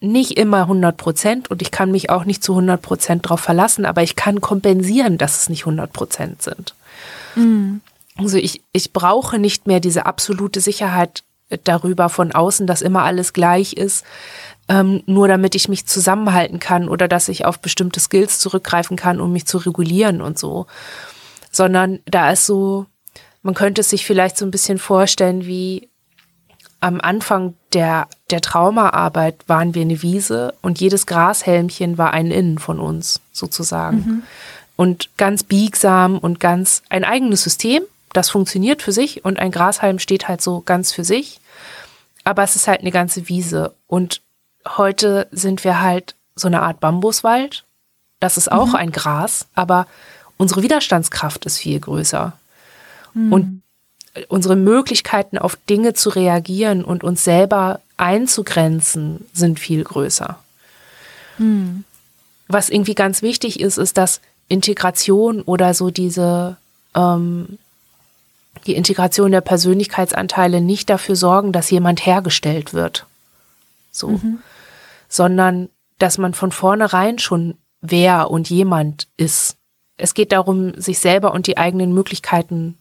nicht 0.00 0.36
immer 0.36 0.62
100 0.62 0.96
Prozent 0.96 1.50
und 1.50 1.62
ich 1.62 1.70
kann 1.70 1.92
mich 1.92 2.10
auch 2.10 2.24
nicht 2.24 2.42
zu 2.42 2.52
100 2.52 2.82
Prozent 2.82 3.24
darauf 3.24 3.40
verlassen, 3.40 3.86
aber 3.86 4.02
ich 4.02 4.16
kann 4.16 4.40
kompensieren, 4.40 5.16
dass 5.16 5.42
es 5.42 5.48
nicht 5.48 5.62
100 5.62 5.92
Prozent 5.92 6.42
sind. 6.42 6.74
Mhm. 7.36 7.80
Also 8.16 8.36
ich, 8.36 8.62
ich 8.72 8.92
brauche 8.92 9.38
nicht 9.38 9.68
mehr 9.68 9.78
diese 9.78 10.06
absolute 10.06 10.60
Sicherheit 10.60 11.22
darüber 11.64 12.08
von 12.08 12.32
außen, 12.32 12.66
dass 12.66 12.82
immer 12.82 13.02
alles 13.02 13.32
gleich 13.32 13.74
ist, 13.74 14.04
ähm, 14.72 15.02
nur 15.04 15.28
damit 15.28 15.54
ich 15.54 15.68
mich 15.68 15.86
zusammenhalten 15.86 16.58
kann 16.58 16.88
oder 16.88 17.06
dass 17.06 17.28
ich 17.28 17.44
auf 17.44 17.58
bestimmte 17.58 18.00
Skills 18.00 18.38
zurückgreifen 18.38 18.96
kann, 18.96 19.20
um 19.20 19.32
mich 19.32 19.46
zu 19.46 19.58
regulieren 19.58 20.22
und 20.22 20.38
so. 20.38 20.66
Sondern 21.50 21.98
da 22.06 22.30
ist 22.30 22.46
so, 22.46 22.86
man 23.42 23.52
könnte 23.52 23.82
es 23.82 23.90
sich 23.90 24.06
vielleicht 24.06 24.38
so 24.38 24.46
ein 24.46 24.50
bisschen 24.50 24.78
vorstellen, 24.78 25.44
wie 25.44 25.90
am 26.80 27.00
Anfang 27.02 27.54
der, 27.74 28.08
der 28.30 28.40
Traumaarbeit 28.40 29.36
waren 29.46 29.74
wir 29.74 29.82
eine 29.82 30.00
Wiese 30.00 30.54
und 30.62 30.80
jedes 30.80 31.06
Grashelmchen 31.06 31.98
war 31.98 32.12
ein 32.14 32.30
Innen 32.30 32.58
von 32.58 32.80
uns, 32.80 33.20
sozusagen. 33.30 33.96
Mhm. 33.96 34.22
Und 34.76 35.10
ganz 35.18 35.44
biegsam 35.44 36.18
und 36.18 36.40
ganz 36.40 36.82
ein 36.88 37.04
eigenes 37.04 37.42
System, 37.42 37.82
das 38.14 38.30
funktioniert 38.30 38.80
für 38.80 38.92
sich 38.92 39.24
und 39.24 39.38
ein 39.38 39.50
Grashalm 39.50 39.98
steht 39.98 40.28
halt 40.28 40.40
so 40.40 40.62
ganz 40.62 40.92
für 40.92 41.04
sich. 41.04 41.40
Aber 42.24 42.42
es 42.42 42.56
ist 42.56 42.68
halt 42.68 42.80
eine 42.80 42.90
ganze 42.90 43.28
Wiese. 43.28 43.74
Und 43.86 44.22
heute 44.66 45.26
sind 45.30 45.64
wir 45.64 45.80
halt 45.80 46.14
so 46.34 46.48
eine 46.48 46.62
Art 46.62 46.80
Bambuswald. 46.80 47.64
Das 48.20 48.36
ist 48.36 48.50
auch 48.50 48.68
mhm. 48.68 48.76
ein 48.76 48.92
Gras, 48.92 49.46
aber 49.54 49.86
unsere 50.36 50.62
Widerstandskraft 50.62 51.44
ist 51.46 51.58
viel 51.58 51.80
größer. 51.80 52.32
Mhm. 53.14 53.32
Und 53.32 53.62
unsere 54.28 54.56
Möglichkeiten 54.56 55.38
auf 55.38 55.56
Dinge 55.68 55.94
zu 55.94 56.10
reagieren 56.10 56.84
und 56.84 57.02
uns 57.02 57.24
selber 57.24 57.80
einzugrenzen 57.96 59.26
sind 59.32 59.58
viel 59.58 59.84
größer. 59.84 60.38
Mhm. 61.38 61.84
Was 62.48 62.68
irgendwie 62.68 62.94
ganz 62.94 63.22
wichtig 63.22 63.60
ist, 63.60 63.78
ist, 63.78 63.96
dass 63.96 64.20
Integration 64.48 65.40
oder 65.42 65.72
so 65.72 65.90
diese 65.90 66.56
ähm, 66.94 67.58
die 68.66 68.74
Integration 68.74 69.32
der 69.32 69.40
Persönlichkeitsanteile 69.40 70.60
nicht 70.60 70.90
dafür 70.90 71.16
sorgen, 71.16 71.52
dass 71.52 71.70
jemand 71.70 72.04
hergestellt 72.04 72.74
wird. 72.74 73.06
So. 73.92 74.08
Mhm 74.08 74.38
sondern 75.12 75.68
dass 75.98 76.16
man 76.16 76.32
von 76.32 76.52
vornherein 76.52 77.18
schon 77.18 77.58
wer 77.82 78.30
und 78.30 78.48
jemand 78.48 79.08
ist. 79.18 79.56
Es 79.98 80.14
geht 80.14 80.32
darum, 80.32 80.80
sich 80.80 80.98
selber 80.98 81.34
und 81.34 81.46
die 81.46 81.58
eigenen 81.58 81.92
Möglichkeiten 81.92 82.78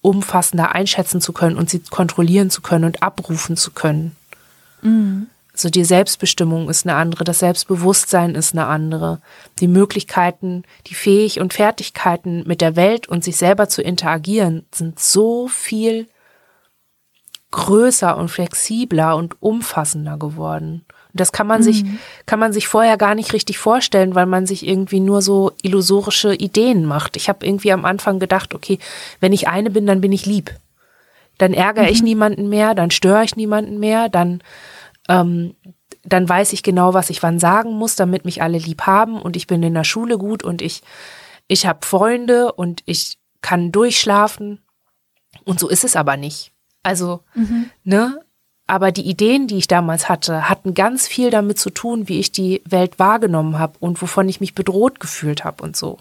umfassender 0.00 0.72
einschätzen 0.72 1.20
zu 1.20 1.32
können 1.32 1.56
und 1.56 1.70
sie 1.70 1.78
kontrollieren 1.78 2.50
zu 2.50 2.62
können 2.62 2.84
und 2.84 3.02
abrufen 3.02 3.56
zu 3.56 3.70
können. 3.70 4.16
Mhm. 4.82 5.28
Also 5.52 5.70
die 5.70 5.84
Selbstbestimmung 5.84 6.68
ist 6.68 6.84
eine 6.84 6.96
andere, 6.96 7.22
das 7.24 7.40
Selbstbewusstsein 7.40 8.34
ist 8.34 8.54
eine 8.54 8.66
andere. 8.66 9.20
Die 9.60 9.68
Möglichkeiten, 9.68 10.64
die 10.88 10.94
Fähig 10.94 11.40
und 11.40 11.54
Fertigkeiten 11.54 12.42
mit 12.46 12.60
der 12.60 12.74
Welt 12.74 13.08
und 13.08 13.22
sich 13.22 13.36
selber 13.36 13.68
zu 13.68 13.82
interagieren 13.82 14.66
sind 14.72 14.98
so 14.98 15.46
viel 15.46 16.08
größer 17.50 18.16
und 18.16 18.28
flexibler 18.28 19.16
und 19.16 19.40
umfassender 19.40 20.18
geworden. 20.18 20.84
Das 21.14 21.32
kann 21.32 21.46
man 21.46 21.60
mhm. 21.60 21.64
sich, 21.64 21.84
kann 22.26 22.38
man 22.38 22.52
sich 22.52 22.68
vorher 22.68 22.96
gar 22.96 23.14
nicht 23.14 23.32
richtig 23.32 23.58
vorstellen, 23.58 24.14
weil 24.14 24.26
man 24.26 24.46
sich 24.46 24.66
irgendwie 24.66 25.00
nur 25.00 25.22
so 25.22 25.52
illusorische 25.62 26.34
Ideen 26.34 26.84
macht. 26.84 27.16
Ich 27.16 27.28
habe 27.28 27.46
irgendwie 27.46 27.72
am 27.72 27.84
Anfang 27.84 28.18
gedacht, 28.18 28.54
okay, 28.54 28.78
wenn 29.20 29.32
ich 29.32 29.48
eine 29.48 29.70
bin, 29.70 29.86
dann 29.86 30.00
bin 30.00 30.12
ich 30.12 30.26
lieb. 30.26 30.54
Dann 31.38 31.54
ärgere 31.54 31.84
mhm. 31.84 31.90
ich 31.90 32.02
niemanden 32.02 32.48
mehr, 32.48 32.74
dann 32.74 32.90
störe 32.90 33.24
ich 33.24 33.36
niemanden 33.36 33.78
mehr, 33.78 34.08
dann, 34.08 34.42
ähm, 35.08 35.54
dann 36.04 36.28
weiß 36.28 36.52
ich 36.52 36.62
genau, 36.62 36.94
was 36.94 37.10
ich 37.10 37.22
wann 37.22 37.38
sagen 37.38 37.72
muss, 37.72 37.96
damit 37.96 38.24
mich 38.24 38.42
alle 38.42 38.58
lieb 38.58 38.82
haben 38.82 39.20
und 39.20 39.36
ich 39.36 39.46
bin 39.46 39.62
in 39.62 39.74
der 39.74 39.84
Schule 39.84 40.18
gut 40.18 40.42
und 40.42 40.60
ich, 40.60 40.82
ich 41.46 41.66
habe 41.66 41.86
Freunde 41.86 42.52
und 42.52 42.82
ich 42.84 43.18
kann 43.40 43.72
durchschlafen. 43.72 44.60
Und 45.44 45.60
so 45.60 45.68
ist 45.68 45.84
es 45.84 45.96
aber 45.96 46.16
nicht. 46.16 46.52
Also, 46.88 47.20
mhm. 47.34 47.68
ne, 47.84 48.18
aber 48.66 48.92
die 48.92 49.02
Ideen, 49.02 49.46
die 49.46 49.58
ich 49.58 49.68
damals 49.68 50.08
hatte, 50.08 50.48
hatten 50.48 50.72
ganz 50.72 51.06
viel 51.06 51.30
damit 51.30 51.58
zu 51.58 51.68
tun, 51.68 52.08
wie 52.08 52.18
ich 52.18 52.32
die 52.32 52.62
Welt 52.64 52.98
wahrgenommen 52.98 53.58
habe 53.58 53.74
und 53.80 54.00
wovon 54.00 54.26
ich 54.26 54.40
mich 54.40 54.54
bedroht 54.54 55.00
gefühlt 55.00 55.44
habe 55.44 55.62
und 55.62 55.76
so. 55.76 55.98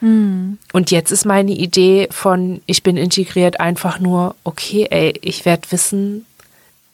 Mhm. 0.00 0.58
Und 0.72 0.90
jetzt 0.90 1.12
ist 1.12 1.26
meine 1.26 1.52
Idee 1.52 2.08
von, 2.10 2.60
ich 2.66 2.82
bin 2.82 2.96
integriert, 2.96 3.60
einfach 3.60 4.00
nur, 4.00 4.34
okay, 4.42 4.88
ey, 4.90 5.14
ich 5.22 5.44
werde 5.44 5.70
wissen, 5.70 6.26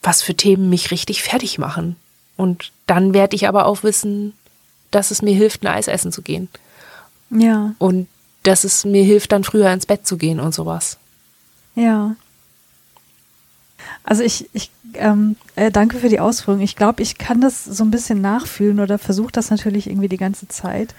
was 0.02 0.20
für 0.20 0.34
Themen 0.34 0.68
mich 0.68 0.90
richtig 0.90 1.22
fertig 1.22 1.56
machen. 1.56 1.96
Und 2.36 2.70
dann 2.86 3.14
werde 3.14 3.34
ich 3.34 3.48
aber 3.48 3.64
auch 3.64 3.82
wissen, 3.82 4.34
dass 4.90 5.10
es 5.10 5.22
mir 5.22 5.34
hilft, 5.34 5.62
ein 5.62 5.68
Eis 5.68 5.88
essen 5.88 6.12
zu 6.12 6.20
gehen. 6.20 6.48
Ja. 7.30 7.74
Und 7.78 8.08
dass 8.42 8.64
es 8.64 8.84
mir 8.84 9.04
hilft, 9.04 9.32
dann 9.32 9.42
früher 9.42 9.72
ins 9.72 9.86
Bett 9.86 10.06
zu 10.06 10.18
gehen 10.18 10.38
und 10.38 10.54
sowas. 10.54 10.98
Ja. 11.74 12.14
Also 14.06 14.22
ich, 14.22 14.48
ich 14.52 14.70
ähm, 14.94 15.36
äh, 15.56 15.70
danke 15.70 15.98
für 15.98 16.08
die 16.08 16.20
Ausführung. 16.20 16.60
Ich 16.60 16.76
glaube, 16.76 17.02
ich 17.02 17.18
kann 17.18 17.40
das 17.40 17.64
so 17.64 17.84
ein 17.84 17.90
bisschen 17.90 18.20
nachfühlen 18.20 18.80
oder 18.80 18.98
versuche 18.98 19.32
das 19.32 19.50
natürlich 19.50 19.88
irgendwie 19.90 20.08
die 20.08 20.16
ganze 20.16 20.46
Zeit. 20.46 20.94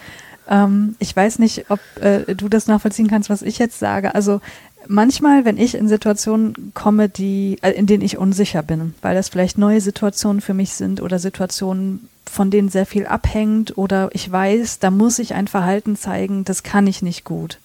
Ähm, 0.50 0.96
ich 1.00 1.16
weiß 1.16 1.40
nicht, 1.40 1.72
ob 1.72 1.80
äh, 2.02 2.36
du 2.36 2.50
das 2.50 2.68
nachvollziehen 2.68 3.08
kannst, 3.08 3.30
was 3.30 3.42
ich 3.42 3.60
jetzt 3.60 3.80
sage. 3.80 4.14
Also 4.14 4.42
manchmal, 4.88 5.46
wenn 5.46 5.58
ich 5.58 5.76
in 5.76 5.88
Situationen 5.88 6.74
komme, 6.74 7.08
die, 7.08 7.58
äh, 7.62 7.72
in 7.72 7.86
denen 7.86 8.04
ich 8.04 8.18
unsicher 8.18 8.62
bin, 8.62 8.94
weil 9.02 9.16
das 9.16 9.30
vielleicht 9.30 9.58
neue 9.58 9.80
Situationen 9.80 10.42
für 10.42 10.54
mich 10.54 10.74
sind 10.74 11.02
oder 11.02 11.18
Situationen, 11.18 12.10
von 12.30 12.52
denen 12.52 12.68
sehr 12.68 12.86
viel 12.86 13.06
abhängt 13.06 13.78
oder 13.78 14.10
ich 14.12 14.30
weiß, 14.30 14.80
da 14.80 14.92
muss 14.92 15.18
ich 15.18 15.34
ein 15.34 15.48
Verhalten 15.48 15.96
zeigen, 15.96 16.44
das 16.44 16.62
kann 16.62 16.86
ich 16.88 17.02
nicht 17.02 17.24
gut 17.24 17.58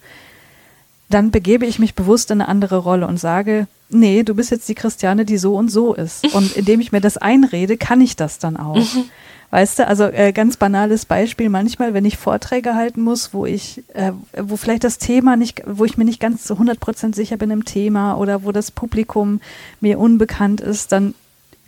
dann 1.13 1.31
begebe 1.31 1.65
ich 1.65 1.79
mich 1.79 1.95
bewusst 1.95 2.31
in 2.31 2.41
eine 2.41 2.49
andere 2.49 2.77
Rolle 2.77 3.07
und 3.07 3.19
sage, 3.19 3.67
nee, 3.89 4.23
du 4.23 4.33
bist 4.35 4.51
jetzt 4.51 4.67
die 4.69 4.75
Christiane, 4.75 5.25
die 5.25 5.37
so 5.37 5.55
und 5.55 5.69
so 5.69 5.93
ist. 5.93 6.33
Und 6.33 6.55
indem 6.55 6.79
ich 6.79 6.91
mir 6.91 7.01
das 7.01 7.17
einrede, 7.17 7.77
kann 7.77 8.01
ich 8.01 8.15
das 8.15 8.39
dann 8.39 8.57
auch. 8.57 8.75
Mhm. 8.75 9.05
Weißt 9.51 9.77
du, 9.77 9.87
also 9.87 10.05
äh, 10.05 10.31
ganz 10.31 10.57
banales 10.57 11.05
Beispiel, 11.05 11.47
manchmal, 11.47 11.93
wenn 11.93 12.05
ich 12.05 12.17
Vorträge 12.17 12.73
halten 12.73 13.01
muss, 13.01 13.35
wo 13.35 13.45
ich, 13.45 13.83
äh, 13.93 14.11
wo 14.41 14.57
vielleicht 14.57 14.83
das 14.83 14.97
Thema 14.97 15.35
nicht, 15.35 15.61
wo 15.67 15.85
ich 15.85 15.95
mir 15.95 16.05
nicht 16.05 16.19
ganz 16.19 16.43
zu 16.43 16.53
100 16.53 16.79
Prozent 16.79 17.15
sicher 17.15 17.37
bin 17.37 17.51
im 17.51 17.63
Thema 17.63 18.15
oder 18.15 18.43
wo 18.43 18.51
das 18.51 18.71
Publikum 18.71 19.41
mir 19.79 19.99
unbekannt 19.99 20.59
ist, 20.59 20.91
dann 20.91 21.13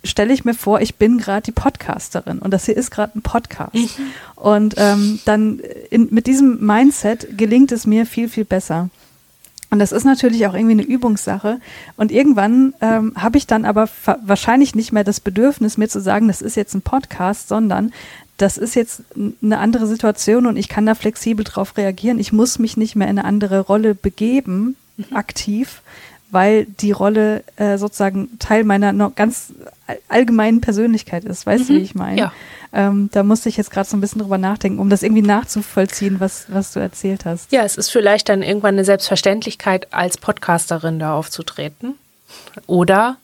stelle 0.02 0.32
ich 0.32 0.44
mir 0.44 0.54
vor, 0.54 0.80
ich 0.80 0.96
bin 0.96 1.18
gerade 1.18 1.42
die 1.42 1.52
Podcasterin 1.52 2.40
und 2.40 2.50
das 2.52 2.66
hier 2.66 2.76
ist 2.76 2.90
gerade 2.90 3.16
ein 3.16 3.22
Podcast. 3.22 3.74
Mhm. 3.74 3.88
Und 4.34 4.74
ähm, 4.78 5.20
dann 5.24 5.60
in, 5.90 6.08
mit 6.10 6.26
diesem 6.26 6.66
Mindset 6.66 7.38
gelingt 7.38 7.70
es 7.70 7.86
mir 7.86 8.04
viel, 8.04 8.28
viel 8.28 8.44
besser. 8.44 8.90
Und 9.76 9.80
das 9.80 9.92
ist 9.92 10.04
natürlich 10.04 10.46
auch 10.46 10.54
irgendwie 10.54 10.72
eine 10.72 10.84
Übungssache. 10.84 11.60
Und 11.98 12.10
irgendwann 12.10 12.72
ähm, 12.80 13.12
habe 13.14 13.36
ich 13.36 13.46
dann 13.46 13.66
aber 13.66 13.90
wahrscheinlich 14.24 14.74
nicht 14.74 14.90
mehr 14.90 15.04
das 15.04 15.20
Bedürfnis, 15.20 15.76
mir 15.76 15.86
zu 15.86 16.00
sagen, 16.00 16.28
das 16.28 16.40
ist 16.40 16.56
jetzt 16.56 16.72
ein 16.72 16.80
Podcast, 16.80 17.48
sondern 17.48 17.92
das 18.38 18.56
ist 18.56 18.74
jetzt 18.74 19.02
eine 19.42 19.58
andere 19.58 19.86
Situation 19.86 20.46
und 20.46 20.56
ich 20.56 20.70
kann 20.70 20.86
da 20.86 20.94
flexibel 20.94 21.44
drauf 21.44 21.76
reagieren. 21.76 22.18
Ich 22.18 22.32
muss 22.32 22.58
mich 22.58 22.78
nicht 22.78 22.96
mehr 22.96 23.08
in 23.08 23.18
eine 23.18 23.28
andere 23.28 23.60
Rolle 23.60 23.94
begeben, 23.94 24.76
mhm. 24.96 25.14
aktiv, 25.14 25.82
weil 26.30 26.64
die 26.64 26.92
Rolle 26.92 27.44
äh, 27.56 27.78
sozusagen 27.78 28.38
Teil 28.38 28.64
meiner 28.64 28.92
noch 28.92 29.14
ganz 29.14 29.52
allgemeinen 30.08 30.60
Persönlichkeit 30.60 31.24
ist. 31.24 31.46
Weißt 31.46 31.64
mhm. 31.64 31.74
du, 31.74 31.74
wie 31.74 31.82
ich 31.82 31.94
meine? 31.94 32.20
Ja. 32.20 32.32
Ähm, 32.72 33.08
da 33.12 33.22
musste 33.22 33.48
ich 33.48 33.56
jetzt 33.56 33.70
gerade 33.70 33.88
so 33.88 33.96
ein 33.96 34.00
bisschen 34.00 34.20
drüber 34.20 34.38
nachdenken, 34.38 34.80
um 34.80 34.90
das 34.90 35.02
irgendwie 35.02 35.22
nachzuvollziehen, 35.22 36.20
was, 36.20 36.46
was 36.48 36.72
du 36.72 36.80
erzählt 36.80 37.24
hast. 37.24 37.52
Ja, 37.52 37.62
es 37.62 37.76
ist 37.76 37.90
vielleicht 37.90 38.28
dann 38.28 38.42
irgendwann 38.42 38.74
eine 38.74 38.84
Selbstverständlichkeit, 38.84 39.92
als 39.92 40.18
Podcasterin 40.18 40.98
da 40.98 41.14
aufzutreten. 41.14 41.94
Oder 42.66 43.16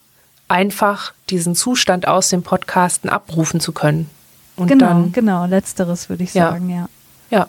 einfach 0.48 1.12
diesen 1.30 1.54
Zustand 1.54 2.06
aus 2.06 2.28
dem 2.28 2.42
Podcasten 2.42 3.10
abrufen 3.10 3.58
zu 3.60 3.72
können. 3.72 4.08
Und 4.56 4.68
genau, 4.68 4.86
dann, 4.86 5.12
genau, 5.12 5.46
letzteres 5.46 6.08
würde 6.08 6.24
ich 6.24 6.32
sagen, 6.32 6.68
ja. 6.70 6.88
Ja. 7.30 7.48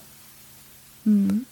Mhm. 1.03 1.45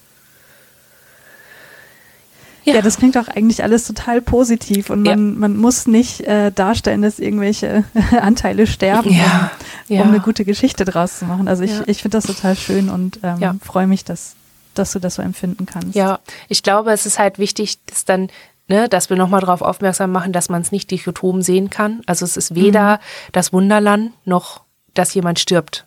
Ja. 2.64 2.74
ja. 2.74 2.82
das 2.82 2.96
klingt 2.98 3.16
auch 3.16 3.28
eigentlich 3.28 3.62
alles 3.62 3.86
total 3.86 4.20
positiv 4.20 4.90
und 4.90 5.02
man, 5.02 5.32
ja. 5.32 5.38
man 5.38 5.56
muss 5.56 5.86
nicht 5.86 6.20
äh, 6.22 6.50
darstellen, 6.52 7.02
dass 7.02 7.18
irgendwelche 7.18 7.84
Anteile 8.20 8.66
sterben, 8.66 9.12
ja. 9.12 9.50
Um, 9.88 10.00
um, 10.00 10.08
eine 10.08 10.20
gute 10.20 10.44
Geschichte 10.44 10.84
draus 10.84 11.18
zu 11.18 11.26
machen. 11.26 11.48
Also 11.48 11.64
ich, 11.64 11.72
ich 11.86 12.02
finde 12.02 12.18
das 12.18 12.24
total 12.24 12.56
schön 12.56 12.88
und 12.88 13.20
ähm, 13.22 13.60
freue 13.60 13.86
mich, 13.86 14.04
dass, 14.04 14.36
dass 14.74 14.92
du 14.92 14.98
das 14.98 15.16
so 15.16 15.22
empfinden 15.22 15.66
kannst. 15.66 15.94
Ja, 15.94 16.20
ich 16.48 16.62
glaube, 16.62 16.92
es 16.92 17.04
ist 17.04 17.18
halt 17.18 17.38
wichtig, 17.38 17.78
dass 17.86 18.04
dann 18.04 18.28
Ne, 18.68 18.88
dass 18.88 19.10
wir 19.10 19.16
nochmal 19.16 19.40
darauf 19.40 19.60
aufmerksam 19.60 20.12
machen, 20.12 20.32
dass 20.32 20.48
man 20.48 20.62
es 20.62 20.70
nicht 20.70 20.90
dichotom 20.92 21.42
sehen 21.42 21.68
kann. 21.68 22.00
Also 22.06 22.24
es 22.24 22.36
ist 22.36 22.54
weder 22.54 22.94
mhm. 22.94 23.32
das 23.32 23.52
Wunderland 23.52 24.12
noch, 24.24 24.62
dass 24.94 25.12
jemand 25.14 25.40
stirbt. 25.40 25.84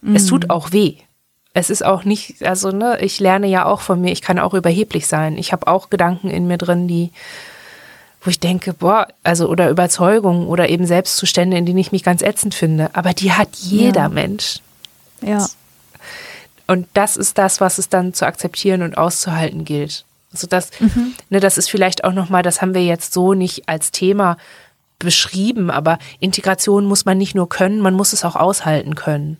Mhm. 0.00 0.16
Es 0.16 0.26
tut 0.26 0.50
auch 0.50 0.72
weh 0.72 0.96
es 1.54 1.70
ist 1.70 1.84
auch 1.84 2.04
nicht, 2.04 2.42
also 2.42 2.70
ne, 2.70 2.98
ich 3.00 3.20
lerne 3.20 3.46
ja 3.46 3.66
auch 3.66 3.80
von 3.80 4.00
mir, 4.00 4.12
ich 4.12 4.22
kann 4.22 4.38
auch 4.38 4.54
überheblich 4.54 5.06
sein. 5.06 5.36
Ich 5.36 5.52
habe 5.52 5.66
auch 5.66 5.90
Gedanken 5.90 6.30
in 6.30 6.46
mir 6.46 6.58
drin, 6.58 6.88
die, 6.88 7.10
wo 8.22 8.30
ich 8.30 8.40
denke, 8.40 8.72
boah, 8.72 9.08
also 9.22 9.48
oder 9.48 9.68
Überzeugungen 9.68 10.46
oder 10.46 10.68
eben 10.68 10.86
Selbstzustände, 10.86 11.56
in 11.56 11.66
denen 11.66 11.78
ich 11.78 11.92
mich 11.92 12.02
ganz 12.02 12.22
ätzend 12.22 12.54
finde. 12.54 12.90
Aber 12.94 13.12
die 13.12 13.32
hat 13.32 13.56
jeder 13.56 14.02
ja. 14.02 14.08
Mensch. 14.08 14.60
Ja. 15.20 15.46
Und 16.66 16.88
das 16.94 17.16
ist 17.16 17.36
das, 17.36 17.60
was 17.60 17.78
es 17.78 17.88
dann 17.88 18.14
zu 18.14 18.24
akzeptieren 18.24 18.82
und 18.82 18.96
auszuhalten 18.96 19.64
gilt. 19.64 20.04
Also 20.32 20.46
das, 20.46 20.70
mhm. 20.80 21.14
ne, 21.28 21.40
das 21.40 21.58
ist 21.58 21.68
vielleicht 21.68 22.04
auch 22.04 22.14
nochmal, 22.14 22.42
das 22.42 22.62
haben 22.62 22.72
wir 22.72 22.84
jetzt 22.84 23.12
so 23.12 23.34
nicht 23.34 23.68
als 23.68 23.90
Thema 23.90 24.38
beschrieben, 24.98 25.70
aber 25.70 25.98
Integration 26.20 26.86
muss 26.86 27.04
man 27.04 27.18
nicht 27.18 27.34
nur 27.34 27.48
können, 27.48 27.80
man 27.80 27.94
muss 27.94 28.12
es 28.12 28.24
auch 28.24 28.36
aushalten 28.36 28.94
können. 28.94 29.36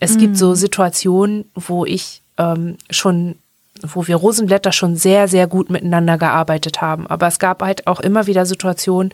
Es 0.00 0.14
mhm. 0.14 0.18
gibt 0.18 0.36
so 0.36 0.50
mhm. 0.50 0.54
Situationen, 0.56 1.50
wo 1.54 1.84
ich 1.84 2.22
ähm, 2.38 2.76
schon, 2.90 3.36
wo 3.82 4.06
wir 4.06 4.16
Rosenblätter 4.16 4.72
schon 4.72 4.96
sehr, 4.96 5.28
sehr 5.28 5.46
gut 5.46 5.70
miteinander 5.70 6.18
gearbeitet 6.18 6.80
haben. 6.80 7.06
Aber 7.06 7.26
es 7.26 7.38
gab 7.38 7.62
halt 7.62 7.86
auch 7.86 8.00
immer 8.00 8.26
wieder 8.26 8.46
Situationen, 8.46 9.12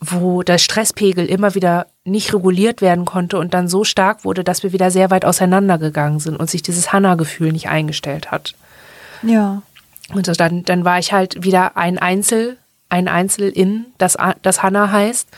wo 0.00 0.42
der 0.42 0.58
Stresspegel 0.58 1.26
immer 1.26 1.54
wieder 1.54 1.86
nicht 2.04 2.34
reguliert 2.34 2.80
werden 2.82 3.04
konnte 3.04 3.38
und 3.38 3.54
dann 3.54 3.68
so 3.68 3.84
stark 3.84 4.24
wurde, 4.24 4.44
dass 4.44 4.62
wir 4.62 4.72
wieder 4.72 4.90
sehr 4.90 5.10
weit 5.10 5.24
auseinandergegangen 5.24 6.20
sind 6.20 6.36
und 6.36 6.50
sich 6.50 6.62
dieses 6.62 6.92
Hanna-Gefühl 6.92 7.52
nicht 7.52 7.68
eingestellt 7.68 8.30
hat. 8.30 8.54
Ja. 9.22 9.62
Und 10.12 10.28
dann, 10.40 10.64
dann 10.64 10.84
war 10.84 10.98
ich 10.98 11.12
halt 11.12 11.42
wieder 11.42 11.76
ein 11.76 11.98
Einzel, 11.98 12.58
ein 12.90 13.08
Einzel 13.08 13.48
in, 13.48 13.86
das, 13.96 14.18
das 14.42 14.62
Hanna 14.62 14.90
heißt. 14.90 15.28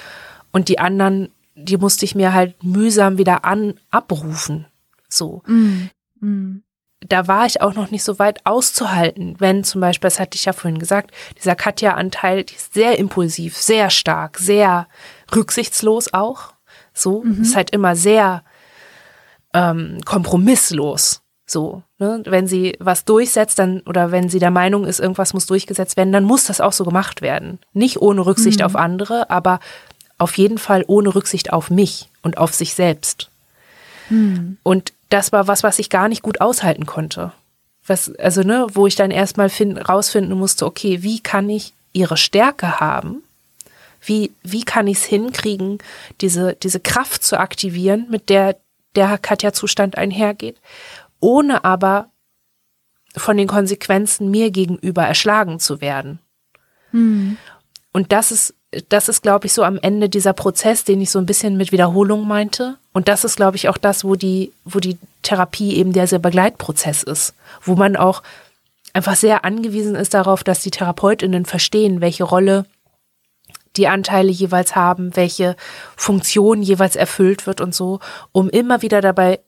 Und 0.51 0.69
die 0.69 0.79
anderen 0.79 1.31
die 1.57 1.79
musste 1.79 2.05
ich 2.05 2.15
mir 2.15 2.33
halt 2.33 2.63
mühsam 2.63 3.19
wieder 3.19 3.45
an 3.45 3.75
abrufen. 3.91 4.67
So. 5.09 5.43
Mm. 5.47 5.89
Mm. 6.21 6.63
Da 7.01 7.29
war 7.29 7.47
ich 7.47 7.61
auch 7.61 7.75
noch 7.75 7.91
nicht 7.91 8.05
so 8.05 8.19
weit 8.19 8.45
auszuhalten, 8.45 9.37
wenn 9.39 9.65
zum 9.65 9.81
Beispiel, 9.81 10.09
das 10.09 10.19
hatte 10.19 10.37
ich 10.37 10.45
ja 10.47 10.53
vorhin 10.53 10.79
gesagt, 10.79 11.13
dieser 11.39 11.55
Katja-Anteil, 11.55 12.45
die 12.45 12.55
ist 12.55 12.75
sehr 12.75 12.99
impulsiv, 12.99 13.57
sehr 13.57 13.91
stark, 13.91 14.39
sehr 14.39 14.89
rücksichtslos 15.35 16.13
auch. 16.15 16.55
So, 16.93 17.23
mhm. 17.23 17.43
ist 17.43 17.55
halt 17.55 17.71
immer 17.71 17.97
sehr 17.97 18.43
ähm, 19.53 20.01
kompromisslos. 20.05 21.23
So, 21.49 21.83
ne? 21.99 22.23
wenn 22.27 22.49
sie 22.49 22.77
was 22.81 23.05
durchsetzt, 23.05 23.59
dann 23.59 23.81
oder 23.83 24.11
wenn 24.11 24.29
sie 24.29 24.41
der 24.41 24.51
Meinung 24.51 24.85
ist, 24.85 24.99
irgendwas 24.99 25.33
muss 25.33 25.47
durchgesetzt 25.47 25.97
werden, 25.97 26.13
dann 26.13 26.25
muss 26.25 26.45
das 26.45 26.61
auch 26.61 26.73
so 26.73 26.85
gemacht 26.85 27.23
werden. 27.23 27.61
Nicht 27.73 28.01
ohne 28.03 28.27
Rücksicht 28.27 28.61
mhm. 28.61 28.67
auf 28.67 28.75
andere, 28.75 29.31
aber 29.31 29.61
auf 30.19 30.39
jeden 30.39 30.59
Fall 30.59 30.85
ohne 30.87 31.15
Rücksicht 31.15 31.53
auf 31.53 31.71
mich 31.71 32.09
und 32.23 32.39
auf 32.39 32.55
sich 32.55 32.75
selbst. 32.75 33.31
Hm. 34.09 34.57
Und 34.63 34.93
das 35.11 35.33
war 35.33 35.47
was, 35.47 35.63
was 35.63 35.79
ich 35.79 35.91
gar 35.91 36.09
nicht 36.09 36.23
gut 36.23 36.41
aushalten 36.41 36.87
konnte. 36.87 37.33
Was, 37.87 38.15
also, 38.17 38.43
ne, 38.43 38.67
wo 38.73 38.87
ich 38.87 38.97
dann 38.97 39.11
erstmal 39.11 39.49
find, 39.49 39.89
rausfinden 39.89 40.37
musste, 40.37 40.67
okay, 40.67 41.03
wie 41.03 41.21
kann 41.21 41.49
ich 41.49 41.73
ihre 41.93 42.17
Stärke 42.17 42.81
haben? 42.81 43.23
Wie, 44.01 44.33
wie 44.43 44.65
kann 44.65 44.87
ich 44.87 44.99
es 44.99 45.05
hinkriegen, 45.05 45.79
diese, 46.21 46.55
diese 46.55 46.81
Kraft 46.81 47.25
zu 47.25 47.39
aktivieren, 47.39 48.07
mit 48.11 48.29
der 48.29 48.57
der 48.97 49.19
Katja-Zustand 49.19 49.97
einhergeht, 49.97 50.57
ohne 51.21 51.65
aber 51.65 52.11
von 53.17 53.37
den 53.37 53.47
Konsequenzen 53.47 54.31
mir 54.31 54.51
gegenüber 54.51 55.03
erschlagen 55.03 55.61
zu 55.61 55.81
werden. 55.81 56.19
Hm. 56.91 57.37
Und 57.93 58.13
das 58.13 58.33
ist 58.33 58.55
das 58.89 59.09
ist, 59.09 59.23
glaube 59.23 59.47
ich, 59.47 59.53
so 59.53 59.63
am 59.63 59.79
Ende 59.79 60.09
dieser 60.09 60.33
Prozess, 60.33 60.85
den 60.85 61.01
ich 61.01 61.11
so 61.11 61.19
ein 61.19 61.27
bisschen 61.27 61.57
mit 61.57 61.73
Wiederholung 61.73 62.27
meinte. 62.27 62.77
Und 62.93 63.09
das 63.09 63.25
ist, 63.25 63.37
glaube 63.37 63.57
ich, 63.57 63.69
auch 63.69 63.79
das, 63.79 64.05
wo 64.05 64.17
die, 64.17 64.53
wo 64.65 64.81
die 64.81 64.99
Therapie 65.23 65.77
eben 65.77 65.93
der 65.93 66.07
sehr 66.07 66.19
Begleitprozess 66.19 67.03
ist, 67.03 67.35
wo 67.63 67.75
man 67.75 67.97
auch 67.97 68.23
einfach 68.93 69.17
sehr 69.17 69.45
angewiesen 69.45 69.95
ist 69.95 70.15
darauf, 70.15 70.43
dass 70.43 70.61
die 70.61 70.71
TherapeutInnen 70.71 71.45
verstehen, 71.45 72.01
welche 72.01 72.25
Rolle 72.25 72.65
die 73.77 73.89
Anteile 73.89 74.31
jeweils 74.31 74.75
haben, 74.75 75.15
welche 75.17 75.55
Funktion 75.97 76.63
jeweils 76.63 76.97
erfüllt 76.97 77.47
wird 77.47 77.61
und 77.61 77.75
so, 77.75 78.01
um 78.33 78.49
immer 78.49 78.81
wieder 78.83 79.01
dabei 79.01 79.41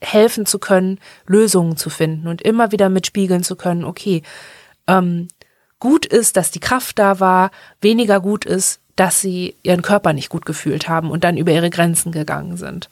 helfen 0.00 0.44
zu 0.44 0.58
können, 0.58 0.98
Lösungen 1.26 1.76
zu 1.76 1.88
finden 1.88 2.26
und 2.26 2.42
immer 2.42 2.72
wieder 2.72 2.88
mitspiegeln 2.88 3.42
zu 3.42 3.56
können, 3.56 3.84
okay, 3.84 4.22
ähm, 4.88 5.28
gut 5.78 6.06
ist, 6.06 6.36
dass 6.36 6.50
die 6.50 6.60
Kraft 6.60 6.98
da 6.98 7.20
war, 7.20 7.50
weniger 7.80 8.20
gut 8.20 8.44
ist, 8.44 8.80
dass 8.96 9.20
sie 9.20 9.56
ihren 9.62 9.82
Körper 9.82 10.12
nicht 10.12 10.30
gut 10.30 10.46
gefühlt 10.46 10.88
haben 10.88 11.10
und 11.10 11.22
dann 11.24 11.36
über 11.36 11.52
ihre 11.52 11.70
Grenzen 11.70 12.12
gegangen 12.12 12.56
sind. 12.56 12.88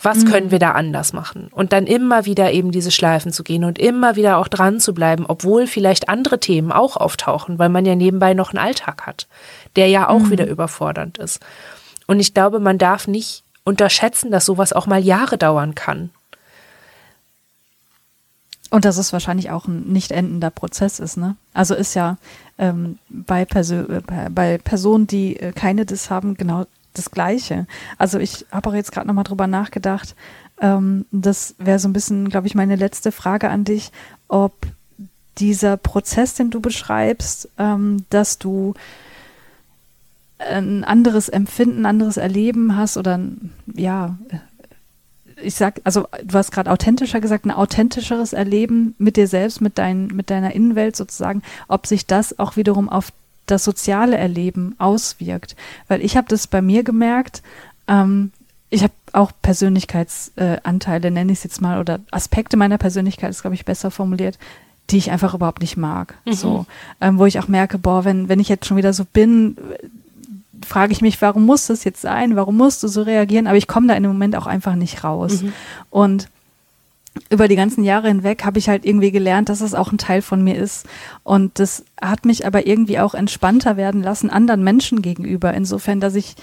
Was 0.00 0.24
mhm. 0.24 0.30
können 0.30 0.50
wir 0.50 0.58
da 0.58 0.72
anders 0.72 1.12
machen? 1.12 1.48
Und 1.52 1.72
dann 1.72 1.86
immer 1.86 2.24
wieder 2.24 2.52
eben 2.52 2.72
diese 2.72 2.90
Schleifen 2.90 3.32
zu 3.32 3.44
gehen 3.44 3.62
und 3.62 3.78
immer 3.78 4.16
wieder 4.16 4.38
auch 4.38 4.48
dran 4.48 4.80
zu 4.80 4.94
bleiben, 4.94 5.26
obwohl 5.28 5.66
vielleicht 5.66 6.08
andere 6.08 6.40
Themen 6.40 6.72
auch 6.72 6.96
auftauchen, 6.96 7.58
weil 7.58 7.68
man 7.68 7.84
ja 7.84 7.94
nebenbei 7.94 8.34
noch 8.34 8.50
einen 8.50 8.64
Alltag 8.64 9.06
hat, 9.06 9.28
der 9.76 9.88
ja 9.88 10.08
auch 10.08 10.20
mhm. 10.20 10.30
wieder 10.30 10.46
überfordernd 10.46 11.18
ist. 11.18 11.40
Und 12.06 12.18
ich 12.18 12.34
glaube, 12.34 12.58
man 12.58 12.78
darf 12.78 13.06
nicht 13.06 13.44
unterschätzen, 13.64 14.32
dass 14.32 14.46
sowas 14.46 14.72
auch 14.72 14.86
mal 14.86 15.00
Jahre 15.00 15.38
dauern 15.38 15.74
kann 15.74 16.10
und 18.72 18.86
dass 18.86 18.96
es 18.96 19.12
wahrscheinlich 19.12 19.50
auch 19.50 19.66
ein 19.66 19.92
nicht 19.92 20.12
endender 20.12 20.48
Prozess 20.48 20.98
ist, 20.98 21.18
ne? 21.18 21.36
Also 21.52 21.74
ist 21.74 21.92
ja 21.92 22.16
ähm, 22.56 22.98
bei, 23.10 23.44
Perso 23.44 23.74
äh, 23.74 24.00
bei 24.30 24.56
Personen, 24.56 25.06
die 25.06 25.36
äh, 25.36 25.52
keine 25.52 25.84
das 25.84 26.08
haben, 26.08 26.38
genau 26.38 26.64
das 26.94 27.10
Gleiche. 27.10 27.66
Also 27.98 28.18
ich 28.18 28.46
habe 28.50 28.70
auch 28.70 28.74
jetzt 28.74 28.90
gerade 28.90 29.06
nochmal 29.06 29.24
drüber 29.24 29.46
nachgedacht. 29.46 30.16
Ähm, 30.58 31.04
das 31.12 31.54
wäre 31.58 31.78
so 31.78 31.86
ein 31.86 31.92
bisschen, 31.92 32.30
glaube 32.30 32.46
ich, 32.46 32.54
meine 32.54 32.76
letzte 32.76 33.12
Frage 33.12 33.50
an 33.50 33.64
dich, 33.64 33.92
ob 34.26 34.54
dieser 35.36 35.76
Prozess, 35.76 36.32
den 36.32 36.48
du 36.48 36.62
beschreibst, 36.62 37.50
ähm, 37.58 38.06
dass 38.08 38.38
du 38.38 38.72
ein 40.38 40.82
anderes 40.82 41.28
Empfinden, 41.28 41.84
anderes 41.84 42.16
Erleben 42.16 42.74
hast 42.74 42.96
oder 42.96 43.20
ja, 43.66 44.16
ich 45.42 45.54
sag, 45.54 45.80
also 45.84 46.06
du 46.24 46.38
hast 46.38 46.52
gerade 46.52 46.70
authentischer 46.70 47.20
gesagt, 47.20 47.44
ein 47.44 47.50
authentischeres 47.50 48.32
Erleben 48.32 48.94
mit 48.98 49.16
dir 49.16 49.26
selbst, 49.26 49.60
mit, 49.60 49.78
dein, 49.78 50.08
mit 50.08 50.30
deiner 50.30 50.54
Innenwelt 50.54 50.96
sozusagen, 50.96 51.42
ob 51.68 51.86
sich 51.86 52.06
das 52.06 52.38
auch 52.38 52.56
wiederum 52.56 52.88
auf 52.88 53.12
das 53.46 53.64
soziale 53.64 54.16
Erleben 54.16 54.74
auswirkt. 54.78 55.56
Weil 55.88 56.02
ich 56.02 56.16
habe 56.16 56.28
das 56.28 56.46
bei 56.46 56.62
mir 56.62 56.84
gemerkt, 56.84 57.42
ähm, 57.88 58.32
ich 58.70 58.82
habe 58.82 58.94
auch 59.12 59.32
Persönlichkeitsanteile, 59.42 61.08
äh, 61.08 61.10
nenne 61.10 61.32
ich 61.32 61.38
es 61.38 61.44
jetzt 61.44 61.60
mal, 61.60 61.78
oder 61.78 62.00
Aspekte 62.10 62.56
meiner 62.56 62.78
Persönlichkeit 62.78 63.30
ist, 63.30 63.42
glaube 63.42 63.54
ich, 63.54 63.66
besser 63.66 63.90
formuliert, 63.90 64.38
die 64.90 64.96
ich 64.96 65.10
einfach 65.10 65.34
überhaupt 65.34 65.60
nicht 65.60 65.76
mag. 65.76 66.14
Mhm. 66.24 66.32
So, 66.32 66.66
ähm, 67.00 67.18
wo 67.18 67.26
ich 67.26 67.38
auch 67.38 67.48
merke, 67.48 67.78
boah, 67.78 68.04
wenn, 68.04 68.28
wenn 68.28 68.40
ich 68.40 68.48
jetzt 68.48 68.66
schon 68.66 68.78
wieder 68.78 68.94
so 68.94 69.04
bin, 69.04 69.56
frage 70.64 70.92
ich 70.92 71.00
mich, 71.02 71.20
warum 71.22 71.46
muss 71.46 71.66
das 71.66 71.84
jetzt 71.84 72.00
sein? 72.00 72.36
Warum 72.36 72.56
musst 72.56 72.82
du 72.82 72.88
so 72.88 73.02
reagieren? 73.02 73.46
Aber 73.46 73.56
ich 73.56 73.68
komme 73.68 73.86
da 73.86 73.94
in 73.94 74.02
dem 74.02 74.12
Moment 74.12 74.36
auch 74.36 74.46
einfach 74.46 74.74
nicht 74.74 75.04
raus. 75.04 75.42
Mhm. 75.42 75.52
Und 75.90 76.28
über 77.28 77.48
die 77.48 77.56
ganzen 77.56 77.84
Jahre 77.84 78.08
hinweg 78.08 78.44
habe 78.44 78.58
ich 78.58 78.68
halt 78.68 78.84
irgendwie 78.84 79.10
gelernt, 79.10 79.48
dass 79.48 79.60
es 79.60 79.74
auch 79.74 79.92
ein 79.92 79.98
Teil 79.98 80.22
von 80.22 80.42
mir 80.42 80.56
ist. 80.56 80.86
Und 81.24 81.58
das 81.58 81.84
hat 82.00 82.24
mich 82.24 82.46
aber 82.46 82.66
irgendwie 82.66 82.98
auch 82.98 83.14
entspannter 83.14 83.76
werden 83.76 84.02
lassen 84.02 84.30
anderen 84.30 84.64
Menschen 84.64 85.02
gegenüber. 85.02 85.52
Insofern, 85.52 86.00
dass 86.00 86.14
ich, 86.14 86.36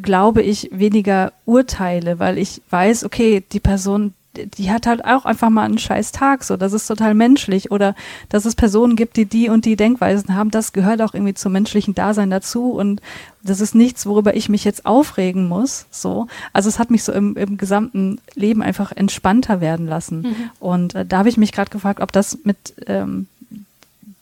glaube 0.00 0.42
ich, 0.42 0.70
weniger 0.72 1.32
urteile, 1.44 2.18
weil 2.18 2.38
ich 2.38 2.62
weiß, 2.70 3.04
okay, 3.04 3.44
die 3.52 3.60
Person, 3.60 4.14
die 4.34 4.70
hat 4.70 4.86
halt 4.86 5.04
auch 5.04 5.24
einfach 5.24 5.50
mal 5.50 5.64
einen 5.64 5.78
scheiß 5.78 6.12
Tag, 6.12 6.44
so, 6.44 6.56
das 6.56 6.72
ist 6.72 6.86
total 6.86 7.14
menschlich 7.14 7.70
oder 7.70 7.94
dass 8.28 8.44
es 8.44 8.54
Personen 8.54 8.96
gibt, 8.96 9.16
die 9.16 9.24
die 9.26 9.48
und 9.48 9.64
die 9.64 9.76
Denkweisen 9.76 10.34
haben, 10.34 10.50
das 10.50 10.72
gehört 10.72 11.00
auch 11.02 11.14
irgendwie 11.14 11.34
zum 11.34 11.52
menschlichen 11.52 11.94
Dasein 11.94 12.30
dazu 12.30 12.72
und 12.72 13.00
das 13.42 13.60
ist 13.60 13.74
nichts, 13.74 14.06
worüber 14.06 14.34
ich 14.34 14.48
mich 14.48 14.64
jetzt 14.64 14.86
aufregen 14.86 15.48
muss, 15.48 15.86
so. 15.90 16.26
Also 16.52 16.68
es 16.68 16.78
hat 16.78 16.90
mich 16.90 17.04
so 17.04 17.12
im, 17.12 17.36
im 17.36 17.56
gesamten 17.58 18.20
Leben 18.34 18.62
einfach 18.62 18.92
entspannter 18.92 19.60
werden 19.60 19.86
lassen 19.86 20.22
mhm. 20.22 20.50
und 20.60 20.94
äh, 20.94 21.06
da 21.06 21.18
habe 21.18 21.28
ich 21.28 21.36
mich 21.36 21.52
gerade 21.52 21.70
gefragt, 21.70 22.00
ob 22.00 22.12
das 22.12 22.38
mit 22.44 22.74
ähm, 22.86 23.26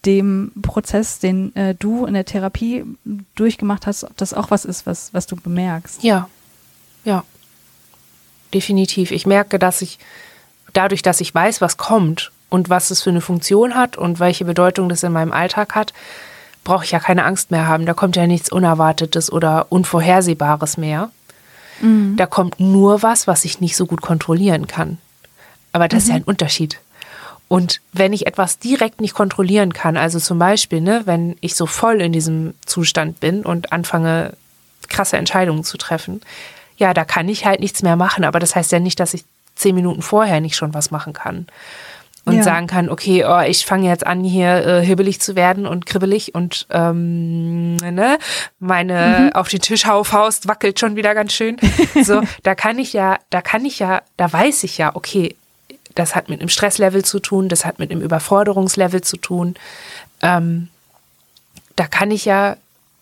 dem 0.05 0.53
Prozess, 0.63 1.21
den 1.21 1.55
äh, 1.55 1.75
du 1.75 2.07
in 2.07 2.15
der 2.15 2.25
Therapie 2.25 2.85
durchgemacht 3.35 3.87
hast, 3.87 4.05
ob 4.05 4.17
das 4.17 4.35
auch 4.35 4.51
was 4.51 4.65
ist, 4.65 4.87
was, 4.87 5.15
was 5.15 5.27
du 5.27 5.37
bemerkst. 5.37 6.03
Ja, 6.03 6.29
ja, 7.05 7.25
definitiv. 8.55 9.11
Ich 9.11 9.27
merke, 9.27 9.59
dass 9.59 9.83
ich 9.83 9.99
dadurch, 10.73 11.03
dass 11.03 11.21
ich 11.21 11.35
weiß, 11.35 11.61
was 11.61 11.77
kommt 11.77 12.33
und 12.49 12.71
was 12.71 12.91
es 12.91 13.03
für 13.03 13.11
eine 13.11 13.21
Funktion 13.21 13.75
hat 13.75 13.97
und 13.97 14.21
welche 14.21 14.45
Bedeutung 14.45 14.89
das 14.89 15.03
in 15.03 15.13
meinem 15.13 15.33
Alltag 15.33 15.75
hat, 15.75 15.93
brauche 16.65 16.85
ich 16.85 16.93
ja 16.93 17.01
keine 17.01 17.25
Angst 17.25 17.51
mehr 17.51 17.67
haben. 17.67 17.87
Da 17.87 17.95
kommt 17.95 18.17
ja 18.17 18.27
nichts 18.27 18.53
Unerwartetes 18.53 19.33
oder 19.33 19.67
Unvorhersehbares 19.71 20.77
mehr. 20.77 21.11
Mhm. 21.81 22.17
Da 22.17 22.27
kommt 22.27 22.61
nur 22.61 23.03
was, 23.03 23.27
was 23.27 23.45
ich 23.45 23.61
nicht 23.61 23.77
so 23.77 23.87
gut 23.87 24.01
kontrollieren 24.01 24.67
kann. 24.67 24.99
Aber 25.73 25.89
das 25.89 25.95
mhm. 25.95 25.99
ist 26.03 26.09
ja 26.09 26.15
mhm. 26.15 26.21
ein 26.21 26.25
Unterschied. 26.25 26.79
Und 27.49 27.81
wenn 27.93 28.15
ich 28.15 28.27
etwas 28.27 28.59
direkt 28.59 29.03
nicht 29.03 29.15
kontrollieren 29.15 29.75
kann, 29.75 29.99
also 29.99 30.19
zum 30.19 30.39
Beispiel, 30.39 30.81
ne, 30.81 31.03
wenn 31.05 31.37
ich 31.41 31.55
so 31.55 31.67
voll 31.67 32.01
in 32.01 32.13
diesem 32.13 32.55
Zustand 32.65 33.21
bin 33.21 33.45
und 33.45 33.73
anfange, 33.73 34.35
krasse 34.89 35.19
Entscheidungen 35.19 35.65
zu 35.65 35.77
treffen, 35.77 36.23
ja, 36.77 36.95
da 36.95 37.05
kann 37.05 37.29
ich 37.29 37.45
halt 37.45 37.61
nichts 37.61 37.83
mehr 37.83 37.97
machen. 37.97 38.25
Aber 38.25 38.39
das 38.39 38.57
heißt 38.57 38.73
ja 38.73 38.79
nicht, 38.79 39.01
dass 39.01 39.15
ich 39.15 39.25
zehn 39.55 39.75
Minuten 39.75 40.03
vorher 40.03 40.41
nicht 40.41 40.57
schon 40.57 40.75
was 40.75 40.91
machen 40.91 41.13
kann. 41.13 41.47
Und 42.25 42.37
ja. 42.37 42.43
sagen 42.45 42.69
kann, 42.69 42.89
okay, 42.89 43.25
oh, 43.27 43.41
ich 43.41 43.67
fange 43.67 43.89
jetzt 43.89 44.07
an, 44.07 44.23
hier 44.23 44.65
äh, 44.65 44.85
hibbelig 44.85 45.21
zu 45.21 45.35
werden 45.35 45.67
und 45.67 45.87
kribbelig 45.87 46.37
und 46.37 46.69
ähm, 46.71 47.75
ne, 47.79 48.17
meine 48.61 49.31
mhm. 49.33 49.33
auf 49.33 49.49
den 49.49 49.61
Tisch 49.61 49.83
Faust 49.83 50.47
wackelt 50.47 50.79
schon 50.79 50.95
wieder 50.95 51.15
ganz 51.15 51.33
schön. 51.33 51.57
So, 52.05 52.23
da 52.45 52.55
kann 52.55 52.79
ich 52.79 52.93
ja, 52.93 53.19
da 53.31 53.43
kann 53.43 53.65
ich 53.65 53.81
ja, 53.81 54.03
da 54.17 54.33
weiß 54.33 54.63
ich 54.63 54.79
ja, 54.79 54.95
okay, 54.95 55.35
das 55.97 56.15
hat 56.15 56.29
mit 56.29 56.41
einem 56.41 56.49
Stresslevel 56.49 57.05
zu 57.05 57.19
tun, 57.19 57.49
das 57.49 57.65
hat 57.65 57.81
mit 57.81 57.91
einem 57.91 58.01
Überforderungslevel 58.01 59.03
zu 59.03 59.17
tun. 59.17 59.57
Ähm, 60.23 60.69
da 61.75 61.89
kann 61.89 62.13
ich 62.13 62.25
ja, 62.25 62.57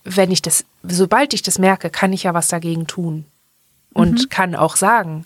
wenn 0.04 0.30
ich 0.30 0.40
das, 0.40 0.64
sobald 0.82 1.34
ich 1.34 1.42
das 1.42 1.58
merke, 1.58 1.90
kann 1.90 2.14
ich 2.14 2.22
ja 2.22 2.32
was 2.32 2.48
dagegen 2.48 2.86
tun. 2.86 3.26
Und 3.92 4.20
mhm. 4.20 4.28
kann 4.28 4.54
auch 4.54 4.76
sagen, 4.76 5.24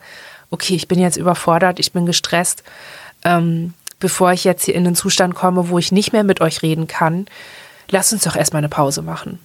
okay, 0.50 0.74
ich 0.74 0.88
bin 0.88 0.98
jetzt 0.98 1.16
überfordert, 1.16 1.78
ich 1.78 1.92
bin 1.92 2.06
gestresst. 2.06 2.62
Ähm, 3.24 3.74
bevor 4.00 4.32
ich 4.32 4.44
jetzt 4.44 4.64
hier 4.64 4.74
in 4.74 4.84
den 4.84 4.96
Zustand 4.96 5.34
komme, 5.34 5.68
wo 5.68 5.78
ich 5.78 5.92
nicht 5.92 6.12
mehr 6.12 6.24
mit 6.24 6.40
euch 6.40 6.62
reden 6.62 6.86
kann, 6.86 7.26
lasst 7.88 8.12
uns 8.12 8.24
doch 8.24 8.36
erstmal 8.36 8.60
eine 8.60 8.68
Pause 8.68 9.02
machen. 9.02 9.38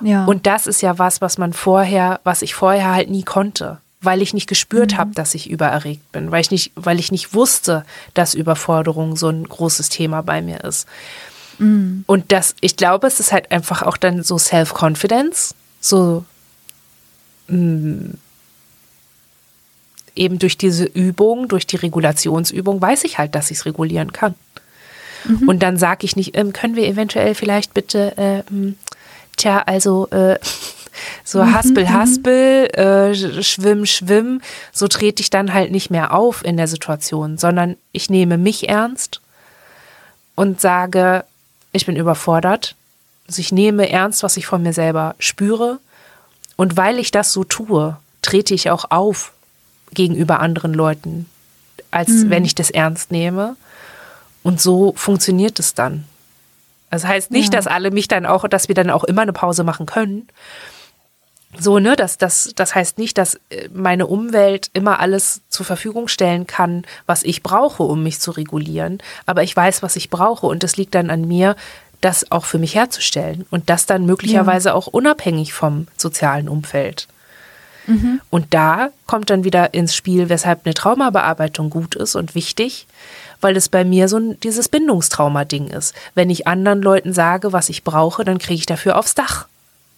Ja. 0.00 0.24
Und 0.24 0.46
das 0.46 0.66
ist 0.66 0.82
ja 0.82 0.98
was, 0.98 1.20
was 1.20 1.38
man 1.38 1.52
vorher, 1.52 2.20
was 2.24 2.42
ich 2.42 2.54
vorher 2.54 2.92
halt 2.92 3.10
nie 3.10 3.22
konnte 3.22 3.78
weil 4.02 4.20
ich 4.20 4.34
nicht 4.34 4.48
gespürt 4.48 4.92
mhm. 4.92 4.96
habe, 4.98 5.10
dass 5.14 5.34
ich 5.34 5.48
übererregt 5.48 6.10
bin, 6.12 6.30
weil 6.30 6.40
ich 6.40 6.50
nicht, 6.50 6.72
weil 6.74 6.98
ich 6.98 7.12
nicht 7.12 7.34
wusste, 7.34 7.84
dass 8.14 8.34
Überforderung 8.34 9.16
so 9.16 9.28
ein 9.28 9.44
großes 9.44 9.88
Thema 9.88 10.22
bei 10.22 10.42
mir 10.42 10.64
ist. 10.64 10.86
Mhm. 11.58 12.04
Und 12.06 12.32
das, 12.32 12.56
ich 12.60 12.76
glaube, 12.76 13.06
es 13.06 13.20
ist 13.20 13.32
halt 13.32 13.50
einfach 13.52 13.82
auch 13.82 13.96
dann 13.96 14.22
so 14.24 14.36
Self-Confidence, 14.38 15.54
so 15.80 16.24
mh, 17.46 17.56
mm, 17.56 18.18
eben 20.14 20.38
durch 20.38 20.58
diese 20.58 20.84
Übung, 20.84 21.48
durch 21.48 21.66
die 21.66 21.76
Regulationsübung, 21.76 22.80
weiß 22.80 23.04
ich 23.04 23.18
halt, 23.18 23.34
dass 23.34 23.50
ich 23.50 23.58
es 23.58 23.66
regulieren 23.66 24.12
kann. 24.12 24.34
Mhm. 25.24 25.48
Und 25.48 25.62
dann 25.62 25.76
sage 25.76 26.04
ich 26.04 26.16
nicht, 26.16 26.36
ähm, 26.36 26.52
können 26.52 26.76
wir 26.76 26.86
eventuell 26.86 27.34
vielleicht 27.34 27.74
bitte, 27.74 28.16
äh, 28.16 28.42
tja, 29.36 29.62
also 29.66 30.08
äh, 30.10 30.38
so 31.24 31.42
mhm, 31.42 31.54
haspel, 31.54 31.84
mhm. 31.84 31.92
haspel, 31.92 32.66
äh, 32.74 33.42
schwimm, 33.42 33.86
schwimm, 33.86 34.40
so 34.72 34.88
trete 34.88 35.22
ich 35.22 35.30
dann 35.30 35.54
halt 35.54 35.70
nicht 35.70 35.90
mehr 35.90 36.12
auf 36.12 36.44
in 36.44 36.56
der 36.56 36.68
Situation, 36.68 37.38
sondern 37.38 37.76
ich 37.92 38.10
nehme 38.10 38.38
mich 38.38 38.68
ernst 38.68 39.20
und 40.34 40.60
sage, 40.60 41.24
ich 41.72 41.86
bin 41.86 41.96
überfordert. 41.96 42.74
Also 43.28 43.40
ich 43.40 43.52
nehme 43.52 43.88
ernst, 43.88 44.22
was 44.22 44.36
ich 44.36 44.46
von 44.46 44.62
mir 44.62 44.72
selber 44.72 45.14
spüre. 45.18 45.78
Und 46.56 46.76
weil 46.76 46.98
ich 46.98 47.10
das 47.10 47.32
so 47.32 47.44
tue, 47.44 47.96
trete 48.20 48.52
ich 48.52 48.70
auch 48.70 48.90
auf 48.90 49.32
gegenüber 49.94 50.40
anderen 50.40 50.74
Leuten, 50.74 51.26
als 51.90 52.08
mhm. 52.08 52.30
wenn 52.30 52.44
ich 52.44 52.54
das 52.54 52.70
ernst 52.70 53.10
nehme. 53.10 53.56
Und 54.42 54.60
so 54.60 54.92
funktioniert 54.96 55.58
es 55.58 55.74
dann. 55.74 56.04
Das 56.90 57.06
heißt 57.06 57.30
nicht, 57.30 57.52
ja. 57.52 57.58
dass 57.58 57.66
alle 57.66 57.90
mich 57.90 58.08
dann 58.08 58.26
auch, 58.26 58.46
dass 58.48 58.68
wir 58.68 58.74
dann 58.74 58.90
auch 58.90 59.04
immer 59.04 59.22
eine 59.22 59.32
Pause 59.32 59.64
machen 59.64 59.86
können. 59.86 60.28
So, 61.58 61.78
ne, 61.78 61.96
das, 61.96 62.16
das, 62.18 62.52
das 62.54 62.74
heißt 62.74 62.98
nicht, 62.98 63.18
dass 63.18 63.34
äh, 63.50 63.68
meine 63.72 64.06
Umwelt 64.06 64.70
immer 64.72 65.00
alles 65.00 65.42
zur 65.48 65.66
Verfügung 65.66 66.08
stellen 66.08 66.46
kann, 66.46 66.84
was 67.06 67.22
ich 67.22 67.42
brauche, 67.42 67.82
um 67.82 68.02
mich 68.02 68.20
zu 68.20 68.30
regulieren. 68.30 68.98
Aber 69.26 69.42
ich 69.42 69.54
weiß, 69.54 69.82
was 69.82 69.96
ich 69.96 70.08
brauche 70.08 70.46
und 70.46 70.64
es 70.64 70.76
liegt 70.76 70.94
dann 70.94 71.10
an 71.10 71.28
mir, 71.28 71.56
das 72.00 72.30
auch 72.32 72.44
für 72.44 72.58
mich 72.58 72.74
herzustellen 72.74 73.46
und 73.50 73.70
das 73.70 73.86
dann 73.86 74.06
möglicherweise 74.06 74.70
ja. 74.70 74.74
auch 74.74 74.88
unabhängig 74.88 75.52
vom 75.52 75.86
sozialen 75.96 76.48
Umfeld. 76.48 77.06
Mhm. 77.86 78.20
Und 78.30 78.54
da 78.54 78.90
kommt 79.06 79.30
dann 79.30 79.44
wieder 79.44 79.74
ins 79.74 79.94
Spiel, 79.94 80.28
weshalb 80.28 80.64
eine 80.64 80.74
Traumabearbeitung 80.74 81.70
gut 81.70 81.94
ist 81.94 82.14
und 82.14 82.34
wichtig, 82.34 82.86
weil 83.40 83.56
es 83.56 83.68
bei 83.68 83.84
mir 83.84 84.08
so 84.08 84.18
ein, 84.18 84.40
dieses 84.40 84.68
Bindungstrauma-Ding 84.68 85.68
ist. 85.68 85.94
Wenn 86.14 86.30
ich 86.30 86.46
anderen 86.46 86.82
Leuten 86.82 87.12
sage, 87.12 87.52
was 87.52 87.68
ich 87.68 87.84
brauche, 87.84 88.24
dann 88.24 88.38
kriege 88.38 88.58
ich 88.58 88.66
dafür 88.66 88.98
aufs 88.98 89.14
Dach. 89.14 89.46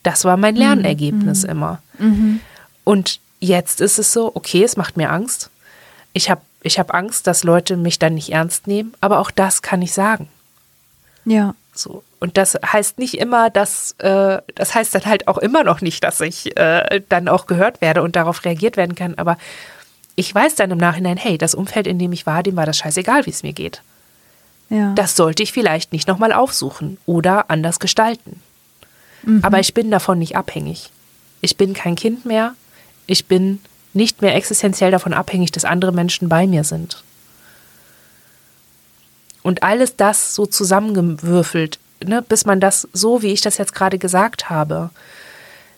Das 0.03 0.25
war 0.25 0.37
mein 0.37 0.57
Lernergebnis 0.57 1.45
mhm. 1.45 1.51
immer. 1.51 1.83
Mhm. 1.99 2.41
Und 2.85 3.21
jetzt 3.41 3.81
ist 3.81 3.99
es 3.99 4.13
so, 4.13 4.33
okay, 4.35 4.63
es 4.63 4.77
macht 4.77 4.97
mir 4.97 5.11
Angst. 5.11 5.51
Ich 6.13 6.31
habe 6.31 6.43
ich 6.63 6.79
hab 6.79 6.95
Angst, 6.95 7.27
dass 7.27 7.45
Leute 7.45 7.77
mich 7.77 7.99
dann 7.99 8.15
nicht 8.15 8.31
ernst 8.31 8.67
nehmen, 8.67 8.95
aber 9.01 9.19
auch 9.19 9.31
das 9.31 9.61
kann 9.61 9.83
ich 9.83 9.93
sagen. 9.93 10.29
Ja. 11.27 11.55
So. 11.75 12.05
Und 12.21 12.37
das 12.37 12.55
heißt 12.55 12.99
nicht 12.99 13.15
immer, 13.15 13.51
dass, 13.51 13.93
äh, 13.99 14.39
das 14.55 14.75
heißt 14.75 14.95
dann 14.95 15.07
halt 15.07 15.29
auch 15.29 15.39
immer 15.39 15.65
noch 15.65 15.81
nicht, 15.81 16.05
dass 16.05 16.21
ich 16.21 16.57
äh, 16.57 17.03
dann 17.09 17.29
auch 17.29 17.47
gehört 17.47 17.81
werde 17.81 18.03
und 18.03 18.17
darauf 18.17 18.45
reagiert 18.45 18.77
werden 18.77 18.95
kann. 18.95 19.15
Aber 19.17 19.37
ich 20.15 20.33
weiß 20.33 20.55
dann 20.55 20.71
im 20.71 20.79
Nachhinein, 20.79 21.17
hey, 21.17 21.37
das 21.37 21.55
Umfeld, 21.55 21.87
in 21.87 21.99
dem 21.99 22.13
ich 22.13 22.27
war, 22.27 22.43
dem 22.43 22.57
war 22.57 22.67
das 22.67 22.79
scheißegal, 22.79 23.27
wie 23.27 23.31
es 23.31 23.43
mir 23.43 23.53
geht. 23.53 23.83
Ja. 24.71 24.93
Das 24.95 25.17
sollte 25.17 25.43
ich 25.43 25.53
vielleicht 25.53 25.93
nicht 25.93 26.09
nochmal 26.09 26.33
aufsuchen 26.33 26.99
oder 27.07 27.51
anders 27.51 27.81
gestalten. 27.81 28.41
Mhm. 29.23 29.41
Aber 29.43 29.59
ich 29.59 29.75
bin 29.75 29.91
davon 29.91 30.19
nicht 30.19 30.37
abhängig. 30.37 30.91
Ich 31.41 31.57
bin 31.57 31.75
kein 31.75 31.97
Kind 31.97 32.25
mehr. 32.25 32.55
Ich 33.07 33.27
bin 33.27 33.61
nicht 33.93 34.23
mehr 34.23 34.35
existenziell 34.35 34.91
davon 34.91 35.13
abhängig, 35.13 35.53
dass 35.53 35.65
andere 35.65 35.93
Menschen 35.93 36.29
bei 36.29 36.47
mir 36.47 36.65
sind. 36.65 37.03
Und 39.45 39.63
alles 39.63 39.95
das 39.95 40.35
so 40.35 40.47
zusammengewürfelt, 40.47 41.79
ne, 42.05 42.23
bis 42.23 42.47
man 42.47 42.61
das 42.61 42.89
so, 42.93 43.23
wie 43.23 43.33
ich 43.33 43.43
das 43.43 43.59
jetzt 43.59 43.75
gerade 43.75 43.99
gesagt 43.99 44.49
habe, 44.49 44.91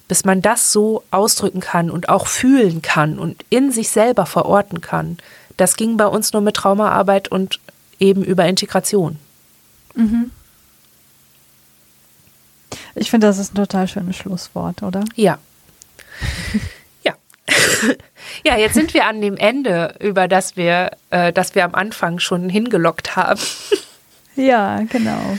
bis 0.09 0.25
man 0.25 0.41
das 0.41 0.73
so 0.73 1.03
ausdrücken 1.11 1.61
kann 1.61 1.91
und 1.91 2.09
auch 2.09 2.29
fühlen 2.29 2.81
kann 2.81 3.19
und 3.19 3.45
in 3.51 3.73
sich 3.73 3.91
selber 3.91 4.25
verorten 4.25 4.81
kann, 4.81 5.19
das 5.57 5.77
ging 5.77 5.97
bei 5.97 6.07
uns 6.07 6.33
nur 6.33 6.43
mit 6.43 6.55
Traumaarbeit 6.55 7.29
und 7.29 7.59
eben 7.99 8.23
über 8.23 8.47
Integration. 8.47 9.19
Mhm. 9.95 10.31
Ich 12.95 13.11
finde, 13.11 13.27
das 13.27 13.39
ist 13.39 13.53
ein 13.53 13.57
total 13.57 13.89
schönes 13.89 14.17
Schlusswort, 14.17 14.83
oder? 14.85 15.05
Ja. 15.17 15.39
ja. 18.45 18.57
jetzt 18.57 18.75
sind 18.75 18.95
wir 18.95 19.07
an 19.07 19.21
dem 19.21 19.37
Ende, 19.37 19.95
über 20.01 20.29
das 20.29 20.57
wir, 20.57 20.91
äh, 21.11 21.33
das 21.33 21.55
wir 21.55 21.65
am 21.65 21.75
Anfang 21.75 22.19
schon 22.19 22.49
hingelockt 22.49 23.17
haben. 23.17 23.41
ja, 24.37 24.81
genau. 24.89 25.39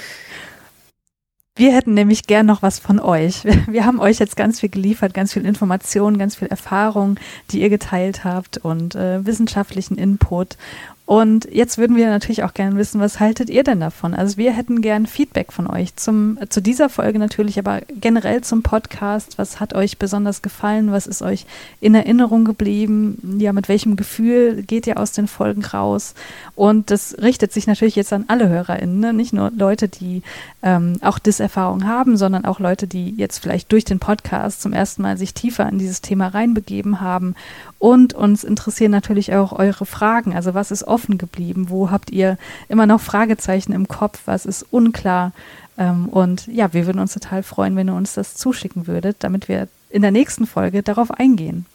Wir 1.58 1.74
hätten 1.74 1.96
nämlich 1.96 2.28
gern 2.28 2.46
noch 2.46 2.62
was 2.62 2.78
von 2.78 3.00
euch. 3.00 3.44
Wir 3.68 3.86
haben 3.86 4.00
euch 4.00 4.20
jetzt 4.20 4.38
ganz 4.38 4.60
viel 4.60 4.70
geliefert, 4.70 5.16
ganz 5.16 5.34
viel 5.34 5.46
Informationen, 5.46 6.20
ganz 6.20 6.36
viel 6.36 6.48
Erfahrung, 6.50 7.20
die 7.50 7.62
ihr 7.62 7.70
geteilt 7.70 8.24
habt 8.24 8.58
und 8.60 8.94
äh, 8.94 9.26
wissenschaftlichen 9.26 9.98
Input. 9.98 10.56
Und 11.08 11.48
jetzt 11.50 11.78
würden 11.78 11.96
wir 11.96 12.10
natürlich 12.10 12.44
auch 12.44 12.54
gerne 12.54 12.76
wissen, 12.76 13.00
was 13.00 13.22
haltet 13.22 13.50
ihr 13.50 13.64
denn 13.64 13.80
davon? 13.80 14.14
Also 14.14 14.36
wir 14.36 14.52
hätten 14.52 14.82
gern 14.82 15.08
Feedback 15.08 15.54
von 15.54 15.66
euch 15.66 15.96
zum, 15.96 16.38
zu 16.50 16.62
dieser 16.62 16.90
Folge 16.90 17.18
natürlich, 17.18 17.58
aber 17.58 17.80
generell 17.88 18.42
zum 18.42 18.62
Podcast. 18.62 19.38
Was 19.38 19.62
hat 19.62 19.74
euch 19.74 20.00
besonders 20.00 20.42
gefallen? 20.42 20.92
Was 20.92 21.08
ist 21.08 21.22
euch 21.22 21.46
in 21.80 21.96
Erinnerung 21.96 22.44
geblieben? 22.44 23.38
Ja, 23.40 23.54
mit 23.54 23.70
welchem 23.70 23.96
Gefühl 23.96 24.64
geht 24.64 24.86
ihr 24.86 25.00
aus 25.00 25.14
den 25.14 25.30
Folgen 25.30 25.64
raus? 25.64 26.14
Und 26.56 26.92
das 26.92 27.16
richtet 27.22 27.54
sich 27.54 27.68
natürlich 27.68 27.96
jetzt 27.96 28.12
an 28.12 28.26
alle 28.28 28.50
HörerInnen, 28.50 29.00
ne? 29.00 29.14
nicht 29.14 29.32
nur 29.32 29.50
Leute, 29.56 29.88
die 29.88 30.24
ähm, 30.62 30.98
auch 31.00 31.20
Disserfahrung 31.20 31.88
haben, 31.88 32.18
sondern 32.18 32.44
auch 32.44 32.60
Leute, 32.60 32.86
die 32.86 33.12
jetzt 33.12 33.38
vielleicht 33.38 33.72
durch 33.72 33.86
den 33.86 34.00
Podcast 34.00 34.62
zum 34.62 34.74
ersten 34.74 35.04
Mal 35.04 35.18
sich 35.18 35.34
tiefer 35.34 35.70
in 35.70 35.80
dieses 35.80 36.02
Thema 36.02 36.28
reinbegeben 36.28 37.00
haben. 37.00 37.34
Und 37.80 38.14
uns 38.14 38.44
interessieren 38.44 38.92
natürlich 38.92 39.34
auch 39.36 39.54
eure 39.54 39.86
Fragen. 39.86 40.34
Also 40.36 40.54
was 40.54 40.72
ist 40.72 40.84
offen 40.98 41.20
geblieben? 41.20 41.70
Wo 41.70 41.92
habt 41.92 42.10
ihr 42.10 42.40
immer 42.70 42.88
noch 42.88 43.00
Fragezeichen 43.00 43.72
im 43.72 43.88
Kopf? 43.88 44.22
Was 44.26 44.48
ist 44.48 44.66
unklar? 44.72 45.32
Ähm, 45.78 46.10
und 46.10 46.48
ja, 46.48 46.74
wir 46.74 46.88
würden 46.88 47.00
uns 47.00 47.14
total 47.14 47.44
freuen, 47.44 47.76
wenn 47.76 47.88
ihr 47.88 47.94
uns 47.94 48.16
das 48.16 48.34
zuschicken 48.34 48.88
würdet, 48.88 49.18
damit 49.20 49.48
wir 49.48 49.68
in 49.92 50.02
der 50.02 50.10
nächsten 50.10 50.48
Folge 50.48 50.82
darauf 50.82 51.12
eingehen. 51.12 51.68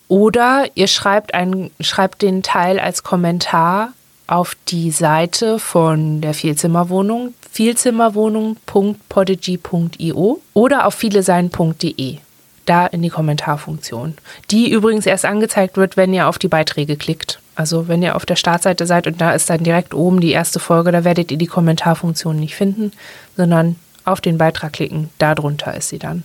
oder 0.07 0.65
ihr 0.75 0.87
schreibt, 0.87 1.33
ein, 1.33 1.71
schreibt 1.79 2.21
den 2.21 2.43
Teil 2.43 2.79
als 2.79 3.01
Kommentar 3.03 3.93
auf 4.31 4.55
die 4.69 4.89
Seite 4.91 5.59
von 5.59 6.21
der 6.21 6.33
Vielzimmerwohnung, 6.33 7.33
vielzimmerwohnung.podigy.io 7.51 10.41
oder 10.53 10.85
auf 10.85 10.95
vielesein.de. 10.95 12.19
Da 12.65 12.85
in 12.85 13.01
die 13.01 13.09
Kommentarfunktion, 13.09 14.15
die 14.49 14.71
übrigens 14.71 15.05
erst 15.05 15.25
angezeigt 15.25 15.75
wird, 15.75 15.97
wenn 15.97 16.13
ihr 16.13 16.29
auf 16.29 16.39
die 16.39 16.47
Beiträge 16.47 16.95
klickt. 16.95 17.41
Also 17.55 17.89
wenn 17.89 18.01
ihr 18.01 18.15
auf 18.15 18.25
der 18.25 18.37
Startseite 18.37 18.85
seid 18.85 19.05
und 19.05 19.19
da 19.19 19.33
ist 19.33 19.49
dann 19.49 19.65
direkt 19.65 19.93
oben 19.93 20.21
die 20.21 20.31
erste 20.31 20.59
Folge, 20.59 20.93
da 20.93 21.03
werdet 21.03 21.29
ihr 21.31 21.37
die 21.37 21.47
Kommentarfunktion 21.47 22.39
nicht 22.39 22.55
finden, 22.55 22.93
sondern 23.35 23.75
auf 24.05 24.21
den 24.21 24.37
Beitrag 24.37 24.71
klicken, 24.71 25.09
darunter 25.17 25.75
ist 25.75 25.89
sie 25.89 25.99
dann. 25.99 26.23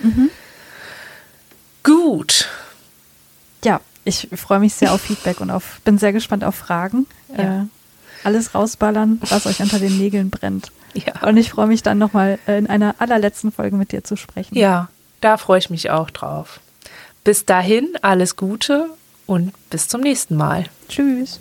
Mhm. 0.00 0.28
Gut, 1.84 2.48
ich 4.04 4.28
freue 4.34 4.58
mich 4.58 4.74
sehr 4.74 4.92
auf 4.92 5.00
Feedback 5.00 5.40
und 5.40 5.50
auf, 5.50 5.80
bin 5.84 5.98
sehr 5.98 6.12
gespannt 6.12 6.44
auf 6.44 6.54
Fragen. 6.54 7.06
Ja. 7.36 7.62
Äh, 7.62 7.64
alles 8.24 8.54
rausballern, 8.54 9.20
was 9.28 9.46
euch 9.46 9.60
unter 9.60 9.78
den 9.78 9.98
Nägeln 9.98 10.30
brennt. 10.30 10.70
Ja. 10.94 11.26
Und 11.26 11.36
ich 11.36 11.50
freue 11.50 11.66
mich 11.66 11.82
dann 11.82 11.98
nochmal 11.98 12.38
äh, 12.46 12.58
in 12.58 12.66
einer 12.66 12.96
allerletzten 12.98 13.50
Folge 13.50 13.76
mit 13.76 13.92
dir 13.92 14.04
zu 14.04 14.16
sprechen. 14.16 14.56
Ja, 14.56 14.88
da 15.20 15.36
freue 15.36 15.58
ich 15.58 15.70
mich 15.70 15.90
auch 15.90 16.10
drauf. 16.10 16.60
Bis 17.24 17.44
dahin, 17.44 17.88
alles 18.02 18.36
Gute 18.36 18.86
und 19.26 19.52
bis 19.70 19.88
zum 19.88 20.00
nächsten 20.00 20.36
Mal. 20.36 20.66
Tschüss. 20.88 21.40